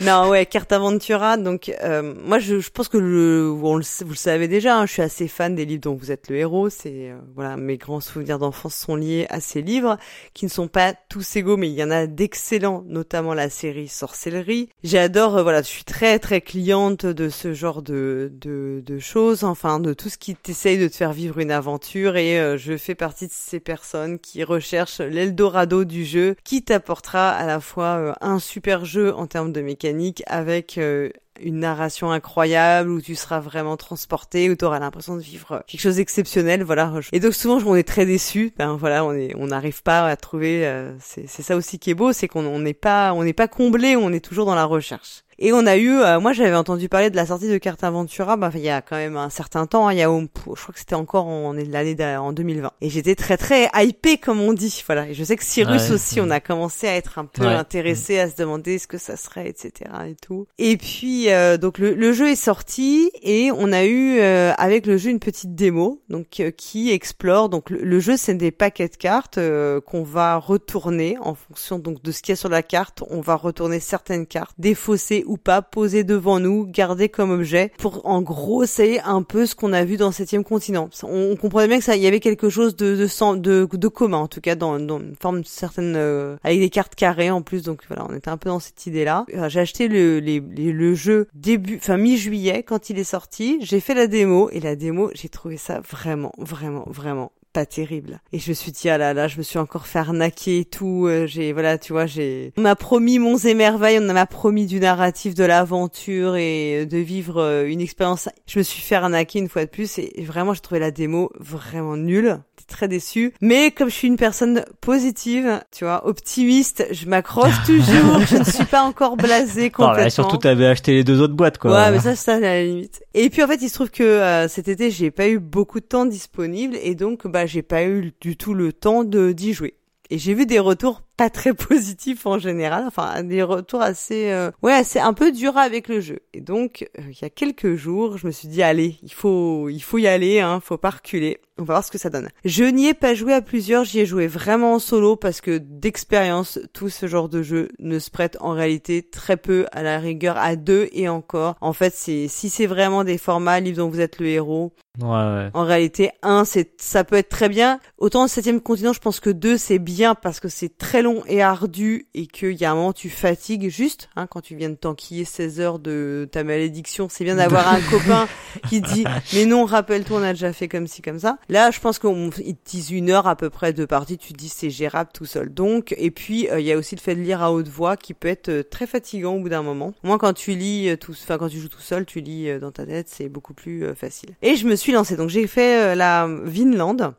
non 0.00 0.28
ouais, 0.28 0.46
Carta 0.46 0.78
Ventura. 0.78 1.36
Donc 1.36 1.70
euh, 1.82 2.14
moi, 2.24 2.38
je, 2.38 2.60
je 2.60 2.70
pense 2.70 2.88
que 2.88 2.98
le, 2.98 3.50
on 3.62 3.76
le, 3.76 3.84
vous 4.04 4.10
le 4.10 4.16
savez 4.16 4.48
déjà, 4.48 4.78
hein, 4.78 4.86
je 4.86 4.92
suis 4.92 5.02
assez 5.02 5.28
fan 5.28 5.54
des 5.54 5.64
livres 5.64 5.82
dont 5.82 5.94
vous 5.94 6.10
êtes 6.12 6.28
le 6.28 6.36
héros. 6.36 6.68
C'est 6.70 7.10
euh, 7.10 7.16
voilà, 7.34 7.56
mes 7.56 7.76
grands 7.76 8.00
souvenirs 8.00 8.38
d'enfance 8.38 8.74
sont 8.74 8.96
liés 8.96 9.26
à 9.30 9.40
ces 9.40 9.62
livres 9.62 9.96
qui 10.34 10.44
ne 10.44 10.50
sont 10.50 10.68
pas 10.68 10.94
tous 11.08 11.36
égaux, 11.36 11.56
mais 11.56 11.68
il 11.68 11.74
y 11.74 11.82
en 11.82 11.90
a 11.90 12.06
d'excellents, 12.06 12.84
notamment 12.86 13.34
la 13.34 13.48
série 13.50 13.88
Sorcellerie. 13.88 14.68
J'adore, 14.84 15.38
euh, 15.38 15.42
voilà, 15.42 15.62
je 15.62 15.68
suis 15.68 15.84
très 15.84 16.18
très 16.18 16.40
cliente 16.40 17.06
de 17.06 17.28
ce 17.28 17.54
genre 17.54 17.82
de 17.82 18.30
de, 18.40 18.82
de 18.84 18.98
choses, 18.98 19.44
enfin 19.44 19.80
de 19.80 19.94
tout 19.94 20.08
ce 20.08 20.18
qui 20.18 20.34
t'essaye 20.34 20.78
de 20.78 20.88
te 20.88 20.96
faire 20.96 21.12
vivre 21.12 21.38
une 21.38 21.50
aventure 21.50 22.16
et 22.16 22.38
euh, 22.40 22.56
je 22.56 22.76
fais 22.76 22.94
partie 22.94 23.26
de 23.26 23.32
ces 23.32 23.60
personnes 23.60 24.18
qui 24.18 24.44
recherchent 24.44 25.00
l'Eldorado 25.22 25.84
du 25.84 26.04
jeu, 26.04 26.34
qui 26.44 26.62
t'apportera 26.62 27.30
à 27.30 27.46
la 27.46 27.60
fois 27.60 27.96
euh, 27.98 28.12
un 28.20 28.38
super 28.38 28.84
jeu 28.84 29.14
en 29.14 29.26
termes 29.26 29.52
de 29.52 29.60
mécanique 29.60 30.22
avec 30.26 30.78
euh, 30.78 31.10
une 31.40 31.60
narration 31.60 32.10
incroyable 32.10 32.90
où 32.90 33.00
tu 33.00 33.14
seras 33.14 33.40
vraiment 33.40 33.76
transporté 33.76 34.50
où 34.50 34.56
tu 34.56 34.64
auras 34.64 34.78
l'impression 34.78 35.16
de 35.16 35.22
vivre 35.22 35.62
quelque 35.66 35.80
chose 35.80 35.96
d'exceptionnel 35.96 36.62
voilà. 36.62 36.92
Et 37.12 37.20
donc 37.20 37.34
souvent 37.34 37.58
on 37.64 37.74
est 37.74 37.86
très 37.86 38.06
déçu. 38.06 38.52
Ben 38.58 38.76
voilà 38.76 39.04
on 39.04 39.12
est 39.12 39.34
on 39.36 39.46
n'arrive 39.46 39.82
pas 39.82 40.06
à 40.06 40.16
trouver 40.16 40.66
euh, 40.66 40.92
c'est 41.00 41.26
ça 41.26 41.56
aussi 41.56 41.78
qui 41.78 41.90
est 41.90 41.94
beau 41.94 42.12
c'est 42.12 42.28
qu'on 42.28 42.44
on 42.44 42.58
n'est 42.58 42.74
pas 42.74 43.12
on 43.14 43.24
n'est 43.24 43.32
pas 43.32 43.48
comblé 43.48 43.96
on 43.96 44.12
est 44.12 44.24
toujours 44.24 44.46
dans 44.46 44.54
la 44.54 44.64
recherche 44.64 45.24
et 45.44 45.52
on 45.52 45.66
a 45.66 45.76
eu, 45.76 45.90
euh, 45.98 46.20
moi 46.20 46.32
j'avais 46.32 46.54
entendu 46.54 46.88
parler 46.88 47.10
de 47.10 47.16
la 47.16 47.26
sortie 47.26 47.48
de 47.48 47.58
Carte 47.58 47.82
Aventura, 47.84 48.36
bah, 48.36 48.50
il 48.54 48.60
y 48.60 48.68
a 48.70 48.80
quand 48.80 48.96
même 48.96 49.16
un 49.16 49.28
certain 49.30 49.66
temps, 49.66 49.88
hein, 49.88 49.92
il 49.92 49.98
y 49.98 50.02
a, 50.02 50.06
je 50.08 50.26
crois 50.62 50.72
que 50.72 50.78
c'était 50.78 50.94
encore 50.94 51.26
en 51.26 51.52
l'année 51.52 51.96
en 52.16 52.32
2020. 52.32 52.70
Et 52.80 52.88
j'étais 52.90 53.14
très 53.14 53.36
très 53.36 53.68
hypé 53.74 54.18
comme 54.18 54.40
on 54.40 54.52
dit, 54.52 54.82
voilà. 54.86 55.08
Et 55.08 55.14
je 55.14 55.24
sais 55.24 55.36
que 55.36 55.44
Cyrus 55.44 55.88
Ouais, 55.88 55.92
aussi, 55.92 56.20
on 56.20 56.30
a 56.30 56.40
commencé 56.40 56.86
à 56.88 56.94
être 56.96 57.18
un 57.18 57.24
peu 57.26 57.42
Ouais. 57.42 57.52
intéressé, 57.54 58.18
à 58.18 58.30
se 58.30 58.36
demander 58.36 58.78
ce 58.78 58.86
que 58.86 58.98
ça 58.98 59.16
serait, 59.16 59.48
etc. 59.48 59.90
et 60.08 60.14
tout. 60.14 60.46
Et 60.58 60.76
puis 60.76 61.30
euh, 61.30 61.56
donc 61.56 61.78
le, 61.78 61.94
le 61.94 62.12
jeu 62.12 62.28
est 62.30 62.36
sorti 62.36 63.10
et 63.22 63.50
on 63.52 63.72
a 63.72 63.84
eu 63.84 64.20
euh, 64.20 64.52
avec 64.58 64.86
le 64.86 64.96
jeu 64.96 65.10
une 65.10 65.18
petite 65.18 65.54
démo, 65.56 66.00
donc 66.08 66.38
euh, 66.40 66.50
qui 66.50 66.90
explore. 66.92 67.48
Donc 67.48 67.70
le, 67.70 67.78
le 67.82 68.00
jeu 68.00 68.16
c'est 68.16 68.34
des 68.34 68.52
paquets 68.52 68.88
de 68.88 68.96
cartes 68.96 69.38
euh, 69.38 69.80
qu'on 69.80 70.02
va 70.04 70.36
retourner 70.36 71.16
en 71.20 71.34
fonction 71.34 71.78
donc 71.78 72.02
de 72.02 72.12
ce 72.12 72.22
qu'il 72.22 72.32
y 72.32 72.34
a 72.34 72.36
sur 72.36 72.48
la 72.48 72.62
carte. 72.62 73.02
On 73.10 73.20
va 73.20 73.34
retourner 73.34 73.80
certaines 73.80 74.26
cartes, 74.26 74.54
défausser 74.58 75.24
ou 75.32 75.36
pas 75.38 75.62
posé 75.62 76.04
devant 76.04 76.38
nous, 76.38 76.66
gardé 76.66 77.08
comme 77.08 77.30
objet, 77.30 77.72
pour 77.78 78.06
en 78.06 78.20
gros 78.22 78.66
c'est 78.66 79.00
un 79.00 79.22
peu 79.22 79.46
ce 79.46 79.54
qu'on 79.54 79.72
a 79.72 79.84
vu 79.84 79.96
dans 79.96 80.12
septième 80.12 80.44
continent. 80.44 80.90
On, 81.02 81.36
comprenait 81.36 81.68
bien 81.68 81.78
que 81.78 81.84
ça, 81.84 81.96
il 81.96 82.02
y 82.02 82.06
avait 82.06 82.20
quelque 82.20 82.50
chose 82.50 82.76
de 82.76 82.94
de, 82.94 83.34
de, 83.36 83.68
de 83.76 83.88
commun 83.88 84.18
en 84.18 84.28
tout 84.28 84.40
cas 84.40 84.54
dans, 84.54 84.78
dans 84.78 85.00
une 85.00 85.16
forme 85.16 85.42
certaine 85.44 85.94
euh, 85.96 86.36
avec 86.44 86.60
des 86.60 86.70
cartes 86.70 86.94
carrées 86.94 87.30
en 87.30 87.42
plus, 87.42 87.62
donc 87.62 87.82
voilà, 87.88 88.06
on 88.08 88.14
était 88.14 88.28
un 88.28 88.36
peu 88.36 88.50
dans 88.50 88.60
cette 88.60 88.86
idée-là. 88.86 89.24
Euh, 89.34 89.48
j'ai 89.48 89.60
acheté 89.60 89.88
le, 89.88 90.20
le 90.20 90.94
jeu 90.94 91.28
début, 91.34 91.76
enfin 91.76 91.96
mi-juillet 91.96 92.62
quand 92.62 92.90
il 92.90 92.98
est 92.98 93.04
sorti. 93.04 93.58
J'ai 93.62 93.80
fait 93.80 93.94
la 93.94 94.06
démo 94.06 94.50
et 94.50 94.60
la 94.60 94.76
démo, 94.76 95.10
j'ai 95.14 95.28
trouvé 95.28 95.56
ça 95.56 95.80
vraiment, 95.80 96.32
vraiment, 96.38 96.84
vraiment 96.86 97.32
pas 97.52 97.66
terrible. 97.66 98.20
Et 98.32 98.38
je 98.38 98.50
me 98.50 98.54
suis 98.54 98.72
dit, 98.72 98.88
ah 98.88 98.98
là 98.98 99.14
là, 99.14 99.28
je 99.28 99.38
me 99.38 99.42
suis 99.42 99.58
encore 99.58 99.86
fait 99.86 99.98
arnaquer 99.98 100.60
et 100.60 100.64
tout. 100.64 101.06
Euh, 101.06 101.26
j'ai, 101.26 101.52
voilà, 101.52 101.78
tu 101.78 101.92
vois, 101.92 102.06
j'ai, 102.06 102.52
on 102.56 102.62
m'a 102.62 102.76
promis 102.76 103.18
monts 103.18 103.38
et 103.38 103.54
merveilles, 103.54 103.98
on 103.98 104.12
m'a 104.12 104.26
promis 104.26 104.66
du 104.66 104.80
narratif, 104.80 105.34
de 105.34 105.44
l'aventure 105.44 106.36
et 106.36 106.86
de 106.86 106.98
vivre 106.98 107.38
euh, 107.38 107.66
une 107.66 107.80
expérience. 107.80 108.28
Je 108.46 108.58
me 108.58 108.62
suis 108.64 108.82
fait 108.82 108.94
arnaquer 108.94 109.38
une 109.38 109.48
fois 109.48 109.64
de 109.64 109.70
plus 109.70 109.98
et 109.98 110.24
vraiment, 110.24 110.54
j'ai 110.54 110.60
trouvé 110.60 110.80
la 110.80 110.90
démo 110.90 111.30
vraiment 111.38 111.96
nulle. 111.96 112.38
Très 112.72 112.88
déçue. 112.88 113.34
Mais 113.42 113.70
comme 113.70 113.90
je 113.90 113.94
suis 113.94 114.08
une 114.08 114.16
personne 114.16 114.64
positive, 114.80 115.60
tu 115.70 115.84
vois, 115.84 116.06
optimiste, 116.06 116.86
je 116.90 117.06
m'accroche 117.06 117.52
toujours. 117.66 118.20
je 118.26 118.38
ne 118.38 118.44
suis 118.44 118.64
pas 118.64 118.80
encore 118.82 119.18
blasée 119.18 119.68
complètement. 119.68 120.04
Non, 120.04 120.10
surtout, 120.10 120.38
t'avais 120.38 120.66
acheté 120.66 120.94
les 120.94 121.04
deux 121.04 121.20
autres 121.20 121.34
boîtes, 121.34 121.58
quoi. 121.58 121.70
Ouais, 121.70 121.90
mais 121.90 122.00
ça, 122.00 122.16
ça, 122.16 122.36
à 122.36 122.40
la 122.40 122.64
limite. 122.64 123.02
Et 123.12 123.28
puis, 123.28 123.42
en 123.42 123.46
fait, 123.46 123.60
il 123.60 123.68
se 123.68 123.74
trouve 123.74 123.90
que 123.90 124.02
euh, 124.02 124.48
cet 124.48 124.68
été, 124.68 124.90
j'ai 124.90 125.10
pas 125.10 125.28
eu 125.28 125.38
beaucoup 125.38 125.80
de 125.80 125.84
temps 125.84 126.06
disponible 126.06 126.76
et 126.82 126.94
donc, 126.94 127.26
bah, 127.26 127.44
j'ai 127.44 127.62
pas 127.62 127.84
eu 127.84 128.14
du 128.22 128.38
tout 128.38 128.54
le 128.54 128.72
temps 128.72 129.04
de 129.04 129.32
d'y 129.32 129.52
jouer. 129.52 129.74
Et 130.08 130.18
j'ai 130.18 130.32
vu 130.32 130.46
des 130.46 130.58
retours 130.58 131.02
pas 131.22 131.30
très 131.30 131.54
positifs 131.54 132.26
en 132.26 132.40
général, 132.40 132.82
enfin 132.84 133.22
des 133.22 133.44
retours 133.44 133.80
assez, 133.80 134.32
euh, 134.32 134.50
ouais, 134.62 134.72
assez 134.72 134.98
un 134.98 135.12
peu 135.12 135.30
durs 135.30 135.56
avec 135.56 135.86
le 135.86 136.00
jeu. 136.00 136.18
Et 136.34 136.40
donc 136.40 136.88
euh, 136.98 137.02
il 137.08 137.22
y 137.22 137.24
a 137.24 137.30
quelques 137.30 137.76
jours, 137.76 138.18
je 138.18 138.26
me 138.26 138.32
suis 138.32 138.48
dit 138.48 138.60
allez, 138.60 138.96
il 139.04 139.12
faut, 139.12 139.68
il 139.68 139.80
faut 139.80 139.98
y 139.98 140.08
aller, 140.08 140.40
hein, 140.40 140.58
faut 140.60 140.78
pas 140.78 140.90
reculer. 140.90 141.38
On 141.58 141.64
va 141.64 141.74
voir 141.74 141.84
ce 141.84 141.90
que 141.90 141.98
ça 141.98 142.08
donne. 142.08 142.30
Je 142.46 142.64
n'y 142.64 142.88
ai 142.88 142.94
pas 142.94 143.14
joué 143.14 143.34
à 143.34 143.42
plusieurs, 143.42 143.84
j'y 143.84 144.00
ai 144.00 144.06
joué 144.06 144.26
vraiment 144.26 144.74
en 144.74 144.78
solo 144.78 145.16
parce 145.16 145.42
que 145.42 145.58
d'expérience, 145.58 146.58
tout 146.72 146.88
ce 146.88 147.06
genre 147.06 147.28
de 147.28 147.42
jeu 147.42 147.68
ne 147.78 147.98
se 147.98 148.10
prête 148.10 148.38
en 148.40 148.52
réalité 148.52 149.02
très 149.02 149.36
peu 149.36 149.66
à 149.70 149.82
la 149.82 149.98
rigueur 149.98 150.38
à 150.38 150.56
deux 150.56 150.88
et 150.92 151.10
encore. 151.10 151.56
En 151.60 151.74
fait, 151.74 151.94
c'est 151.94 152.26
si 152.26 152.48
c'est 152.48 152.66
vraiment 152.66 153.04
des 153.04 153.18
formats 153.18 153.60
livres 153.60 153.76
dont 153.76 153.90
vous 153.90 154.00
êtes 154.00 154.18
le 154.18 154.28
héros. 154.28 154.72
Ouais, 155.00 155.08
ouais. 155.08 155.50
En 155.52 155.64
réalité, 155.64 156.10
un, 156.22 156.44
c'est 156.44 156.80
ça 156.80 157.04
peut 157.04 157.16
être 157.16 157.28
très 157.28 157.50
bien. 157.50 157.80
Autant 157.98 158.22
le 158.22 158.28
septième 158.28 158.60
continent, 158.60 158.94
je 158.94 159.00
pense 159.00 159.20
que 159.20 159.30
deux, 159.30 159.58
c'est 159.58 159.78
bien 159.78 160.14
parce 160.14 160.40
que 160.40 160.48
c'est 160.48 160.78
très 160.78 161.02
long 161.02 161.11
et 161.26 161.42
ardu 161.42 162.06
et 162.14 162.26
qu'il 162.26 162.54
y 162.54 162.64
a 162.64 162.72
un 162.72 162.74
moment 162.74 162.92
tu 162.92 163.10
fatigues 163.10 163.68
juste 163.68 164.08
hein, 164.16 164.26
quand 164.26 164.40
tu 164.40 164.54
viens 164.56 164.70
de 164.70 164.74
t'enquiller 164.74 165.24
16 165.24 165.60
heures 165.60 165.78
de 165.78 166.28
ta 166.30 166.44
malédiction. 166.44 167.08
C'est 167.10 167.24
bien 167.24 167.36
d'avoir 167.36 167.72
un 167.72 167.80
copain 167.90 168.28
qui 168.68 168.80
dit 168.80 169.04
mais 169.34 169.46
non, 169.46 169.64
rappelle-toi, 169.64 170.20
on 170.20 170.22
a 170.22 170.32
déjà 170.32 170.52
fait 170.52 170.68
comme 170.68 170.86
ci 170.86 171.02
comme 171.02 171.18
ça. 171.18 171.38
Là, 171.48 171.70
je 171.70 171.80
pense 171.80 171.98
qu'ils 171.98 172.30
te 172.30 172.70
disent 172.70 172.90
une 172.90 173.10
heure 173.10 173.26
à 173.26 173.36
peu 173.36 173.50
près 173.50 173.72
de 173.72 173.84
partie, 173.84 174.18
tu 174.18 174.32
te 174.32 174.38
dis 174.38 174.48
c'est 174.48 174.70
gérable 174.70 175.10
tout 175.12 175.24
seul. 175.24 175.52
Donc, 175.52 175.94
et 175.98 176.10
puis 176.10 176.48
euh, 176.50 176.60
il 176.60 176.66
y 176.66 176.72
a 176.72 176.76
aussi 176.76 176.94
le 176.94 177.00
fait 177.00 177.14
de 177.14 177.20
lire 177.20 177.42
à 177.42 177.52
haute 177.52 177.68
voix 177.68 177.96
qui 177.96 178.14
peut 178.14 178.28
être 178.28 178.48
euh, 178.48 178.62
très 178.62 178.86
fatigant 178.86 179.34
au 179.34 179.40
bout 179.40 179.48
d'un 179.48 179.62
moment. 179.62 179.94
Moi, 180.02 180.18
quand 180.18 180.32
tu 180.32 180.52
lis 180.52 180.88
euh, 180.88 180.96
tout, 180.96 181.12
enfin 181.12 181.38
quand 181.38 181.48
tu 181.48 181.58
joues 181.58 181.68
tout 181.68 181.80
seul, 181.80 182.06
tu 182.06 182.20
lis 182.20 182.58
dans 182.58 182.72
ta 182.72 182.86
tête, 182.86 183.08
c'est 183.08 183.28
beaucoup 183.28 183.54
plus 183.54 183.94
facile. 183.94 184.30
Et 184.42 184.56
je 184.56 184.66
me 184.66 184.76
suis 184.76 184.92
lancée. 184.92 185.16
Donc 185.16 185.28
j'ai 185.28 185.46
fait 185.46 185.94
la 185.94 186.28
Vinland. 186.44 187.14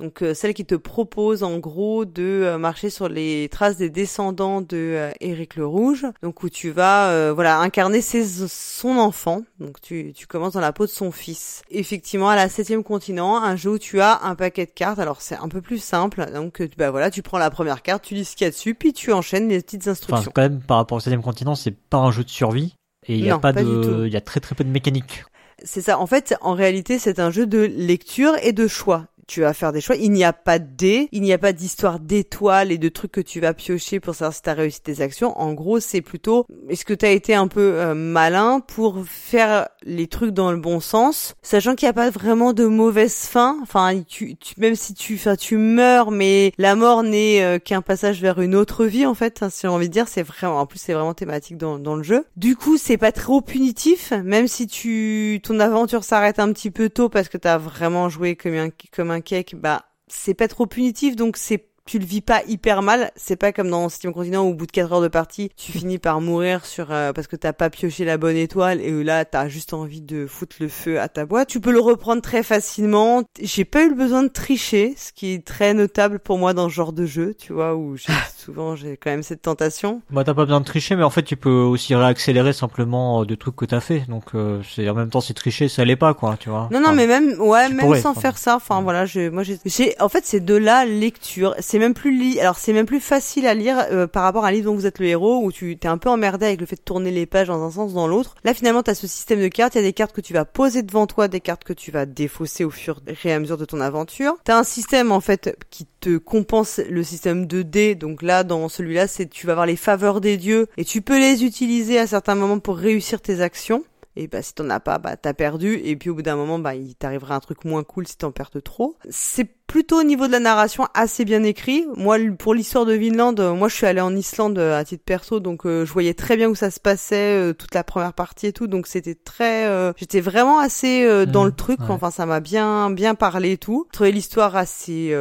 Donc 0.00 0.22
euh, 0.22 0.32
celle 0.32 0.54
qui 0.54 0.64
te 0.64 0.74
propose 0.74 1.42
en 1.42 1.58
gros 1.58 2.06
de 2.06 2.22
euh, 2.22 2.58
marcher 2.58 2.88
sur 2.88 3.08
les 3.10 3.50
traces 3.50 3.76
des 3.76 3.90
descendants 3.90 4.62
de 4.62 4.66
euh, 4.72 5.10
Éric 5.20 5.56
le 5.56 5.66
Rouge. 5.66 6.06
Donc 6.22 6.42
où 6.42 6.48
tu 6.48 6.70
vas 6.70 7.32
voilà 7.32 7.58
incarner 7.60 8.00
ses, 8.00 8.24
son 8.48 8.96
enfant. 8.96 9.42
Donc 9.58 9.80
tu, 9.80 10.12
tu 10.14 10.26
commences 10.26 10.54
dans 10.54 10.60
la 10.60 10.72
peau 10.72 10.86
de 10.86 10.90
son 10.90 11.12
fils. 11.12 11.62
Effectivement 11.70 12.30
à 12.30 12.36
la 12.36 12.48
septième 12.48 12.82
continent, 12.82 13.36
un 13.36 13.56
jeu 13.56 13.72
où 13.72 13.78
tu 13.78 14.00
as 14.00 14.22
un 14.24 14.34
paquet 14.34 14.64
de 14.64 14.70
cartes. 14.70 14.98
Alors 14.98 15.20
c'est 15.20 15.36
un 15.36 15.48
peu 15.48 15.60
plus 15.60 15.82
simple. 15.82 16.30
Donc 16.32 16.62
bah 16.78 16.90
voilà, 16.90 17.10
tu 17.10 17.22
prends 17.22 17.38
la 17.38 17.50
première 17.50 17.82
carte, 17.82 18.02
tu 18.02 18.14
lis 18.14 18.24
ce 18.24 18.36
qu'il 18.36 18.46
y 18.46 18.48
a 18.48 18.50
dessus, 18.50 18.74
puis 18.74 18.94
tu 18.94 19.12
enchaînes 19.12 19.48
les 19.48 19.60
petites 19.60 19.86
instructions. 19.86 20.16
Enfin, 20.16 20.30
quand 20.34 20.42
même 20.42 20.60
par 20.60 20.78
rapport 20.78 20.96
au 20.96 21.00
septième 21.00 21.22
continent, 21.22 21.54
c'est 21.54 21.76
pas 21.76 21.98
un 21.98 22.10
jeu 22.10 22.24
de 22.24 22.30
survie. 22.30 22.74
Et 23.06 23.16
il 23.16 23.24
y 23.24 23.30
a 23.30 23.38
pas, 23.38 23.52
de, 23.52 24.06
il 24.06 24.12
y 24.12 24.16
a 24.16 24.20
très 24.20 24.40
très 24.40 24.54
peu 24.54 24.64
de 24.64 24.68
mécanique. 24.70 25.24
C'est 25.62 25.82
ça. 25.82 25.98
En 25.98 26.06
fait, 26.06 26.34
en 26.40 26.54
réalité, 26.54 26.98
c'est 26.98 27.18
un 27.18 27.30
jeu 27.30 27.46
de 27.46 27.58
lecture 27.58 28.32
et 28.42 28.52
de 28.52 28.66
choix 28.66 29.06
tu 29.30 29.42
vas 29.42 29.54
faire 29.54 29.72
des 29.72 29.80
choix. 29.80 29.94
Il 29.94 30.10
n'y 30.10 30.24
a 30.24 30.32
pas 30.32 30.58
de 30.58 30.66
dés, 30.76 31.08
il 31.12 31.22
n'y 31.22 31.32
a 31.32 31.38
pas 31.38 31.52
d'histoire 31.52 32.00
d'étoiles 32.00 32.72
et 32.72 32.78
de 32.78 32.88
trucs 32.88 33.12
que 33.12 33.20
tu 33.20 33.38
vas 33.38 33.54
piocher 33.54 34.00
pour 34.00 34.16
savoir 34.16 34.34
si 34.34 34.42
tu 34.42 34.50
as 34.50 34.54
réussi 34.54 34.82
tes 34.82 35.00
actions. 35.00 35.38
En 35.40 35.52
gros, 35.52 35.78
c'est 35.78 36.00
plutôt 36.00 36.46
est-ce 36.68 36.84
que 36.84 36.94
tu 36.94 37.06
as 37.06 37.10
été 37.10 37.34
un 37.34 37.46
peu 37.46 37.74
euh, 37.74 37.94
malin 37.94 38.58
pour 38.58 39.04
faire 39.06 39.68
les 39.84 40.08
trucs 40.08 40.32
dans 40.32 40.50
le 40.50 40.58
bon 40.58 40.80
sens, 40.80 41.34
sachant 41.42 41.76
qu'il 41.76 41.86
n'y 41.86 41.90
a 41.90 41.94
pas 41.94 42.10
vraiment 42.10 42.52
de 42.52 42.64
mauvaise 42.64 43.14
fin. 43.14 43.56
Enfin, 43.62 44.02
tu, 44.06 44.36
même 44.58 44.74
si 44.74 44.94
tu, 44.94 45.14
enfin, 45.14 45.36
tu 45.36 45.56
meurs, 45.56 46.10
mais 46.10 46.52
la 46.58 46.74
mort 46.74 47.04
n'est 47.04 47.42
euh, 47.42 47.58
qu'un 47.60 47.82
passage 47.82 48.20
vers 48.20 48.40
une 48.40 48.56
autre 48.56 48.84
vie 48.84 49.06
en 49.06 49.14
fait. 49.14 49.44
Hein, 49.44 49.48
si 49.50 49.60
j'ai 49.62 49.68
envie 49.68 49.88
de 49.88 49.92
dire, 49.92 50.08
c'est 50.08 50.24
vraiment, 50.24 50.58
en 50.58 50.66
plus 50.66 50.80
c'est 50.80 50.92
vraiment 50.92 51.14
thématique 51.14 51.56
dans, 51.56 51.78
dans 51.78 51.94
le 51.94 52.02
jeu. 52.02 52.24
Du 52.36 52.56
coup, 52.56 52.76
c'est 52.78 52.98
pas 52.98 53.12
trop 53.12 53.42
punitif, 53.42 54.12
même 54.24 54.48
si 54.48 54.66
tu, 54.66 55.40
ton 55.44 55.60
aventure 55.60 56.02
s'arrête 56.02 56.40
un 56.40 56.52
petit 56.52 56.72
peu 56.72 56.88
tôt 56.88 57.08
parce 57.08 57.28
que 57.28 57.38
t'as 57.38 57.58
vraiment 57.58 58.08
joué 58.08 58.34
comme 58.34 58.54
un, 58.54 58.70
comme 58.92 59.12
un 59.12 59.19
cake, 59.20 59.54
bah 59.54 59.84
c'est 60.08 60.34
pas 60.34 60.48
trop 60.48 60.66
punitif, 60.66 61.16
donc 61.16 61.36
c'est 61.36 61.69
tu 61.90 61.98
le 61.98 62.04
vis 62.04 62.20
pas 62.20 62.42
hyper 62.46 62.82
mal. 62.82 63.10
C'est 63.16 63.34
pas 63.34 63.50
comme 63.50 63.68
dans 63.68 63.88
Steam 63.88 64.12
Continent 64.12 64.44
où 64.44 64.50
au 64.50 64.54
bout 64.54 64.66
de 64.66 64.70
4 64.70 64.92
heures 64.92 65.00
de 65.00 65.08
partie, 65.08 65.50
tu 65.56 65.72
finis 65.72 65.98
par 65.98 66.20
mourir 66.20 66.64
sur 66.64 66.92
euh, 66.92 67.12
parce 67.12 67.26
que 67.26 67.34
t'as 67.34 67.52
pas 67.52 67.68
pioché 67.68 68.04
la 68.04 68.16
bonne 68.16 68.36
étoile 68.36 68.80
et 68.80 69.02
là 69.02 69.24
t'as 69.24 69.48
juste 69.48 69.74
envie 69.74 70.00
de 70.00 70.28
foutre 70.28 70.54
le 70.60 70.68
feu 70.68 71.00
à 71.00 71.08
ta 71.08 71.26
boîte. 71.26 71.48
Tu 71.48 71.58
peux 71.58 71.72
le 71.72 71.80
reprendre 71.80 72.22
très 72.22 72.44
facilement. 72.44 73.24
J'ai 73.42 73.64
pas 73.64 73.82
eu 73.82 73.88
le 73.88 73.96
besoin 73.96 74.22
de 74.22 74.28
tricher, 74.28 74.94
ce 74.96 75.12
qui 75.12 75.32
est 75.32 75.44
très 75.44 75.74
notable 75.74 76.20
pour 76.20 76.38
moi 76.38 76.54
dans 76.54 76.68
ce 76.68 76.74
genre 76.74 76.92
de 76.92 77.06
jeu, 77.06 77.34
tu 77.36 77.52
vois, 77.52 77.74
où 77.74 77.96
souvent 78.36 78.76
j'ai 78.76 78.96
quand 78.96 79.10
même 79.10 79.24
cette 79.24 79.42
tentation. 79.42 80.00
Bah 80.10 80.22
t'as 80.22 80.34
pas 80.34 80.44
besoin 80.44 80.60
de 80.60 80.66
tricher, 80.66 80.94
mais 80.94 81.02
en 81.02 81.10
fait 81.10 81.24
tu 81.24 81.36
peux 81.36 81.50
aussi 81.50 81.96
réaccélérer 81.96 82.52
simplement 82.52 83.22
euh, 83.22 83.24
de 83.24 83.34
trucs 83.34 83.56
que 83.56 83.64
t'as 83.64 83.80
fait. 83.80 84.04
Donc 84.08 84.26
euh, 84.36 84.62
c'est 84.76 84.88
en 84.88 84.94
même 84.94 85.10
temps 85.10 85.20
c'est 85.20 85.34
tricher, 85.34 85.68
ça 85.68 85.84
l'est 85.84 85.96
pas 85.96 86.14
quoi, 86.14 86.36
tu 86.38 86.50
vois. 86.50 86.68
Non 86.70 86.80
non 86.80 86.92
mais 86.92 87.08
même 87.08 87.40
ouais 87.40 87.68
même 87.68 87.96
sans 88.00 88.14
faire 88.14 88.38
ça, 88.38 88.54
enfin 88.54 88.80
voilà, 88.80 89.06
je 89.06 89.28
moi 89.28 89.42
j'ai 89.42 89.96
en 89.98 90.08
fait 90.08 90.24
c'est 90.24 90.38
de 90.38 90.54
la 90.54 90.84
lecture. 90.84 91.56
C'est 91.58 91.79
même 91.80 91.94
plus 91.94 92.16
li 92.16 92.40
alors 92.40 92.58
c'est 92.58 92.72
même 92.72 92.86
plus 92.86 93.00
facile 93.00 93.46
à 93.46 93.54
lire 93.54 93.84
euh, 93.90 94.06
par 94.06 94.22
rapport 94.22 94.44
à 94.44 94.48
un 94.48 94.52
livre 94.52 94.66
dont 94.66 94.76
vous 94.76 94.86
êtes 94.86 94.98
le 95.00 95.06
héros 95.06 95.42
où 95.42 95.50
tu 95.50 95.76
t'es 95.76 95.88
un 95.88 95.98
peu 95.98 96.08
emmerdé 96.08 96.46
avec 96.46 96.60
le 96.60 96.66
fait 96.66 96.76
de 96.76 96.82
tourner 96.82 97.10
les 97.10 97.26
pages 97.26 97.48
dans 97.48 97.62
un 97.62 97.70
sens 97.70 97.92
dans 97.92 98.06
l'autre. 98.06 98.36
Là 98.44 98.54
finalement 98.54 98.82
tu 98.82 98.90
as 98.90 98.94
ce 98.94 99.06
système 99.06 99.40
de 99.40 99.48
cartes, 99.48 99.74
il 99.74 99.78
y 99.78 99.80
a 99.80 99.84
des 99.84 99.92
cartes 99.92 100.12
que 100.14 100.20
tu 100.20 100.32
vas 100.32 100.44
poser 100.44 100.82
devant 100.82 101.06
toi, 101.06 101.26
des 101.26 101.40
cartes 101.40 101.64
que 101.64 101.72
tu 101.72 101.90
vas 101.90 102.06
défausser 102.06 102.64
au 102.64 102.70
fur 102.70 103.00
et 103.24 103.32
à 103.32 103.40
mesure 103.40 103.58
de 103.58 103.64
ton 103.64 103.80
aventure. 103.80 104.36
Tu 104.44 104.52
as 104.52 104.58
un 104.58 104.64
système 104.64 105.10
en 105.10 105.20
fait 105.20 105.56
qui 105.70 105.86
te 106.00 106.16
compense 106.18 106.78
le 106.88 107.02
système 107.02 107.46
de 107.46 107.62
dés. 107.62 107.94
Donc 107.94 108.22
là 108.22 108.44
dans 108.44 108.68
celui-là, 108.68 109.06
c'est 109.06 109.28
tu 109.28 109.46
vas 109.46 109.52
avoir 109.52 109.66
les 109.66 109.76
faveurs 109.76 110.20
des 110.20 110.36
dieux 110.36 110.68
et 110.76 110.84
tu 110.84 111.02
peux 111.02 111.18
les 111.18 111.44
utiliser 111.44 111.98
à 111.98 112.06
certains 112.06 112.34
moments 112.34 112.58
pour 112.58 112.76
réussir 112.76 113.20
tes 113.20 113.40
actions 113.40 113.82
et 114.16 114.26
bah 114.26 114.42
si 114.42 114.54
t'en 114.54 114.68
as 114.70 114.80
pas 114.80 114.98
bah 114.98 115.16
t'as 115.16 115.34
perdu 115.34 115.80
et 115.84 115.96
puis 115.96 116.10
au 116.10 116.14
bout 116.14 116.22
d'un 116.22 116.36
moment 116.36 116.58
bah 116.58 116.74
il 116.74 116.94
t'arrivera 116.94 117.36
un 117.36 117.40
truc 117.40 117.64
moins 117.64 117.84
cool 117.84 118.06
si 118.06 118.16
t'en 118.16 118.32
perds 118.32 118.50
trop 118.64 118.96
c'est 119.08 119.48
plutôt 119.70 120.00
au 120.00 120.02
niveau 120.02 120.26
de 120.26 120.32
la 120.32 120.40
narration 120.40 120.88
assez 120.94 121.24
bien 121.24 121.44
écrit. 121.44 121.86
Moi, 121.94 122.16
pour 122.36 122.54
l'histoire 122.54 122.86
de 122.86 122.92
Vinland, 122.92 123.38
euh, 123.38 123.54
moi 123.54 123.68
je 123.68 123.76
suis 123.76 123.86
allée 123.86 124.00
en 124.00 124.16
Islande 124.16 124.58
euh, 124.58 124.76
à 124.76 124.84
titre 124.84 125.04
perso, 125.04 125.38
donc 125.38 125.64
euh, 125.64 125.86
je 125.86 125.92
voyais 125.92 126.12
très 126.12 126.36
bien 126.36 126.48
où 126.48 126.56
ça 126.56 126.72
se 126.72 126.80
passait, 126.80 127.54
toute 127.54 127.72
la 127.72 127.84
première 127.84 128.12
partie 128.12 128.48
et 128.48 128.52
tout, 128.52 128.66
donc 128.66 128.88
c'était 128.88 129.14
très, 129.14 129.68
j'étais 129.96 130.20
vraiment 130.20 130.58
assez 130.58 131.24
dans 131.26 131.44
le 131.44 131.52
truc. 131.52 131.78
Enfin, 131.88 132.10
ça 132.10 132.26
m'a 132.26 132.40
bien 132.40 132.90
bien 132.90 133.14
parlé 133.14 133.52
et 133.52 133.58
tout. 133.58 133.86
Je 133.90 133.92
trouvais 133.92 134.10
l'histoire 134.10 134.56
assez 134.56 135.14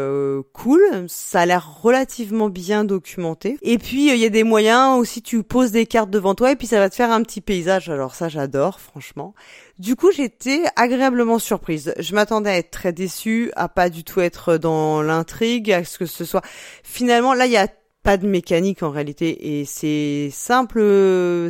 cool. 0.53 0.81
Ça 1.07 1.41
a 1.41 1.45
l'air 1.45 1.81
relativement 1.81 2.49
bien 2.49 2.83
documenté. 2.85 3.57
Et 3.62 3.77
puis 3.77 4.09
il 4.09 4.17
y 4.17 4.25
a 4.25 4.29
des 4.29 4.43
moyens 4.43 4.97
aussi, 4.97 5.21
tu 5.21 5.43
poses 5.43 5.71
des 5.71 5.85
cartes 5.85 6.09
devant 6.09 6.33
toi 6.33 6.51
et 6.51 6.55
puis 6.55 6.67
ça 6.67 6.79
va 6.79 6.89
te 6.89 6.95
faire 6.95 7.12
un 7.12 7.21
petit 7.21 7.41
paysage. 7.41 7.89
Alors 7.89 8.15
ça, 8.15 8.29
j'adore, 8.29 8.79
franchement. 8.79 9.35
Du 9.80 9.96
coup, 9.96 10.12
j'étais 10.12 10.63
agréablement 10.76 11.39
surprise. 11.39 11.94
Je 11.98 12.13
m'attendais 12.13 12.50
à 12.50 12.58
être 12.58 12.70
très 12.70 12.92
déçue, 12.92 13.50
à 13.56 13.70
pas 13.70 13.89
du 13.89 14.04
tout 14.04 14.20
être 14.20 14.58
dans 14.58 15.02
l'intrigue, 15.02 15.72
à 15.72 15.86
ce 15.86 15.98
que 15.98 16.06
ce 16.06 16.26
soit. 16.26 16.42
Finalement, 16.84 17.34
là, 17.34 17.46
il 17.46 17.54
y 17.54 17.58
a 17.58 17.68
pas 18.04 18.18
de 18.18 18.28
mécanique 18.28 18.84
en 18.84 18.92
réalité 18.92 19.60
et 19.60 19.65
c'est 19.65 20.30
simple 20.32 20.82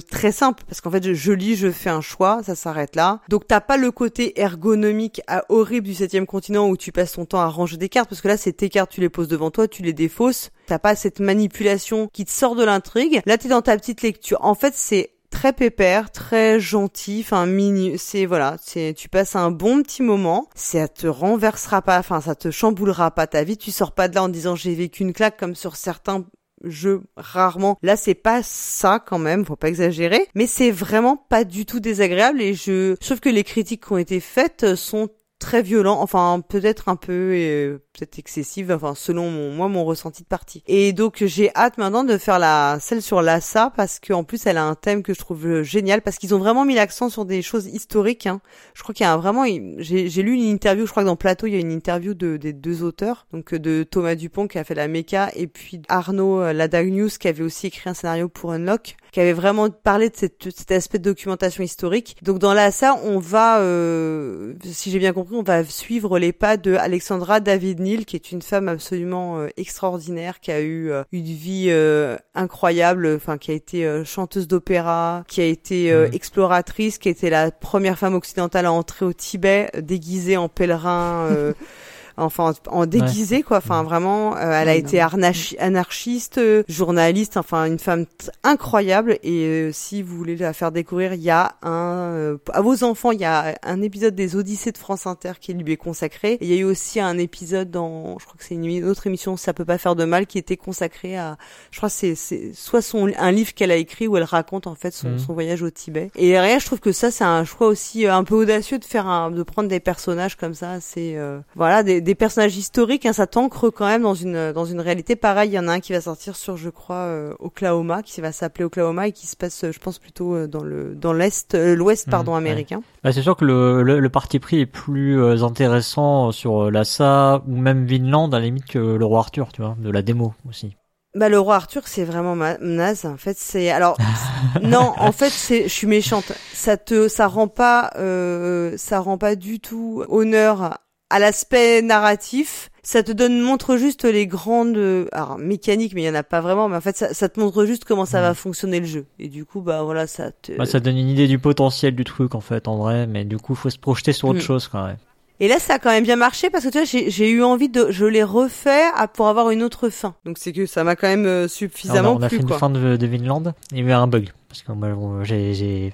très 0.09 0.31
simple 0.31 0.63
parce 0.67 0.81
qu'en 0.81 0.89
fait 0.89 1.13
je, 1.13 1.31
lis 1.31 1.55
je 1.55 1.69
fais 1.69 1.91
un 1.91 2.01
choix 2.01 2.41
ça 2.43 2.55
s'arrête 2.55 2.95
là 2.95 3.21
donc 3.29 3.45
t'as 3.47 3.61
pas 3.61 3.77
le 3.77 3.91
côté 3.91 4.39
ergonomique 4.41 5.21
à 5.27 5.43
horrible 5.49 5.85
du 5.85 5.93
septième 5.93 6.25
continent 6.25 6.67
où 6.67 6.75
tu 6.75 6.91
passes 6.91 7.11
ton 7.11 7.25
temps 7.25 7.39
à 7.39 7.47
ranger 7.47 7.77
des 7.77 7.87
cartes 7.87 8.09
parce 8.09 8.21
que 8.21 8.27
là 8.27 8.35
c'est 8.35 8.53
tes 8.53 8.69
cartes 8.69 8.89
tu 8.89 8.99
les 8.99 9.09
poses 9.09 9.27
devant 9.27 9.51
toi 9.51 9.67
tu 9.67 9.83
les 9.83 9.93
défausses 9.93 10.49
t'as 10.65 10.79
pas 10.79 10.95
cette 10.95 11.19
manipulation 11.19 12.09
qui 12.11 12.25
te 12.25 12.31
sort 12.31 12.55
de 12.55 12.63
l'intrigue 12.63 13.21
là 13.27 13.37
t'es 13.37 13.49
dans 13.49 13.61
ta 13.61 13.77
petite 13.77 14.01
lecture 14.01 14.43
en 14.43 14.55
fait 14.55 14.73
c'est 14.75 15.11
très 15.29 15.53
pépère, 15.53 16.11
très 16.11 16.59
gentil, 16.59 17.21
enfin 17.23 17.45
mini, 17.45 17.97
c'est 17.97 18.25
voilà, 18.25 18.57
c'est 18.61 18.93
tu 18.95 19.09
passes 19.09 19.35
un 19.35 19.51
bon 19.51 19.81
petit 19.83 20.03
moment, 20.03 20.49
ça 20.55 20.87
te 20.87 21.07
renversera 21.07 21.81
pas, 21.81 21.99
enfin 21.99 22.21
ça 22.21 22.35
te 22.35 22.51
chamboulera 22.51 23.11
pas 23.11 23.27
ta 23.27 23.43
vie, 23.43 23.57
tu 23.57 23.71
sors 23.71 23.93
pas 23.93 24.07
de 24.07 24.15
là 24.15 24.23
en 24.23 24.29
disant 24.29 24.55
j'ai 24.55 24.75
vécu 24.75 25.03
une 25.03 25.13
claque 25.13 25.37
comme 25.37 25.55
sur 25.55 25.75
certains 25.75 26.25
jeux 26.63 27.03
rarement. 27.15 27.77
Là, 27.81 27.95
c'est 27.95 28.15
pas 28.15 28.41
ça 28.43 28.99
quand 28.99 29.19
même, 29.19 29.45
faut 29.45 29.55
pas 29.55 29.69
exagérer, 29.69 30.27
mais 30.35 30.47
c'est 30.47 30.71
vraiment 30.71 31.15
pas 31.15 31.43
du 31.43 31.65
tout 31.65 31.79
désagréable 31.79 32.41
et 32.41 32.53
je, 32.53 32.95
je 32.99 33.05
trouve 33.05 33.19
que 33.19 33.29
les 33.29 33.43
critiques 33.43 33.85
qui 33.85 33.93
ont 33.93 33.97
été 33.97 34.19
faites 34.19 34.75
sont 34.75 35.09
très 35.39 35.61
violent, 35.61 35.99
enfin 36.01 36.41
peut-être 36.47 36.89
un 36.89 36.97
peu 36.97 37.31
euh, 37.33 37.79
peut-être 37.99 38.19
excessive, 38.19 38.71
enfin 38.71 38.95
selon 38.95 39.29
mon, 39.29 39.51
moi 39.51 39.67
mon 39.67 39.83
ressenti 39.83 40.23
de 40.23 40.27
partie. 40.27 40.63
Et 40.67 40.93
donc 40.93 41.23
j'ai 41.25 41.53
hâte 41.55 41.77
maintenant 41.77 42.03
de 42.03 42.17
faire 42.17 42.39
la 42.39 42.77
celle 42.79 43.01
sur 43.01 43.21
Lassa 43.21 43.71
parce 43.75 43.99
qu'en 43.99 44.23
plus 44.23 44.45
elle 44.45 44.57
a 44.57 44.63
un 44.63 44.75
thème 44.75 45.03
que 45.03 45.13
je 45.13 45.19
trouve 45.19 45.45
euh, 45.45 45.63
génial 45.63 46.01
parce 46.01 46.17
qu'ils 46.17 46.33
ont 46.33 46.39
vraiment 46.39 46.65
mis 46.65 46.75
l'accent 46.75 47.09
sur 47.09 47.25
des 47.25 47.41
choses 47.41 47.67
historiques. 47.67 48.27
Hein. 48.27 48.41
Je 48.73 48.83
crois 48.83 48.93
qu'il 48.93 49.05
y 49.05 49.09
a 49.09 49.17
vraiment, 49.17 49.43
j'ai 49.79 50.23
lu 50.23 50.33
une 50.33 50.41
interview, 50.41 50.85
je 50.85 50.91
crois 50.91 51.03
que 51.03 51.07
dans 51.07 51.15
Plateau 51.15 51.47
il 51.47 51.53
y 51.53 51.57
a 51.57 51.59
une 51.59 51.71
interview 51.71 52.13
de, 52.13 52.37
des 52.37 52.53
deux 52.53 52.83
auteurs, 52.83 53.27
donc 53.33 53.53
euh, 53.53 53.59
de 53.59 53.83
Thomas 53.83 54.15
Dupont 54.15 54.47
qui 54.47 54.57
a 54.57 54.63
fait 54.63 54.75
la 54.75 54.87
méca 54.87 55.29
et 55.35 55.47
puis 55.47 55.81
Arnaud 55.89 56.53
Ladagnius 56.53 57.17
qui 57.17 57.27
avait 57.27 57.43
aussi 57.43 57.67
écrit 57.67 57.89
un 57.89 57.93
scénario 57.93 58.29
pour 58.29 58.51
Unlock 58.51 58.95
qui 59.11 59.19
avait 59.19 59.33
vraiment 59.33 59.69
parlé 59.69 60.09
de 60.09 60.15
cet 60.15 60.71
aspect 60.71 60.99
de 60.99 61.03
documentation 61.03 61.63
historique. 61.63 62.17
Donc 62.21 62.39
dans 62.39 62.53
Lassa 62.53 62.95
on 63.03 63.19
va, 63.19 63.59
euh, 63.59 64.53
si 64.63 64.91
j'ai 64.91 64.99
bien 64.99 65.13
compris, 65.13 65.35
on 65.35 65.43
va 65.43 65.63
suivre 65.63 66.19
les 66.19 66.31
pas 66.31 66.57
de 66.57 66.75
Alexandra 66.75 67.39
David 67.39 67.79
Qui 67.97 68.15
est 68.15 68.31
une 68.31 68.41
femme 68.41 68.67
absolument 68.67 69.39
euh, 69.39 69.47
extraordinaire, 69.57 70.39
qui 70.39 70.51
a 70.51 70.61
eu 70.61 70.91
euh, 70.91 71.03
une 71.11 71.25
vie 71.25 71.67
euh, 71.69 72.17
incroyable, 72.35 73.11
enfin 73.15 73.37
qui 73.39 73.49
a 73.49 73.53
été 73.55 74.03
chanteuse 74.05 74.47
d'opéra, 74.47 75.23
qui 75.27 75.41
a 75.41 75.45
été 75.45 75.91
mhm. 75.91 76.13
exploratrice, 76.13 76.99
qui 76.99 77.07
a 77.07 77.11
été 77.11 77.29
la 77.29 77.51
première 77.51 77.97
femme 77.97 78.13
occidentale 78.13 78.67
à 78.67 78.71
entrer 78.71 79.05
au 79.05 79.13
Tibet, 79.13 79.71
déguisée 79.81 80.37
en 80.37 80.49
pèlerin. 80.49 81.29
enfin 82.19 82.53
en 82.67 82.85
déguisé 82.85 83.43
quoi. 83.43 83.57
Enfin 83.57 83.83
vraiment 83.83 84.35
euh, 84.35 84.51
elle 84.51 84.69
a 84.69 84.75
été 84.75 84.99
anarchiste 84.99 86.37
euh, 86.37 86.63
journaliste 86.67 87.37
enfin 87.37 87.65
une 87.65 87.79
femme 87.79 88.05
incroyable. 88.43 89.17
Et 89.23 89.43
euh, 89.45 89.71
si 89.71 90.01
vous 90.01 90.15
voulez 90.15 90.35
la 90.35 90.53
faire 90.53 90.71
découvrir 90.71 91.13
il 91.13 91.21
y 91.21 91.29
a 91.29 91.55
un 91.63 92.37
à 92.53 92.61
vos 92.61 92.83
enfants 92.83 93.11
il 93.11 93.21
y 93.21 93.25
a 93.25 93.57
un 93.63 93.81
épisode 93.81 94.15
des 94.15 94.35
Odyssées 94.35 94.71
de 94.71 94.77
France 94.77 95.07
Inter 95.07 95.33
qui 95.39 95.53
lui 95.53 95.73
est 95.73 95.77
consacré. 95.77 96.37
Il 96.41 96.47
y 96.47 96.53
a 96.53 96.57
eu 96.57 96.63
aussi 96.63 96.99
un 96.99 97.17
épisode 97.17 97.71
dans 97.71 98.17
je 98.19 98.25
crois 98.25 98.37
que 98.37 98.43
c'est 98.43 98.55
une 98.55 98.85
autre 98.85 99.07
émission 99.07 99.37
ça 99.37 99.53
peut 99.53 99.65
pas 99.65 99.77
faire 99.77 99.95
de 99.95 100.05
mal 100.05 100.27
qui 100.27 100.37
était 100.37 100.57
consacré 100.57 101.17
à 101.17 101.37
je 101.71 101.77
crois 101.77 101.89
c'est 101.89 102.15
c'est 102.15 102.51
soit 102.53 102.81
son 102.81 103.11
un 103.17 103.31
livre 103.31 103.53
qu'elle 103.53 103.71
a 103.71 103.75
écrit 103.75 104.07
où 104.07 104.17
elle 104.17 104.23
raconte 104.23 104.67
en 104.67 104.75
fait 104.75 104.91
son, 104.91 105.09
mmh. 105.09 105.19
son 105.19 105.33
voyage 105.33 105.63
au 105.63 105.69
Tibet. 105.69 106.11
Et 106.15 106.29
derrière 106.29 106.59
je 106.59 106.65
trouve 106.65 106.79
que 106.79 106.91
ça 106.91 107.11
c'est 107.11 107.23
un 107.23 107.43
choix 107.45 107.67
aussi 107.67 108.05
un 108.05 108.23
peu 108.23 108.35
audacieux 108.35 108.79
de 108.79 108.85
faire 108.85 109.07
un 109.07 109.31
de 109.31 109.43
prendre 109.43 109.69
des 109.69 109.79
personnages 109.79 110.35
comme 110.35 110.53
ça. 110.53 110.79
C'est 110.81 111.17
voilà 111.55 111.83
des 111.83 112.01
des 112.01 112.08
personnages 112.15 112.57
historiques, 112.57 113.05
hein, 113.05 113.13
ça 113.13 113.27
t'ancre 113.27 113.69
quand 113.69 113.85
même 113.85 114.01
dans 114.01 114.13
une 114.13 114.51
dans 114.51 114.65
une 114.65 114.79
réalité. 114.79 115.15
Pareil, 115.15 115.49
il 115.51 115.53
y 115.53 115.59
en 115.59 115.67
a 115.67 115.73
un 115.73 115.79
qui 115.79 115.93
va 115.93 116.01
sortir 116.01 116.35
sur, 116.35 116.57
je 116.57 116.69
crois, 116.69 116.95
euh, 116.95 117.33
Oklahoma, 117.39 118.03
qui 118.03 118.21
va 118.21 118.31
s'appeler 118.31 118.65
Oklahoma 118.65 119.07
et 119.07 119.11
qui 119.11 119.27
se 119.27 119.35
passe, 119.35 119.63
euh, 119.63 119.71
je 119.71 119.79
pense, 119.79 119.99
plutôt 119.99 120.35
euh, 120.35 120.47
dans 120.47 120.63
le 120.63 120.95
dans 120.95 121.13
l'est, 121.13 121.55
l'ouest, 121.55 122.07
mmh, 122.07 122.11
pardon, 122.11 122.35
américain. 122.35 122.81
Bah, 123.03 123.11
c'est 123.11 123.21
sûr 123.21 123.35
que 123.35 123.45
le, 123.45 123.83
le, 123.83 124.09
parti 124.09 124.39
pris 124.39 124.61
est 124.61 124.65
plus 124.65 125.21
intéressant 125.43 126.31
sur 126.31 126.71
Lhasa 126.71 127.43
ou 127.47 127.55
même 127.55 127.85
Vinland 127.85 128.33
à 128.33 128.39
la 128.39 128.45
limite 128.45 128.65
que 128.65 128.79
le 128.79 129.05
roi 129.05 129.19
Arthur, 129.19 129.51
tu 129.53 129.61
vois, 129.61 129.75
de 129.79 129.89
la 129.89 130.01
démo 130.01 130.33
aussi. 130.47 130.75
Bah 131.15 131.27
le 131.27 131.39
roi 131.39 131.55
Arthur 131.55 131.87
c'est 131.87 132.03
vraiment 132.03 132.35
naze 132.61 133.05
en 133.05 133.17
fait 133.17 133.35
c'est 133.35 133.71
alors 133.71 133.97
non 134.61 134.93
en 134.97 135.11
fait 135.11 135.31
c'est 135.31 135.63
je 135.63 135.73
suis 135.73 135.87
méchante 135.87 136.31
ça 136.53 136.77
te 136.77 137.07
ça 137.07 137.25
rend 137.25 137.47
pas 137.47 137.89
euh, 137.95 138.75
ça 138.77 138.99
rend 138.99 139.17
pas 139.17 139.35
du 139.35 139.59
tout 139.59 140.03
honneur 140.07 140.77
à 141.09 141.19
l'aspect 141.19 141.81
narratif, 141.81 142.69
ça 142.83 143.03
te 143.03 143.11
donne 143.11 143.41
montre 143.41 143.77
juste 143.77 144.05
les 144.05 144.27
grandes 144.27 145.07
alors 145.11 145.37
mécaniques 145.37 145.93
mais 145.93 146.03
il 146.03 146.05
y 146.05 146.09
en 146.09 146.15
a 146.15 146.23
pas 146.23 146.41
vraiment 146.41 146.69
mais 146.69 146.77
en 146.77 146.81
fait 146.81 146.97
ça, 146.97 147.13
ça 147.13 147.29
te 147.29 147.39
montre 147.39 147.65
juste 147.65 147.85
comment 147.85 148.05
ça 148.05 148.21
va 148.21 148.33
fonctionner 148.33 148.79
le 148.79 148.85
jeu 148.85 149.05
et 149.19 149.27
du 149.27 149.45
coup 149.45 149.61
bah 149.61 149.83
voilà 149.83 150.07
ça 150.07 150.31
te 150.31 150.53
bah, 150.57 150.65
ça 150.65 150.79
donne 150.79 150.97
une 150.97 151.09
idée 151.09 151.27
du 151.27 151.39
potentiel 151.39 151.95
du 151.95 152.03
truc 152.03 152.35
en 152.35 152.41
fait 152.41 152.67
en 152.67 152.77
vrai 152.77 153.05
mais 153.05 153.25
du 153.25 153.37
coup 153.37 153.53
faut 153.53 153.69
se 153.69 153.77
projeter 153.77 154.13
sur 154.13 154.29
autre 154.29 154.39
mm. 154.39 154.43
chose 154.43 154.67
quand 154.67 154.85
même. 154.85 154.97
Et 155.41 155.47
là, 155.47 155.57
ça 155.57 155.75
a 155.75 155.79
quand 155.79 155.89
même 155.89 156.03
bien 156.03 156.17
marché 156.17 156.49
parce 156.49 156.65
que 156.65 156.69
tu 156.69 156.77
vois, 156.79 156.85
j'ai 156.85 157.29
eu 157.29 157.41
envie 157.43 157.69
de, 157.69 157.87
je 157.91 158.05
l'ai 158.05 158.23
refait 158.23 158.87
pour 159.13 159.29
avoir 159.29 159.51
une 159.51 159.63
autre 159.63 159.87
fin. 159.87 160.15
Donc 160.25 160.37
c'est 160.37 160.51
que 160.51 160.65
ça 160.65 160.83
m'a 160.83 160.97
quand 160.97 161.07
même 161.07 161.25
euh, 161.25 161.47
suffisamment 161.47 162.11
on 162.11 162.15
a, 162.15 162.19
on 162.19 162.23
a 162.23 162.29
fait 162.29 162.35
une 162.35 162.49
fin 162.49 162.69
de, 162.69 162.97
de 162.97 163.07
Vinland. 163.07 163.53
Il 163.71 163.77
y 163.77 163.81
a 163.81 163.85
eu 163.85 163.91
un 163.93 164.07
bug 164.07 164.31
parce 164.49 164.63
que 164.63 164.71
moi 164.71 164.89
j'ai 165.23 165.53
j'ai 165.53 165.93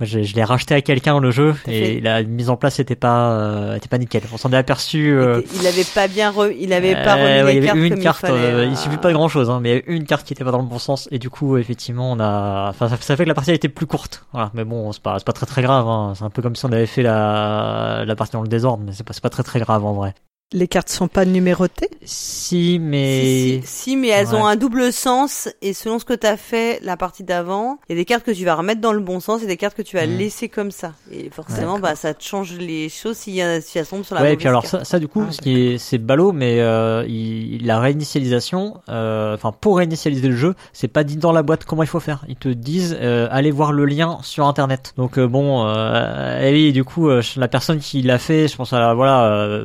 je 0.00 0.34
l'ai 0.34 0.44
racheté 0.44 0.74
à 0.74 0.80
quelqu'un 0.80 1.18
le 1.18 1.32
jeu 1.32 1.54
et 1.66 2.00
la 2.00 2.22
mise 2.22 2.48
en 2.48 2.56
place 2.56 2.78
était 2.78 2.94
pas 2.94 3.32
euh, 3.32 3.74
était 3.74 3.88
pas 3.88 3.98
nickel. 3.98 4.22
On 4.32 4.36
s'en 4.36 4.52
est 4.52 4.56
aperçu 4.56 5.10
euh, 5.10 5.42
il 5.60 5.66
avait 5.66 5.84
pas 5.84 6.06
bien 6.06 6.30
re, 6.30 6.46
il 6.58 6.72
avait 6.72 6.94
pas 6.94 7.18
euh, 7.18 7.42
remis 7.44 7.56
il 7.56 7.64
y 7.64 7.68
avait 7.68 7.88
une 7.88 7.98
carte 7.98 8.24
il, 8.28 8.30
euh, 8.30 8.66
il 8.66 8.76
suffit 8.76 8.96
pas 8.96 9.08
de 9.08 9.14
grand 9.14 9.28
chose 9.28 9.50
hein, 9.50 9.58
mais 9.60 9.70
il 9.70 9.72
y 9.72 9.78
avait 9.78 9.96
une 9.96 10.06
carte 10.06 10.24
qui 10.24 10.32
était 10.32 10.44
pas 10.44 10.52
dans 10.52 10.62
le 10.62 10.68
bon 10.68 10.78
sens 10.78 11.08
et 11.10 11.18
du 11.18 11.28
coup 11.28 11.56
effectivement 11.56 12.12
on 12.12 12.20
a 12.20 12.68
enfin 12.70 12.88
ça, 12.88 12.96
fait 12.96 13.24
que 13.24 13.28
la 13.28 13.34
partie 13.34 13.50
a 13.50 13.54
été 13.54 13.68
plus 13.68 13.86
courte. 13.86 14.24
Voilà. 14.32 14.50
Mais 14.54 14.64
bon 14.64 14.92
c'est 14.92 15.02
pas 15.02 15.18
c'est 15.18 15.26
pas 15.26 15.32
très 15.32 15.46
très 15.46 15.62
grave 15.62 15.86
hein. 15.88 16.12
c'est 16.16 16.24
un 16.24 16.30
peu 16.30 16.40
comme 16.40 16.54
si 16.54 16.64
on 16.66 16.72
avait 16.72 16.86
fait 16.86 17.02
la 17.02 18.04
la 18.06 18.16
partie 18.16 18.34
dans 18.34 18.42
le 18.42 18.48
désordre 18.48 18.84
mais 18.86 18.92
c'est 18.92 19.04
pas 19.04 19.12
c'est 19.12 19.22
pas 19.22 19.30
très 19.30 19.42
très 19.42 19.58
grave 19.58 19.84
en 19.84 19.92
vrai 19.92 20.14
les 20.52 20.66
cartes 20.66 20.88
sont 20.88 21.08
pas 21.08 21.24
numérotées? 21.26 21.90
Si, 22.04 22.78
mais... 22.80 23.60
Si, 23.64 23.96
mais 23.96 24.08
elles 24.08 24.34
ont 24.34 24.46
un 24.46 24.56
double 24.56 24.92
sens, 24.92 25.48
et 25.60 25.74
selon 25.74 25.98
ce 25.98 26.06
que 26.06 26.14
tu 26.14 26.26
as 26.26 26.38
fait 26.38 26.80
la 26.82 26.96
partie 26.96 27.22
d'avant, 27.22 27.78
il 27.88 27.92
y 27.92 27.98
a 27.98 28.00
des 28.00 28.06
cartes 28.06 28.24
que 28.24 28.30
tu 28.30 28.44
vas 28.44 28.54
remettre 28.54 28.80
dans 28.80 28.92
le 28.92 29.00
bon 29.00 29.20
sens, 29.20 29.42
et 29.42 29.46
des 29.46 29.58
cartes 29.58 29.76
que 29.76 29.82
tu 29.82 29.96
vas 29.96 30.06
mm. 30.06 30.16
laisser 30.16 30.48
comme 30.48 30.70
ça. 30.70 30.94
Et 31.12 31.28
forcément, 31.28 31.78
bah, 31.78 31.94
ça 31.96 32.14
te 32.14 32.24
change 32.24 32.54
les 32.54 32.88
choses 32.88 33.16
si, 33.18 33.32
y 33.32 33.42
a, 33.42 33.60
si 33.60 33.78
elles 33.78 33.86
tombent 33.86 34.04
sur 34.04 34.14
la 34.14 34.22
Ouais, 34.22 34.32
et 34.32 34.36
puis 34.36 34.48
alors 34.48 34.64
ça, 34.64 34.84
ça, 34.84 34.98
du 34.98 35.06
coup, 35.06 35.24
ah, 35.28 35.32
ce 35.32 35.40
qui 35.40 35.60
est, 35.60 35.78
c'est 35.78 35.98
ballot, 35.98 36.32
mais 36.32 36.60
euh, 36.60 37.04
il, 37.06 37.66
la 37.66 37.78
réinitialisation, 37.78 38.80
euh, 38.88 39.34
enfin, 39.34 39.52
pour 39.52 39.76
réinitialiser 39.76 40.28
le 40.28 40.36
jeu, 40.36 40.54
c'est 40.72 40.88
pas 40.88 41.04
dit 41.04 41.18
dans 41.18 41.32
la 41.32 41.42
boîte 41.42 41.66
comment 41.66 41.82
il 41.82 41.88
faut 41.88 42.00
faire. 42.00 42.24
Ils 42.26 42.36
te 42.36 42.48
disent, 42.48 42.96
euh, 43.00 43.28
allez 43.30 43.50
voir 43.50 43.72
le 43.72 43.84
lien 43.84 44.18
sur 44.22 44.46
Internet. 44.46 44.94
Donc 44.96 45.18
euh, 45.18 45.26
bon, 45.26 45.66
euh, 45.66 46.40
et 46.40 46.52
oui, 46.52 46.72
du 46.72 46.84
coup, 46.84 47.10
euh, 47.10 47.20
la 47.36 47.48
personne 47.48 47.80
qui 47.80 48.00
l'a 48.00 48.18
fait, 48.18 48.48
je 48.48 48.56
pense 48.56 48.72
à, 48.72 48.94
voilà 48.94 49.62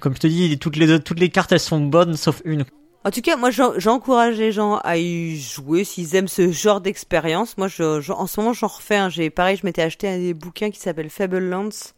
comme 0.00 0.14
je 0.14 0.20
te 0.20 0.26
dis, 0.26 0.58
toutes 0.58 0.76
les 0.76 1.00
toutes 1.00 1.20
les 1.20 1.28
cartes 1.28 1.52
elles 1.52 1.60
sont 1.60 1.80
bonnes 1.80 2.16
sauf 2.16 2.42
une. 2.44 2.64
En 3.02 3.10
tout 3.10 3.22
cas, 3.22 3.36
moi, 3.36 3.48
j'encourage 3.50 4.36
les 4.36 4.52
gens 4.52 4.76
à 4.84 4.98
y 4.98 5.40
jouer 5.40 5.84
s'ils 5.84 6.16
aiment 6.16 6.28
ce 6.28 6.52
genre 6.52 6.82
d'expérience. 6.82 7.56
Moi, 7.56 7.66
je, 7.66 8.12
en 8.12 8.26
ce 8.26 8.40
moment, 8.40 8.52
j'en 8.52 8.66
refais. 8.66 8.96
un. 8.96 9.08
J'ai 9.08 9.30
pareil, 9.30 9.56
je 9.56 9.64
m'étais 9.64 9.80
acheté 9.80 10.06
un 10.06 10.18
des 10.18 10.34
bouquins 10.34 10.70
qui 10.70 10.78
s'appelle 10.78 11.08
Fable 11.08 11.38
Lands 11.38 11.94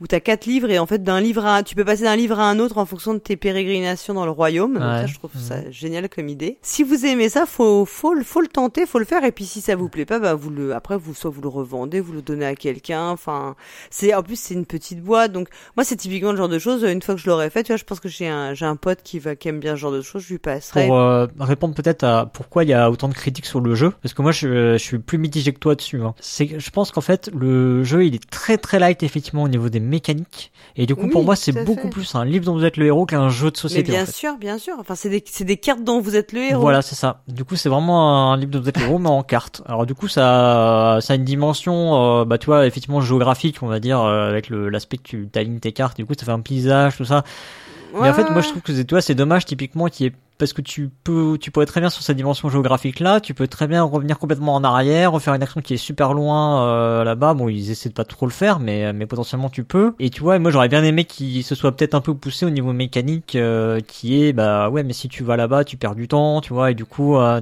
où 0.00 0.06
t'as 0.06 0.20
quatre 0.20 0.46
livres 0.46 0.70
et 0.70 0.78
en 0.78 0.86
fait 0.86 1.02
d'un 1.02 1.20
livre 1.20 1.44
à 1.44 1.62
tu 1.62 1.74
peux 1.74 1.84
passer 1.84 2.04
d'un 2.04 2.16
livre 2.16 2.38
à 2.40 2.48
un 2.48 2.58
autre 2.58 2.78
en 2.78 2.86
fonction 2.86 3.12
de 3.12 3.18
tes 3.18 3.36
pérégrinations 3.36 4.14
dans 4.14 4.24
le 4.24 4.30
royaume. 4.30 4.74
Donc 4.74 4.82
ça, 4.82 5.06
je 5.06 5.14
trouve 5.14 5.30
ça 5.36 5.70
génial 5.70 6.08
comme 6.08 6.28
idée. 6.28 6.58
Si 6.62 6.82
vous 6.82 7.04
aimez 7.04 7.28
ça, 7.28 7.44
faut 7.46 7.84
faut 7.84 8.14
faut 8.22 8.40
le 8.40 8.48
tenter, 8.48 8.86
faut 8.86 8.98
le 8.98 9.04
faire 9.04 9.24
et 9.24 9.32
puis 9.32 9.44
si 9.44 9.60
ça 9.60 9.76
vous 9.76 9.88
plaît 9.88 10.06
pas, 10.06 10.18
bah 10.18 10.34
vous 10.34 10.50
le 10.50 10.74
après 10.74 10.96
vous 10.96 11.14
soit 11.14 11.30
vous 11.30 11.42
le 11.42 11.48
revendez, 11.48 12.00
vous 12.00 12.12
le 12.12 12.22
donnez 12.22 12.46
à 12.46 12.54
quelqu'un. 12.54 13.08
Enfin, 13.10 13.56
c'est 13.90 14.14
en 14.14 14.22
plus 14.22 14.38
c'est 14.40 14.54
une 14.54 14.66
petite 14.66 15.02
boîte 15.02 15.32
donc 15.32 15.48
moi 15.76 15.84
c'est 15.84 15.96
typiquement 15.96 16.32
le 16.32 16.38
genre 16.38 16.48
de 16.48 16.58
choses. 16.58 16.82
Une 16.82 17.02
fois 17.02 17.14
que 17.14 17.20
je 17.20 17.28
l'aurais 17.28 17.50
fait, 17.50 17.62
tu 17.62 17.72
vois, 17.72 17.76
je 17.76 17.84
pense 17.84 18.00
que 18.00 18.08
j'ai 18.08 18.28
un 18.28 18.54
j'ai 18.54 18.64
un 18.64 18.76
pote 18.76 19.00
qui 19.02 19.18
va 19.18 19.36
qui 19.36 19.48
aime 19.48 19.60
bien 19.60 19.72
ce 19.72 19.80
genre 19.80 19.92
de 19.92 20.02
choses, 20.02 20.22
je 20.22 20.30
lui 20.30 20.38
passerai. 20.38 20.86
Pour 20.86 20.98
euh, 20.98 21.26
répondre 21.38 21.74
peut-être 21.74 22.04
à 22.04 22.26
pourquoi 22.26 22.64
il 22.64 22.70
y 22.70 22.74
a 22.74 22.90
autant 22.90 23.08
de 23.08 23.14
critiques 23.14 23.46
sur 23.46 23.60
le 23.60 23.74
jeu, 23.74 23.92
parce 24.02 24.14
que 24.14 24.22
moi 24.22 24.32
je, 24.32 24.72
je 24.72 24.78
suis 24.78 24.98
plus 24.98 25.18
mitigé 25.18 25.52
que 25.52 25.58
toi 25.58 25.74
dessus. 25.74 26.00
Hein. 26.02 26.14
C'est 26.20 26.58
je 26.58 26.70
pense 26.70 26.90
qu'en 26.90 27.02
fait 27.02 27.30
le 27.34 27.84
jeu 27.84 28.06
il 28.06 28.14
est 28.14 28.30
très 28.30 28.56
très 28.56 28.78
light 28.78 29.02
effectivement 29.02 29.42
au 29.42 29.48
niveau 29.48 29.68
des 29.68 29.89
mécanique. 29.90 30.50
Et 30.76 30.86
du 30.86 30.94
coup, 30.94 31.08
pour 31.08 31.24
moi, 31.24 31.36
c'est 31.36 31.52
beaucoup 31.64 31.90
plus 31.90 32.14
un 32.14 32.24
livre 32.24 32.46
dont 32.46 32.54
vous 32.54 32.64
êtes 32.64 32.76
le 32.78 32.86
héros 32.86 33.04
qu'un 33.04 33.28
jeu 33.28 33.50
de 33.50 33.56
société. 33.56 33.92
Mais 33.92 33.98
bien 33.98 34.06
sûr, 34.06 34.36
bien 34.38 34.58
sûr. 34.58 34.74
Enfin, 34.78 34.94
c'est 34.94 35.10
des, 35.10 35.22
c'est 35.26 35.44
des 35.44 35.58
cartes 35.58 35.84
dont 35.84 36.00
vous 36.00 36.16
êtes 36.16 36.32
le 36.32 36.40
héros. 36.40 36.60
Voilà, 36.60 36.80
c'est 36.80 36.94
ça. 36.94 37.22
Du 37.28 37.44
coup, 37.44 37.56
c'est 37.56 37.68
vraiment 37.68 38.32
un 38.32 38.36
livre 38.36 38.52
dont 38.52 38.60
vous 38.60 38.68
êtes 38.68 38.78
le 38.78 38.84
héros, 38.84 38.98
mais 38.98 39.08
en 39.08 39.22
cartes. 39.22 39.62
Alors, 39.66 39.84
du 39.84 39.94
coup, 39.94 40.08
ça, 40.08 40.98
ça 41.02 41.12
a 41.12 41.16
une 41.16 41.24
dimension, 41.24 42.20
euh, 42.20 42.24
bah, 42.24 42.38
tu 42.38 42.46
vois, 42.46 42.66
effectivement 42.66 43.00
géographique, 43.00 43.62
on 43.62 43.66
va 43.66 43.80
dire, 43.80 44.00
euh, 44.00 44.30
avec 44.30 44.48
l'aspect 44.48 44.96
que 44.96 45.02
tu 45.02 45.28
alignes 45.34 45.60
tes 45.60 45.72
cartes. 45.72 45.96
Du 45.96 46.06
coup, 46.06 46.14
ça 46.18 46.24
fait 46.24 46.32
un 46.32 46.40
paysage, 46.40 46.96
tout 46.96 47.04
ça. 47.04 47.24
Mais 48.00 48.08
en 48.08 48.14
fait, 48.14 48.30
moi, 48.30 48.40
je 48.40 48.48
trouve 48.48 48.62
que 48.62 48.72
c'est, 48.74 48.84
toi, 48.84 49.00
c'est 49.02 49.14
dommage, 49.14 49.44
typiquement, 49.44 49.88
qui 49.88 50.06
est 50.06 50.12
parce 50.40 50.52
que 50.52 50.62
tu 50.62 50.90
peux, 51.04 51.38
tu 51.38 51.52
pourrais 51.52 51.66
très 51.66 51.80
bien 51.80 51.90
sur 51.90 52.02
cette 52.02 52.16
dimension 52.16 52.48
géographique 52.48 52.98
là, 52.98 53.20
tu 53.20 53.34
peux 53.34 53.46
très 53.46 53.68
bien 53.68 53.84
revenir 53.84 54.18
complètement 54.18 54.54
en 54.56 54.64
arrière, 54.64 55.12
refaire 55.12 55.34
une 55.34 55.42
action 55.42 55.60
qui 55.60 55.74
est 55.74 55.76
super 55.76 56.14
loin 56.14 56.66
euh, 56.66 57.04
là-bas. 57.04 57.34
Bon, 57.34 57.48
ils 57.48 57.70
essaient 57.70 57.90
de 57.90 57.94
pas 57.94 58.04
trop 58.04 58.26
le 58.26 58.32
faire, 58.32 58.58
mais 58.58 58.92
mais 58.92 59.06
potentiellement 59.06 59.50
tu 59.50 59.62
peux. 59.62 59.94
Et 60.00 60.10
tu 60.10 60.22
vois, 60.22 60.38
moi 60.40 60.50
j'aurais 60.50 60.68
bien 60.68 60.82
aimé 60.82 61.04
qu'il 61.04 61.44
se 61.44 61.54
soit 61.54 61.70
peut-être 61.76 61.94
un 61.94 62.00
peu 62.00 62.14
poussé 62.14 62.46
au 62.46 62.50
niveau 62.50 62.72
mécanique, 62.72 63.36
euh, 63.36 63.80
qui 63.86 64.24
est 64.24 64.32
bah 64.32 64.70
ouais, 64.70 64.82
mais 64.82 64.94
si 64.94 65.08
tu 65.08 65.22
vas 65.22 65.36
là-bas, 65.36 65.64
tu 65.64 65.76
perds 65.76 65.94
du 65.94 66.08
temps, 66.08 66.40
tu 66.40 66.52
vois, 66.52 66.72
et 66.72 66.74
du 66.74 66.84
coup. 66.84 67.16
Euh, 67.16 67.40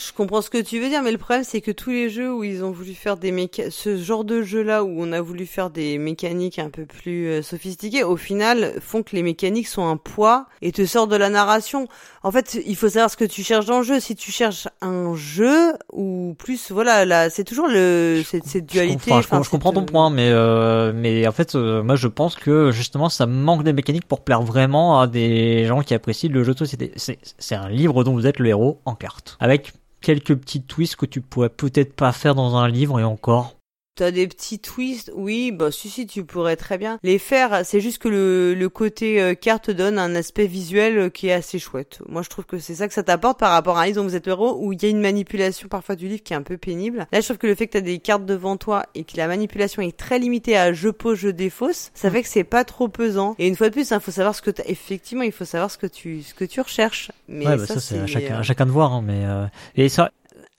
Je 0.00 0.12
comprends 0.14 0.40
ce 0.40 0.48
que 0.48 0.58
tu 0.58 0.80
veux 0.80 0.88
dire, 0.88 1.02
mais 1.02 1.12
le 1.12 1.18
problème 1.18 1.44
c'est 1.44 1.60
que 1.60 1.70
tous 1.70 1.90
les 1.90 2.08
jeux 2.08 2.32
où 2.32 2.42
ils 2.42 2.64
ont 2.64 2.70
voulu 2.70 2.94
faire 2.94 3.18
des 3.18 3.32
méca... 3.32 3.70
ce 3.70 3.98
genre 3.98 4.24
de 4.24 4.40
jeu 4.40 4.62
là 4.62 4.82
où 4.82 4.94
on 4.96 5.12
a 5.12 5.20
voulu 5.20 5.44
faire 5.44 5.68
des 5.68 5.98
mécaniques 5.98 6.58
un 6.58 6.70
peu 6.70 6.86
plus 6.86 7.26
euh, 7.26 7.42
sophistiquées, 7.42 8.02
au 8.02 8.16
final 8.16 8.74
font 8.80 9.02
que 9.02 9.14
les 9.14 9.22
mécaniques 9.22 9.68
sont 9.68 9.86
un 9.86 9.98
poids 9.98 10.46
et 10.62 10.72
te 10.72 10.86
sortent 10.86 11.10
de 11.10 11.16
la 11.16 11.28
narration. 11.28 11.86
En 12.22 12.30
fait, 12.30 12.58
il 12.66 12.76
faut 12.76 12.88
savoir 12.88 13.10
ce 13.10 13.16
que 13.16 13.24
tu 13.24 13.42
cherches 13.42 13.66
dans 13.66 13.78
le 13.78 13.84
jeu. 13.84 14.00
Si 14.00 14.14
tu 14.16 14.30
cherches 14.30 14.68
un 14.80 15.14
jeu 15.14 15.72
ou 15.92 16.34
plus, 16.38 16.70
voilà, 16.70 17.04
là, 17.04 17.30
c'est 17.30 17.44
toujours 17.44 17.68
le 17.68 18.22
cette, 18.24 18.46
cette 18.46 18.66
dualité. 18.66 19.10
Je, 19.10 19.28
comprends, 19.28 19.42
je 19.42 19.50
comprends 19.50 19.72
ton 19.72 19.84
point, 19.84 20.10
mais 20.10 20.30
euh, 20.30 20.92
mais 20.94 21.26
en 21.26 21.32
fait, 21.32 21.54
euh, 21.54 21.82
moi 21.82 21.96
je 21.96 22.08
pense 22.08 22.36
que 22.36 22.70
justement 22.70 23.08
ça 23.10 23.26
manque 23.26 23.64
des 23.64 23.72
mécaniques 23.72 24.06
pour 24.06 24.22
plaire 24.22 24.42
vraiment 24.42 25.00
à 25.00 25.06
des 25.06 25.66
gens 25.66 25.82
qui 25.82 25.92
apprécient 25.92 26.30
le 26.30 26.42
jeu 26.42 26.54
de 26.54 26.58
société. 26.58 26.92
C'est 26.96 27.54
un 27.54 27.68
livre 27.68 28.02
dont 28.04 28.14
vous 28.14 28.26
êtes 28.26 28.38
le 28.38 28.48
héros 28.48 28.80
en 28.86 28.94
carte 28.94 29.36
avec 29.40 29.72
quelques 30.00 30.34
petits 30.34 30.62
twists 30.62 30.96
que 30.96 31.06
tu 31.06 31.20
pourrais 31.20 31.50
peut-être 31.50 31.94
pas 31.94 32.12
faire 32.12 32.34
dans 32.34 32.56
un 32.56 32.68
livre 32.68 33.00
et 33.00 33.04
encore 33.04 33.59
T'as 33.96 34.12
des 34.12 34.26
petits 34.28 34.58
twists, 34.58 35.10
oui, 35.14 35.52
bah 35.52 35.70
si 35.70 35.90
si, 35.90 36.06
tu 36.06 36.24
pourrais 36.24 36.56
très 36.56 36.78
bien 36.78 36.98
les 37.02 37.18
faire. 37.18 37.62
C'est 37.64 37.80
juste 37.80 37.98
que 37.98 38.08
le, 38.08 38.54
le 38.54 38.68
côté 38.68 39.20
euh, 39.20 39.34
carte 39.34 39.70
donne 39.70 39.98
un 39.98 40.14
aspect 40.14 40.46
visuel 40.46 40.98
euh, 40.98 41.08
qui 41.10 41.28
est 41.28 41.32
assez 41.32 41.58
chouette. 41.58 42.00
Moi, 42.08 42.22
je 42.22 42.28
trouve 42.28 42.46
que 42.46 42.58
c'est 42.58 42.76
ça 42.76 42.88
que 42.88 42.94
ça 42.94 43.02
t'apporte 43.02 43.38
par 43.38 43.50
rapport 43.50 43.76
à 43.76 43.82
un 43.82 43.86
livre 43.86 44.00
dont 44.00 44.08
vous 44.08 44.16
êtes 44.16 44.26
héros 44.26 44.56
où 44.58 44.72
il 44.72 44.82
y 44.82 44.86
a 44.86 44.88
une 44.88 45.00
manipulation 45.00 45.68
parfois 45.68 45.96
du 45.96 46.08
livre 46.08 46.22
qui 46.22 46.32
est 46.32 46.36
un 46.36 46.42
peu 46.42 46.56
pénible. 46.56 47.06
Là, 47.12 47.20
je 47.20 47.26
trouve 47.26 47.38
que 47.38 47.46
le 47.46 47.54
fait 47.54 47.66
que 47.66 47.72
t'as 47.72 47.80
des 47.80 47.98
cartes 47.98 48.24
devant 48.24 48.56
toi 48.56 48.86
et 48.94 49.04
que 49.04 49.16
la 49.16 49.26
manipulation 49.26 49.82
est 49.82 49.96
très 49.96 50.18
limitée 50.18 50.56
à 50.56 50.72
je 50.72 50.88
pose, 50.88 51.18
je 51.18 51.28
défausse, 51.28 51.90
ça 51.94 52.10
fait 52.10 52.22
que 52.22 52.28
c'est 52.28 52.44
pas 52.44 52.64
trop 52.64 52.88
pesant. 52.88 53.34
Et 53.38 53.48
une 53.48 53.56
fois 53.56 53.68
de 53.68 53.74
plus, 53.74 53.90
il 53.90 53.94
hein, 53.94 54.00
faut 54.00 54.12
savoir 54.12 54.34
ce 54.34 54.42
que 54.42 54.50
t'as. 54.50 54.64
Effectivement, 54.66 55.24
il 55.24 55.32
faut 55.32 55.44
savoir 55.44 55.70
ce 55.70 55.78
que 55.78 55.86
tu 55.86 56.22
ce 56.22 56.32
que 56.32 56.44
tu 56.44 56.60
recherches. 56.60 57.10
Mais 57.28 57.46
ouais, 57.46 57.56
bah 57.56 57.66
ça, 57.66 57.80
c'est 57.80 57.98
à 57.98 58.06
chacun, 58.06 58.38
à 58.38 58.42
chacun 58.42 58.66
de 58.66 58.70
voir. 58.70 58.92
Hein, 58.92 59.02
mais 59.04 59.24
euh... 59.24 59.46
et 59.76 59.88
ça, 59.88 60.10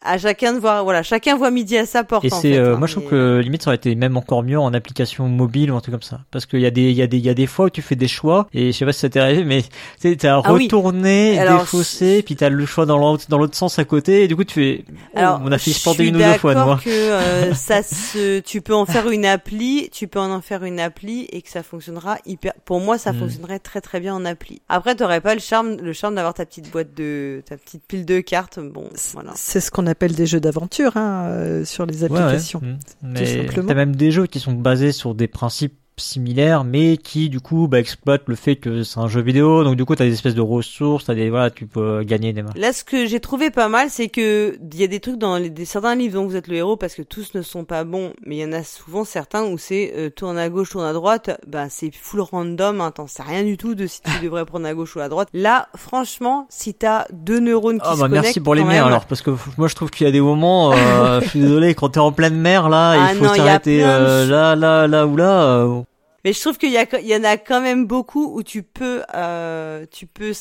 à 0.04 0.18
chacun 0.18 0.54
de 0.54 0.60
voir 0.60 0.84
voilà 0.84 1.04
chacun 1.04 1.36
voit 1.36 1.52
midi 1.52 1.78
à 1.78 1.86
sa 1.86 2.04
porte 2.04 2.26
et 2.26 2.30
c'est 2.30 2.58
euh, 2.58 2.74
hein, 2.74 2.78
moi 2.78 2.88
je 2.88 2.96
trouve 2.96 3.10
que 3.10 3.40
limite 3.40 3.62
ça 3.62 3.70
aurait 3.70 3.76
été 3.76 3.94
même 3.94 4.18
encore 4.18 4.42
mieux 4.42 4.60
en 4.60 4.74
application 4.74 5.28
mobile 5.28 5.72
ou 5.72 5.76
un 5.76 5.80
truc 5.80 5.94
comme 5.94 6.02
ça 6.02 6.22
parce 6.32 6.48
qu'il 6.48 6.60
y 6.60 6.66
a 6.66 6.72
des 6.72 6.90
il 6.90 6.96
y 6.96 7.04
a 7.04 7.08
des 7.08 7.18
il 7.18 7.26
y 7.26 7.30
a 7.30 7.36
des 7.36 7.46
fois 7.46 7.66
où 7.66 7.70
tu 7.70 7.84
fais 7.84 7.96
des 7.96 8.08
choix 8.08 8.48
et 8.52 8.72
je 8.72 8.78
sais 8.78 8.86
pas 8.86 8.94
si 8.94 9.02
ça 9.02 9.10
t'est 9.10 9.20
arrivé 9.20 9.44
mais 9.44 9.62
tu 10.02 10.18
sais 10.18 10.28
à 10.28 10.36
ah 10.36 10.40
retourner 10.40 11.38
oui. 11.40 11.58
défausser 11.60 12.24
puis 12.24 12.36
t'as 12.36 12.50
le 12.50 12.66
choix 12.66 12.88
dans 12.88 12.98
l'autre 12.98 13.26
dans 13.30 13.38
l'autre 13.38 13.56
sens 13.56 13.78
à 13.78 13.86
côté 13.86 14.24
et 14.24 14.28
du 14.28 14.36
coup 14.36 14.44
tu 14.44 14.54
fais 14.56 14.86
oh, 14.90 15.20
Alors, 15.20 15.42
on 15.46 15.52
a 15.52 15.60
fait 15.60 15.72
se 15.72 16.02
une 16.02 16.16
ou 16.16 16.20
deux 16.20 16.34
fois 16.34 16.56
de 16.56 16.64
moi 16.64 16.80
que 16.84 16.90
euh, 16.90 17.54
ça 17.54 17.84
se 17.84 18.40
tu 18.40 18.62
peux 18.62 18.74
en 18.74 18.88
faire 18.88 19.08
une 19.10 19.26
appli 19.26 19.90
tu 19.92 20.08
peux 20.08 20.20
en 20.20 20.42
faire 20.42 20.64
une 20.64 20.80
appli 20.80 21.28
et 21.32 21.44
que 21.44 21.50
ça 21.50 21.62
fonctionnera 21.62 22.18
hyper 22.26 22.54
pour 22.66 22.80
moi 22.80 22.98
ça 22.98 23.14
mm. 23.14 23.20
fonctionnerait 23.20 23.60
très 23.60 23.82
très 23.82 24.00
bien 24.00 24.16
en 24.16 24.26
appli 24.26 24.62
après 24.68 24.96
t'aurais 24.96 25.22
pas 25.22 25.36
le 25.36 25.42
charme 25.42 25.78
le 25.80 25.94
charme 25.94 26.16
d'avoir 26.16 26.34
ta 26.34 26.46
petite 26.46 26.72
boîte 26.72 26.96
de 26.96 27.44
ta 27.46 27.56
petite 27.56 27.84
pile 27.88 28.06
de 28.06 28.20
cartes 28.20 28.60
bon 28.60 28.90
voilà 29.14 29.34
c'est 29.36 29.60
ce 29.60 29.70
qu'on 29.70 29.91
appelle 29.92 30.14
des 30.14 30.26
jeux 30.26 30.40
d'aventure 30.40 30.98
hein, 30.98 31.26
euh, 31.28 31.66
sur 31.66 31.86
les 31.86 32.04
applications. 32.04 32.60
Ouais, 32.60 33.12
ouais. 33.20 33.52
Mmh. 33.56 33.66
T'as 33.68 33.74
même 33.74 33.96
des 33.96 34.12
jeux 34.12 34.28
qui 34.28 34.40
sont 34.40 34.54
basés 34.54 34.92
sur 34.92 35.16
des 35.16 35.28
principes 35.28 35.76
similaires 36.02 36.64
mais 36.64 36.98
qui 36.98 37.30
du 37.30 37.40
coup 37.40 37.68
bah, 37.68 37.80
exploitent 37.80 38.28
le 38.28 38.36
fait 38.36 38.56
que 38.56 38.84
c'est 38.84 39.00
un 39.00 39.08
jeu 39.08 39.22
vidéo. 39.22 39.64
Donc 39.64 39.76
du 39.76 39.86
coup 39.86 39.96
t'as 39.96 40.06
des 40.06 40.14
espèces 40.14 40.36
de 40.36 40.42
ressources 40.42 41.06
t'as 41.06 41.16
des 41.16 41.30
voilà 41.30 41.50
tu 41.50 41.68
peux 41.68 42.04
gagner 42.04 42.34
des 42.34 42.44
mains. 42.44 42.52
Là 42.56 42.74
ce 42.74 42.84
que 42.84 43.06
j'ai 43.06 43.20
trouvé 43.20 43.52
pas 43.52 43.70
mal 43.70 43.90
c'est 43.90 44.10
que 44.10 44.58
il 44.74 44.80
y 44.80 44.84
a 44.84 44.88
des 44.88 45.00
trucs 45.00 45.18
dans 45.18 45.38
les, 45.38 45.50
des, 45.50 45.66
certains 45.66 45.96
livres 45.96 46.16
dont 46.16 46.26
vous 46.26 46.36
êtes 46.36 46.48
le 46.48 46.56
héros 46.56 46.78
parce 46.78 46.96
que 46.96 47.02
tous 47.02 47.34
ne 47.36 47.42
sont 47.42 47.66
pas 47.66 47.84
bons 47.84 48.14
mais 48.26 48.38
il 48.38 48.40
y 48.40 48.46
en 48.46 48.54
a 48.54 48.64
souvent 48.64 49.04
certains 49.04 49.44
où 49.44 49.58
c'est 49.58 49.94
euh, 49.96 50.10
tourne 50.10 50.38
à 50.38 50.50
gauche 50.50 50.72
tourne 50.72 50.86
à 50.86 50.94
droite. 50.94 51.40
Bah 51.48 51.68
c'est 51.70 51.92
full 51.94 52.22
random 52.22 52.82
hein, 52.82 52.92
t'en 52.92 53.08
sais 53.08 53.24
rien 53.24 53.44
du 53.44 53.58
tout 53.58 53.76
de 53.76 53.88
si 53.88 54.02
tu 54.02 54.12
devrais 54.24 54.46
prendre 54.46 54.68
à 54.68 54.74
gauche 54.74 54.96
ou 54.96 55.00
à 55.00 55.10
droite. 55.10 55.30
Là 55.34 55.68
franchement 55.76 56.48
si 56.50 56.74
t'as 56.74 57.06
deux 57.12 57.40
neurones 57.40 57.80
qui 57.80 57.88
oh, 57.90 57.96
se 57.96 58.00
bah, 58.00 58.08
connectent 58.08 58.24
merci 58.24 58.40
pour 58.40 58.56
les 58.56 58.64
mers 58.64 58.86
alors 58.86 59.06
parce 59.06 59.22
que 59.22 59.32
moi 59.58 59.68
je 59.68 59.76
trouve 59.76 59.90
qu'il 59.90 60.06
y 60.06 60.10
a 60.10 60.12
des 60.12 60.22
moments 60.22 60.72
euh, 60.74 61.20
je 61.22 61.28
suis 61.28 61.40
désolé 61.40 61.74
quand 61.76 61.90
t'es 61.90 62.00
en 62.00 62.12
pleine 62.12 62.36
mer 62.36 62.70
là 62.70 62.92
ah, 62.92 63.14
il 63.14 63.18
faut 63.18 63.34
s'arrêter 63.34 63.84
euh, 63.84 64.26
là 64.26 64.56
là 64.56 64.88
là 64.88 65.08
ou 65.08 65.16
là 65.16 65.44
euh, 65.44 65.82
mais 66.24 66.34
je 66.34 66.40
trouve 66.40 66.58
qu'il 66.58 66.72
y, 66.72 66.78
a, 66.78 66.86
il 67.00 67.08
y 67.08 67.16
en 67.16 67.24
a 67.24 67.38
quand 67.38 67.62
même 67.62 67.86
beaucoup 67.86 68.36
où 68.36 68.44
tu 68.44 68.64
peux, 68.64 69.04
euh, 69.14 69.86
tu 69.92 70.06
peux, 70.06 70.34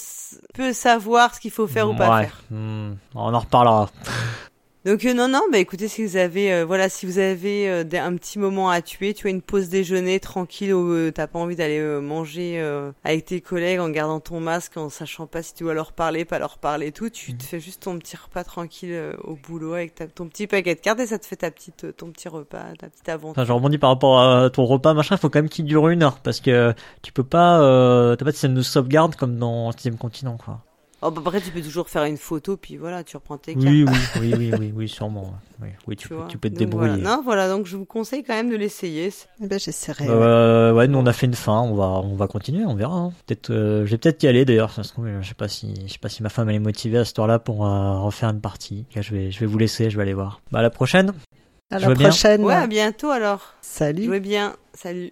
peux 0.54 0.72
savoir 0.72 1.34
ce 1.34 1.40
qu'il 1.40 1.50
faut 1.50 1.66
faire 1.66 1.88
ou 1.88 1.94
pas 1.94 2.16
ouais. 2.16 2.22
faire. 2.22 2.42
Mmh, 2.50 2.92
on 3.14 3.34
en 3.34 3.38
reparlera. 3.38 3.90
Donc 4.86 5.04
euh, 5.04 5.12
non 5.12 5.28
non 5.28 5.42
bah 5.52 5.58
écoutez 5.58 5.88
si 5.88 6.02
vous 6.02 6.16
avez 6.16 6.54
euh, 6.54 6.64
voilà 6.64 6.88
si 6.88 7.04
vous 7.04 7.18
avez 7.18 7.68
euh, 7.68 7.84
des, 7.84 7.98
un 7.98 8.16
petit 8.16 8.38
moment 8.38 8.70
à 8.70 8.80
tuer 8.80 9.12
tu 9.12 9.26
as 9.26 9.30
une 9.30 9.42
pause 9.42 9.68
déjeuner 9.68 10.20
tranquille 10.20 10.72
où 10.72 10.90
euh, 10.90 11.12
t'as 11.12 11.26
pas 11.26 11.38
envie 11.38 11.54
d'aller 11.54 11.78
euh, 11.78 12.00
manger 12.00 12.58
euh, 12.58 12.90
avec 13.04 13.26
tes 13.26 13.42
collègues 13.42 13.78
en 13.78 13.90
gardant 13.90 14.20
ton 14.20 14.40
masque 14.40 14.78
en 14.78 14.88
sachant 14.88 15.26
pas 15.26 15.42
si 15.42 15.52
tu 15.52 15.64
dois 15.64 15.74
leur 15.74 15.92
parler 15.92 16.24
pas 16.24 16.38
leur 16.38 16.56
parler 16.56 16.86
et 16.86 16.92
tout 16.92 17.10
tu 17.10 17.36
te 17.36 17.42
fais 17.42 17.60
juste 17.60 17.82
ton 17.82 17.98
petit 17.98 18.16
repas 18.16 18.42
tranquille 18.42 18.98
au 19.22 19.36
boulot 19.36 19.74
avec 19.74 19.96
ta, 19.96 20.06
ton 20.06 20.26
petit 20.28 20.46
paquet 20.46 20.74
de 20.74 20.80
cartes 20.80 21.00
et 21.00 21.06
ça 21.06 21.18
te 21.18 21.26
fait 21.26 21.36
ta 21.36 21.50
petite 21.50 21.94
ton 21.98 22.10
petit 22.10 22.28
repas 22.28 22.72
ta 22.78 22.88
petite 22.88 23.08
aventure. 23.10 23.32
Enfin, 23.32 23.44
je 23.44 23.52
rebondis 23.52 23.76
par 23.76 23.90
rapport 23.90 24.22
à 24.22 24.48
ton 24.48 24.64
repas 24.64 24.94
machin 24.94 25.18
faut 25.18 25.28
quand 25.28 25.40
même 25.40 25.50
qu'il 25.50 25.66
dure 25.66 25.88
une 25.90 26.02
heure 26.02 26.20
parce 26.20 26.40
que 26.40 26.72
tu 27.02 27.12
peux 27.12 27.22
pas 27.22 27.58
t'as 28.16 28.24
pas 28.24 28.30
de 28.30 28.34
système 28.34 28.54
de 28.54 28.62
sauvegarde 28.62 29.14
comme 29.14 29.36
dans 29.36 29.72
sixième 29.72 29.98
continent 29.98 30.38
quoi. 30.42 30.62
Oh, 31.02 31.10
bah, 31.10 31.22
après, 31.24 31.40
tu 31.40 31.50
peux 31.50 31.62
toujours 31.62 31.88
faire 31.88 32.04
une 32.04 32.18
photo, 32.18 32.58
puis 32.58 32.76
voilà, 32.76 33.02
tu 33.02 33.16
reprends 33.16 33.38
tes 33.38 33.54
cartes. 33.54 33.66
Oui, 33.66 33.84
oui, 33.86 33.94
oui, 34.20 34.34
oui, 34.36 34.52
oui, 34.58 34.72
oui, 34.74 34.88
sûrement. 34.88 35.32
Oui, 35.62 35.68
oui 35.86 35.96
tu, 35.96 36.08
tu, 36.08 36.14
peux, 36.14 36.20
tu 36.28 36.38
peux 36.38 36.50
te 36.50 36.54
donc, 36.54 36.58
débrouiller. 36.58 37.00
Voilà. 37.00 37.16
Non, 37.16 37.22
voilà, 37.24 37.48
donc 37.48 37.66
je 37.66 37.76
vous 37.76 37.86
conseille 37.86 38.22
quand 38.22 38.34
même 38.34 38.50
de 38.50 38.56
l'essayer. 38.56 39.10
Eh 39.42 39.46
ben, 39.46 39.58
j'essaierai. 39.58 40.06
Euh, 40.08 40.74
ouais, 40.74 40.88
nous 40.88 40.98
on 40.98 41.06
a 41.06 41.12
fait 41.14 41.26
une 41.26 41.34
fin, 41.34 41.60
on 41.60 41.74
va, 41.74 41.86
on 41.86 42.16
va 42.16 42.26
continuer, 42.26 42.66
on 42.66 42.74
verra. 42.74 42.96
Hein. 42.96 43.12
Peut-être, 43.26 43.50
euh, 43.50 43.86
je 43.86 43.92
vais 43.92 43.98
peut-être 43.98 44.22
y 44.22 44.26
aller 44.26 44.44
d'ailleurs. 44.44 44.72
Ça 44.72 44.82
se 44.82 44.92
trouve, 44.92 45.08
je 45.20 45.26
sais 45.26 45.34
pas 45.34 45.48
si, 45.48 45.74
je 45.86 45.92
sais 45.92 45.98
pas 45.98 46.10
si 46.10 46.22
ma 46.22 46.28
femme 46.28 46.50
elle 46.50 46.56
est 46.56 46.58
motivée 46.58 46.98
à 46.98 47.06
ce 47.06 47.14
temps-là 47.14 47.38
pour 47.38 47.66
euh, 47.66 47.98
refaire 48.00 48.28
une 48.28 48.40
partie. 48.40 48.84
Là, 48.94 49.00
je 49.00 49.14
vais, 49.14 49.30
je 49.30 49.40
vais 49.40 49.46
vous 49.46 49.58
laisser, 49.58 49.88
je 49.88 49.96
vais 49.96 50.02
aller 50.02 50.14
voir. 50.14 50.42
Bah 50.50 50.58
à 50.58 50.62
la 50.62 50.70
prochaine. 50.70 51.12
À 51.70 51.78
la 51.78 51.94
prochaine. 51.94 52.44
Ouais, 52.44 52.54
à 52.54 52.66
bientôt 52.66 53.10
alors. 53.10 53.54
Salut. 53.62 54.04
Jouez 54.04 54.20
bien. 54.20 54.54
Salut. 54.74 55.10